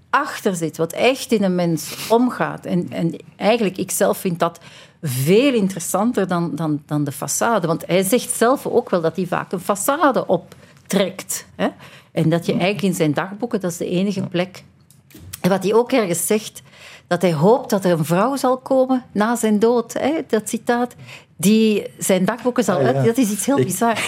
achter 0.10 0.56
zit, 0.56 0.78
wat 0.78 0.94
echt 0.94 1.32
in 1.32 1.44
een 1.44 1.56
mens 1.56 1.96
omgaat. 2.10 2.66
En, 2.66 2.88
en 2.90 3.16
eigenlijk, 3.36 3.78
ik 3.78 3.92
zelf 3.92 4.18
vind 4.18 4.40
dat 4.40 4.60
veel 5.02 5.54
interessanter 5.54 6.28
dan, 6.28 6.52
dan, 6.56 6.82
dan 6.86 7.04
de 7.04 7.14
façade. 7.14 7.66
Want 7.68 7.84
hij 7.88 8.04
zegt 8.04 8.32
zelf 8.36 8.66
ook 8.66 8.90
wel 8.90 9.02
dat 9.02 9.16
hij 9.16 9.26
vaak 9.26 9.52
een 9.52 9.62
façade 9.62 10.26
optrekt. 10.28 11.46
Hè? 11.56 11.68
En 12.12 12.30
dat 12.30 12.46
je 12.46 12.52
eigenlijk 12.52 12.82
in 12.84 12.94
zijn 12.94 13.14
dagboeken, 13.14 13.60
dat 13.62 13.72
is 13.72 13.78
de 13.78 13.90
enige 13.90 14.22
plek 14.22 14.64
en 15.42 15.50
wat 15.50 15.64
hij 15.64 15.74
ook 15.74 15.92
ergens 15.92 16.28
zegt, 16.28 16.62
dat 17.08 17.22
hij 17.22 17.34
hoopt 17.34 17.70
dat 17.70 17.86
er 17.86 17.92
een 17.92 18.06
vrouw 18.06 18.36
zal 18.36 18.58
komen 18.58 19.04
na 19.12 19.36
zijn 19.36 19.60
dood. 19.60 19.94
Hè? 19.94 20.12
Dat 20.28 20.50
citaat. 20.50 20.96
Die 21.38 21.88
zijn 21.98 22.26
dagboeken 22.26 22.64
zal 22.64 22.78
Ah, 22.78 22.84
ja. 22.94 23.04
Dat 23.04 23.18
is 23.18 23.32
iets 23.32 23.46
heel 23.46 23.60
Ik- 23.60 23.66
bizar. 23.66 23.94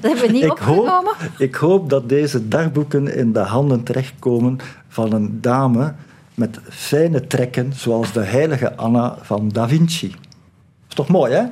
Dat 0.00 0.10
hebben 0.10 0.26
we 0.26 0.32
niet 0.32 0.42
Ik 0.44 0.50
opgenomen. 0.50 0.92
hoop, 0.92 1.16
ik 1.38 1.54
hoop 1.54 1.90
dat 1.90 2.08
deze 2.08 2.48
dagboeken 2.48 3.14
in 3.14 3.32
de 3.32 3.38
handen 3.38 3.82
terechtkomen 3.82 4.58
van 4.88 5.12
een 5.12 5.38
dame 5.40 5.94
met 6.34 6.58
fijne 6.70 7.26
trekken, 7.26 7.72
zoals 7.76 8.12
de 8.12 8.20
heilige 8.20 8.76
Anna 8.76 9.16
van 9.20 9.48
Da 9.48 9.68
Vinci. 9.68 10.14
Is 10.88 10.94
toch 10.94 11.08
mooi, 11.08 11.32
hè? 11.32 11.42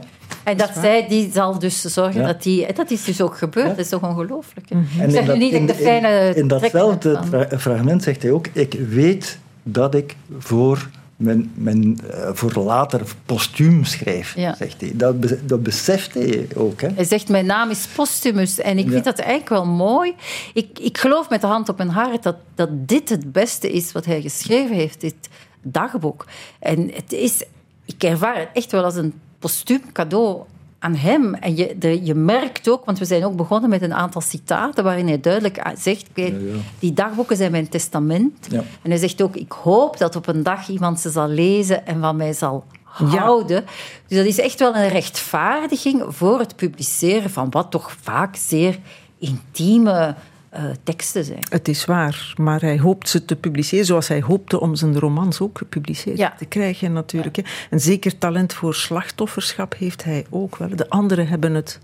En 0.44 0.56
dat 0.56 0.70
zij, 0.74 1.06
die 1.08 1.30
zal 1.32 1.58
dus 1.58 1.80
zorgen 1.80 2.20
Ja. 2.20 2.26
dat 2.26 2.42
die... 2.42 2.72
Dat 2.72 2.90
is 2.90 3.04
dus 3.04 3.20
ook 3.20 3.36
gebeurd. 3.38 3.66
Ja. 3.66 3.72
Dat 3.72 3.84
is 3.84 3.88
toch 3.88 4.02
ongelooflijk. 4.08 4.70
En 5.00 5.10
zeg 5.10 5.24
dat- 5.26 5.36
niet 5.36 5.52
in- 5.52 5.66
de 5.66 5.74
fijne 5.74 6.32
In 6.34 6.48
datzelfde 6.48 7.20
fragment 7.58 8.02
zegt 8.02 8.22
hij 8.22 8.30
ook: 8.32 8.46
Ik 8.52 8.72
weet 8.88 9.38
dat 9.62 9.94
ik 9.94 10.16
voor, 10.38 10.88
mijn, 11.20 11.52
mijn, 11.54 12.00
eh, 12.10 12.30
voor 12.32 12.52
later 12.52 13.00
postuum 13.26 13.84
schrijf. 13.84 14.34
Ja. 14.36 14.54
Zegt 14.54 14.80
hij. 14.80 14.92
Dat, 14.94 15.14
dat 15.46 15.62
beseft 15.62 16.14
hij 16.14 16.48
ook. 16.56 16.80
Hè? 16.80 16.88
Hij 16.94 17.04
zegt, 17.04 17.28
mijn 17.28 17.46
naam 17.46 17.70
is 17.70 17.86
Postumus. 17.86 18.58
En 18.58 18.78
ik 18.78 18.84
Ja. 18.84 18.90
vind 18.90 19.04
dat 19.04 19.18
eigenlijk 19.18 19.48
wel 19.50 19.66
mooi. 19.66 20.14
Ik, 20.54 20.78
ik 20.78 20.98
geloof 20.98 21.28
met 21.28 21.40
de 21.40 21.46
hand 21.46 21.68
op 21.68 21.76
mijn 21.76 21.88
hart 21.88 22.22
dat, 22.22 22.36
dat 22.54 22.68
dit 22.72 23.08
het 23.08 23.32
beste 23.32 23.70
is 23.72 23.92
wat 23.92 24.04
hij 24.04 24.20
geschreven 24.20 24.76
heeft, 24.76 25.00
dit 25.00 25.14
dagboek. 25.62 26.26
En 26.58 26.90
het 26.94 27.12
is, 27.12 27.42
ik 27.84 28.02
ervaar 28.02 28.38
het 28.38 28.48
echt 28.52 28.72
wel 28.72 28.84
als 28.84 28.96
een 28.96 29.12
postuum 29.38 29.92
cadeau 29.92 30.42
aan 30.80 30.94
hem. 30.94 31.34
En 31.34 31.56
je, 31.56 31.78
de, 31.78 32.04
je 32.04 32.14
merkt 32.14 32.68
ook, 32.68 32.84
want 32.84 32.98
we 32.98 33.04
zijn 33.04 33.24
ook 33.24 33.36
begonnen 33.36 33.70
met 33.70 33.82
een 33.82 33.94
aantal 33.94 34.20
citaten 34.20 34.84
waarin 34.84 35.06
hij 35.06 35.20
duidelijk 35.20 35.62
zegt, 35.78 36.06
kijk, 36.12 36.34
die 36.78 36.92
dagboeken 36.92 37.36
zijn 37.36 37.50
mijn 37.50 37.68
testament. 37.68 38.46
Ja. 38.50 38.62
En 38.82 38.90
hij 38.90 38.98
zegt 38.98 39.22
ook, 39.22 39.36
ik 39.36 39.52
hoop 39.52 39.98
dat 39.98 40.16
op 40.16 40.26
een 40.26 40.42
dag 40.42 40.68
iemand 40.68 41.00
ze 41.00 41.10
zal 41.10 41.28
lezen 41.28 41.86
en 41.86 42.00
van 42.00 42.16
mij 42.16 42.32
zal 42.32 42.64
houden. 42.84 43.64
Dus 44.06 44.16
dat 44.16 44.26
is 44.26 44.38
echt 44.38 44.58
wel 44.58 44.74
een 44.74 44.88
rechtvaardiging 44.88 46.04
voor 46.08 46.38
het 46.38 46.56
publiceren 46.56 47.30
van 47.30 47.50
wat 47.50 47.70
toch 47.70 47.96
vaak 48.02 48.36
zeer 48.36 48.78
intieme 49.18 50.14
eh, 50.50 50.64
teksten 50.82 51.24
zijn. 51.24 51.42
Het 51.50 51.68
is 51.68 51.84
waar, 51.84 52.32
maar 52.36 52.60
hij 52.60 52.78
hoopt 52.78 53.08
ze 53.08 53.24
te 53.24 53.36
publiceren 53.36 53.84
zoals 53.84 54.08
hij 54.08 54.20
hoopte 54.22 54.60
om 54.60 54.74
zijn 54.74 54.98
romans 54.98 55.40
ook 55.40 55.58
gepubliceerd 55.58 56.18
Ja. 56.18 56.34
te 56.38 56.44
krijgen 56.44 56.92
natuurlijk. 56.92 57.36
hè. 57.36 57.42
Een 57.70 57.80
zeker 57.80 58.18
talent 58.18 58.52
voor 58.52 58.74
slachtofferschap 58.74 59.74
heeft 59.78 60.04
hij 60.04 60.26
ook 60.30 60.56
wel. 60.56 60.76
De 60.76 60.88
anderen 60.88 61.28
hebben 61.28 61.54
het 61.54 61.78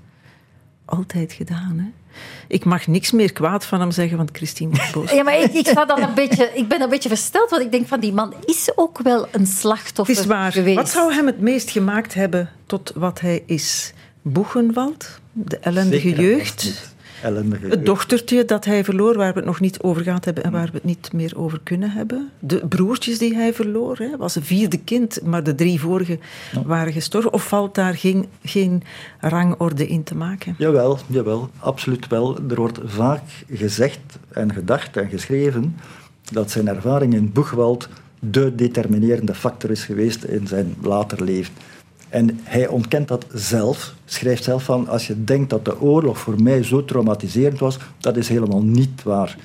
altijd 0.85 1.33
gedaan. 1.33 1.75
Hè. 1.79 1.89
Ik 2.49 2.65
mag 2.65 2.87
niks 2.87 3.11
meer 3.11 3.33
kwaad 3.33 3.65
van 3.65 3.81
hem 3.81 3.91
zeggen, 3.91 4.17
want 4.17 4.31
Christine 4.33 4.71
wordt 4.77 4.93
boos. 4.93 5.11
Ja, 5.11 5.23
maar 5.23 5.41
ik, 5.43 5.53
ik, 5.53 5.67
sta 5.67 5.85
dan 5.85 6.03
een 6.03 6.15
beetje, 6.25 6.51
ik 6.55 6.69
ben 6.69 6.81
een 6.81 6.89
beetje 6.89 7.09
versteld, 7.09 7.51
want 7.51 7.63
ik 7.63 7.71
denk 7.71 7.87
van 7.89 8.01
die 8.01 8.13
man 8.13 8.35
is 8.45 8.73
ook 8.75 8.99
wel 9.03 9.27
een 9.33 9.47
slachtoffer 9.47 10.15
Het 10.15 10.25
is 10.25 10.31
waar. 10.31 10.53
geweest. 10.53 10.77
Wat 10.77 10.89
zou 10.91 11.13
hem 11.15 11.27
het 11.27 11.41
meest 11.41 11.71
gemaakt 11.71 12.15
hebben 12.15 12.51
tot 12.67 12.93
wat 12.95 13.21
hij 13.21 13.43
is? 13.47 13.93
Boegenwald, 14.23 15.21
de 15.33 15.59
ellendige 15.59 16.09
Zeker 16.09 16.23
jeugd. 16.25 16.95
Ellendige 17.27 17.67
Het 17.67 17.87
dochtertje 17.87 18.45
dat 18.45 18.65
hij 18.65 18.85
verloor, 18.85 19.17
waar 19.17 19.33
we 19.33 19.39
het 19.39 19.45
nog 19.45 19.61
niet 19.61 19.81
over 19.81 20.03
gehad 20.03 20.25
hebben 20.25 20.45
en 20.45 20.53
waar 20.53 20.67
we 20.67 20.73
het 20.73 20.85
niet 20.85 21.13
meer 21.13 21.33
over 21.37 21.61
kunnen 21.63 21.91
hebben. 21.91 22.31
De 22.39 22.67
broertjes 22.67 23.19
die 23.19 23.35
hij 23.35 23.55
verloor, 23.55 23.99
hè, 23.99 24.17
was 24.17 24.37
een 24.37 24.43
vierde 24.43 24.79
kind, 24.79 25.21
maar 25.25 25.43
de 25.43 25.55
drie 25.55 25.81
vorige 25.81 26.19
waren 26.65 26.93
gestorven. 26.93 27.33
Of 27.33 27.49
valt 27.49 27.75
daar 27.75 27.95
geen, 27.95 28.27
geen 28.43 28.83
rangorde 29.21 29.87
in 29.87 30.03
te 30.03 30.17
maken? 30.17 30.55
Jawel, 30.59 30.99
jawel, 31.07 31.51
absoluut 31.59 32.07
wel. 32.07 32.39
Er 32.49 32.57
wordt 32.57 32.79
vaak 32.85 33.23
gezegd 33.51 34.19
en 34.29 34.53
gedacht 34.53 34.97
en 34.97 35.09
geschreven 35.09 35.77
dat 36.33 36.51
zijn 36.51 36.69
ervaring 36.69 37.15
in 37.15 37.33
Boegwald 37.33 37.89
de 38.19 38.55
determinerende 38.55 39.35
factor 39.35 39.71
is 39.71 39.85
geweest 39.85 40.25
in 40.25 40.47
zijn 40.47 40.75
later 40.83 41.25
leven. 41.25 41.55
En 42.17 42.41
hij 42.43 42.67
ontkent 42.67 43.09
dat 43.09 43.27
zelf, 43.33 43.95
schrijft 44.05 44.45
zelf 44.45 44.65
van, 44.65 44.89
als 44.89 45.07
je 45.07 45.25
denkt 45.25 45.51
dat 45.51 45.65
de 45.65 45.81
oorlog 45.81 46.19
voor 46.19 46.43
mij 46.43 46.63
zo 46.63 46.85
traumatiserend 46.85 47.59
was, 47.59 47.79
dat 47.99 48.17
is 48.17 48.29
helemaal 48.29 48.63
niet 48.63 49.03
waar. 49.03 49.37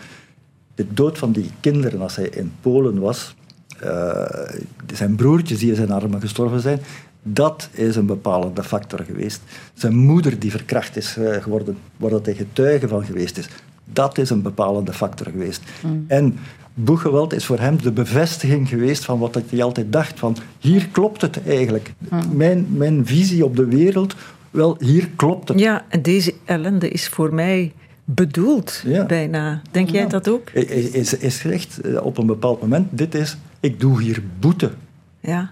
De 0.75 0.85
dood 0.93 1.17
van 1.17 1.31
die 1.31 1.49
kinderen 1.59 2.01
als 2.01 2.15
hij 2.15 2.27
in 2.27 2.51
Polen 2.61 2.99
was, 2.99 3.35
eh, 3.79 4.49
zijn 4.93 5.15
broertjes 5.15 5.59
die 5.59 5.69
in 5.69 5.75
zijn 5.75 5.91
armen 5.91 6.21
gestorven 6.21 6.59
zijn, 6.61 6.79
dat 7.23 7.69
is 7.71 7.95
een 7.95 8.05
bepalende 8.05 8.63
factor 8.63 8.99
geweest. 8.99 9.41
Zijn 9.73 9.95
moeder 9.95 10.39
die 10.39 10.51
verkracht 10.51 10.97
is 10.97 11.17
eh, 11.17 11.41
geworden, 11.41 11.77
waar 11.97 12.09
dat 12.09 12.25
hij 12.25 12.35
getuige 12.35 12.87
van 12.87 13.05
geweest 13.05 13.37
is, 13.37 13.47
dat 13.85 14.17
is 14.17 14.29
een 14.29 14.41
bepalende 14.41 14.93
factor 14.93 15.27
geweest. 15.31 15.61
En 16.07 16.37
Boegeweld 16.73 17.33
is 17.33 17.45
voor 17.45 17.59
hem 17.59 17.77
de 17.81 17.91
bevestiging 17.91 18.69
geweest 18.69 19.05
van 19.05 19.19
wat 19.19 19.41
hij 19.49 19.63
altijd 19.63 19.91
dacht, 19.91 20.19
van 20.19 20.37
hier 20.59 20.87
klopt 20.87 21.21
het 21.21 21.39
eigenlijk. 21.47 21.93
Mijn, 22.33 22.65
mijn 22.69 23.05
visie 23.05 23.45
op 23.45 23.55
de 23.55 23.65
wereld, 23.65 24.15
wel, 24.51 24.75
hier 24.79 25.09
klopt 25.15 25.47
het. 25.49 25.59
Ja, 25.59 25.85
en 25.89 26.01
deze 26.01 26.33
ellende 26.45 26.89
is 26.89 27.07
voor 27.07 27.33
mij 27.33 27.71
bedoeld, 28.05 28.81
Ja. 28.85 29.05
bijna. 29.05 29.61
Denk 29.71 29.89
jij 29.89 30.07
dat 30.07 30.29
ook? 30.29 30.49
Is, 30.49 31.13
is 31.17 31.39
gezegd 31.39 31.81
eh, 31.81 32.05
op 32.05 32.17
een 32.17 32.25
bepaald 32.25 32.61
moment, 32.61 32.87
dit 32.89 33.15
is, 33.15 33.37
ik 33.59 33.79
doe 33.79 34.01
hier 34.01 34.23
boete. 34.39 34.71
Ja. 35.19 35.51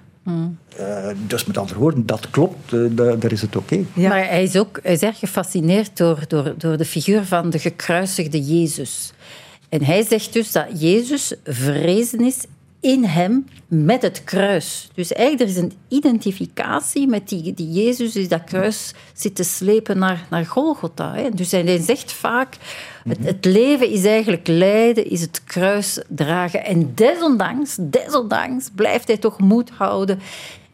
Eh, 0.77 1.07
dus 1.27 1.45
met 1.45 1.57
andere 1.57 1.79
woorden, 1.79 2.05
dat 2.05 2.29
klopt, 2.29 2.73
eh, 2.73 2.79
da- 2.91 3.15
daar 3.15 3.31
is 3.31 3.41
het 3.41 3.55
oké. 3.55 3.79
Ja. 3.93 4.09
Maar 4.09 4.27
hij 4.27 4.43
is 4.43 4.57
ook 4.57 4.79
hij 4.83 4.93
is 4.93 5.01
erg 5.01 5.19
gefascineerd 5.19 5.97
door, 5.97 6.19
door, 6.27 6.53
door 6.57 6.77
de 6.77 6.85
figuur 6.85 7.23
van 7.23 7.49
de 7.49 7.59
gekruisigde 7.59 8.41
Jezus. 8.41 9.13
En 9.69 9.83
hij 9.83 10.03
zegt 10.03 10.33
dus 10.33 10.51
dat 10.51 10.81
Jezus 10.81 11.33
vrezen 11.43 12.19
is 12.19 12.45
in 12.81 13.03
hem 13.03 13.47
met 13.67 14.01
het 14.01 14.23
kruis. 14.23 14.89
Dus 14.93 15.13
eigenlijk 15.13 15.49
er 15.49 15.55
is 15.57 15.63
een 15.63 15.77
identificatie 15.87 17.07
met 17.07 17.29
die, 17.29 17.53
die 17.53 17.71
Jezus 17.71 18.11
die 18.11 18.27
dat 18.27 18.43
kruis 18.43 18.93
zit 19.13 19.35
te 19.35 19.43
slepen 19.43 19.97
naar, 19.97 20.27
naar 20.29 20.45
Golgotha. 20.45 21.13
Hè. 21.15 21.29
Dus 21.29 21.51
hij 21.51 21.81
zegt 21.81 22.11
vaak, 22.11 22.57
het, 23.07 23.17
het 23.21 23.45
leven 23.45 23.89
is 23.89 24.05
eigenlijk 24.05 24.47
lijden, 24.47 25.09
is 25.09 25.21
het 25.21 25.43
kruis 25.43 26.01
dragen. 26.07 26.65
En 26.65 26.91
desondanks, 26.95 27.77
desondanks 27.79 28.69
blijft 28.75 29.07
hij 29.07 29.17
toch 29.17 29.39
moed 29.39 29.69
houden 29.69 30.19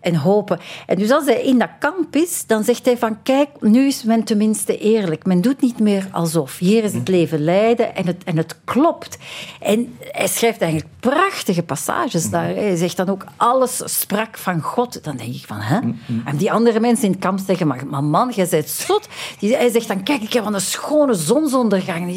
en 0.05 0.15
hopen. 0.15 0.59
En 0.85 0.97
dus 0.97 1.11
als 1.11 1.25
hij 1.25 1.41
in 1.41 1.59
dat 1.59 1.69
kamp 1.79 2.15
is, 2.15 2.45
dan 2.47 2.63
zegt 2.63 2.85
hij 2.85 2.97
van 2.97 3.21
kijk, 3.23 3.49
nu 3.59 3.85
is 3.87 4.03
men 4.03 4.23
tenminste 4.23 4.77
eerlijk. 4.77 5.25
Men 5.25 5.41
doet 5.41 5.61
niet 5.61 5.79
meer 5.79 6.07
alsof. 6.11 6.57
Hier 6.57 6.83
is 6.83 6.93
het 6.93 7.07
leven 7.07 7.43
lijden 7.43 7.95
en 7.95 8.07
het, 8.07 8.23
en 8.23 8.37
het 8.37 8.55
klopt. 8.63 9.17
En 9.59 9.97
hij 10.11 10.27
schrijft 10.27 10.61
eigenlijk 10.61 10.93
prachtige 10.99 11.63
passages 11.63 12.29
daar. 12.29 12.47
Hij 12.47 12.75
zegt 12.75 12.97
dan 12.97 13.09
ook, 13.09 13.25
alles 13.35 13.81
sprak 13.85 14.37
van 14.37 14.61
God. 14.61 15.03
Dan 15.03 15.17
denk 15.17 15.33
ik 15.33 15.43
van, 15.45 15.59
hè? 15.59 15.79
En 16.25 16.37
die 16.37 16.51
andere 16.51 16.79
mensen 16.79 17.05
in 17.05 17.11
het 17.11 17.19
kamp 17.19 17.39
zeggen, 17.47 17.67
maar, 17.67 17.87
maar 17.87 18.03
man, 18.03 18.31
jij 18.35 18.47
bent 18.49 18.69
zot. 18.69 19.07
Die, 19.39 19.55
hij 19.55 19.69
zegt 19.69 19.87
dan, 19.87 20.03
kijk, 20.03 20.21
ik 20.21 20.33
heb 20.33 20.45
een 20.45 20.61
schone 20.61 21.13
zonsondergang. 21.13 22.13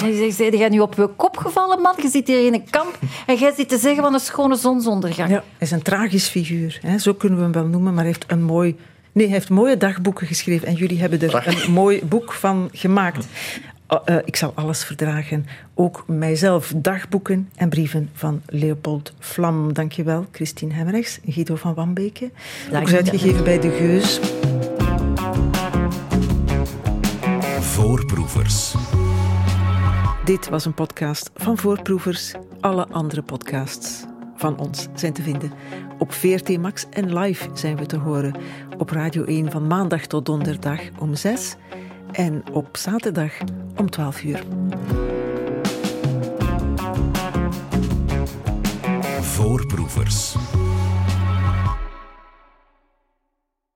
Hij 0.00 0.30
zegt, 0.30 0.58
jij 0.58 0.68
nu 0.68 0.80
op 0.80 0.94
je 0.94 1.08
kop 1.16 1.36
gevallen, 1.36 1.80
man? 1.80 1.94
Je 2.02 2.08
zit 2.08 2.26
hier 2.26 2.46
in 2.46 2.54
een 2.54 2.70
kamp 2.70 2.98
en 3.26 3.36
jij 3.36 3.52
zit 3.56 3.68
te 3.68 3.78
zeggen 3.78 4.02
van 4.02 4.14
een 4.14 4.20
schone 4.20 4.56
zonsondergang. 4.56 5.30
Ja, 5.30 5.34
hij 5.34 5.44
is 5.58 5.70
een 5.70 5.82
tragisch 5.82 6.28
figuur. 6.28 6.78
Hè? 6.82 6.98
Zo 6.98 7.09
kunnen 7.14 7.38
we 7.38 7.44
hem 7.44 7.52
wel 7.52 7.66
noemen, 7.66 7.94
maar 7.94 8.04
hij 8.04 8.12
heeft 8.12 8.24
een 8.26 8.42
mooi... 8.42 8.76
Nee, 9.12 9.26
hij 9.26 9.34
heeft 9.34 9.50
mooie 9.50 9.76
dagboeken 9.76 10.26
geschreven 10.26 10.68
en 10.68 10.74
jullie 10.74 11.00
hebben 11.00 11.20
er 11.20 11.46
een 11.46 11.72
mooi 11.72 12.04
boek 12.04 12.32
van 12.32 12.68
gemaakt. 12.72 13.26
Uh, 14.06 14.16
ik 14.24 14.36
zal 14.36 14.52
alles 14.54 14.84
verdragen. 14.84 15.46
Ook 15.74 16.04
mijzelf, 16.06 16.72
dagboeken 16.76 17.48
en 17.56 17.68
brieven 17.68 18.10
van 18.14 18.42
Leopold 18.46 19.12
Vlam. 19.18 19.72
Dankjewel, 19.72 20.26
Christine 20.32 20.74
Hemmerichs, 20.74 21.18
Guido 21.26 21.56
van 21.56 21.74
Wambeke. 21.74 22.30
Ook 22.74 22.88
is 22.88 22.94
uitgegeven 22.94 23.44
bij 23.44 23.60
De 23.60 23.70
Geus. 23.70 24.20
Voorproevers. 27.60 28.74
Dit 30.24 30.48
was 30.48 30.64
een 30.64 30.74
podcast 30.74 31.30
van 31.34 31.58
Voorproevers. 31.58 32.34
Alle 32.60 32.86
andere 32.88 33.22
podcasts 33.22 34.08
van 34.40 34.58
ons 34.58 34.88
zijn 34.94 35.12
te 35.12 35.22
vinden 35.22 35.52
op 35.98 36.12
VRT 36.12 36.58
Max 36.58 36.86
en 36.90 37.18
live 37.18 37.48
zijn 37.54 37.76
we 37.76 37.86
te 37.86 37.96
horen 37.96 38.34
op 38.78 38.90
Radio 38.90 39.24
1 39.24 39.50
van 39.50 39.66
maandag 39.66 40.06
tot 40.06 40.26
donderdag 40.26 40.80
om 40.98 41.14
6 41.14 41.56
en 42.12 42.42
op 42.52 42.76
zaterdag 42.76 43.32
om 43.76 43.90
12 43.90 44.22
uur. 44.22 44.42
Voorproevers. 49.20 50.34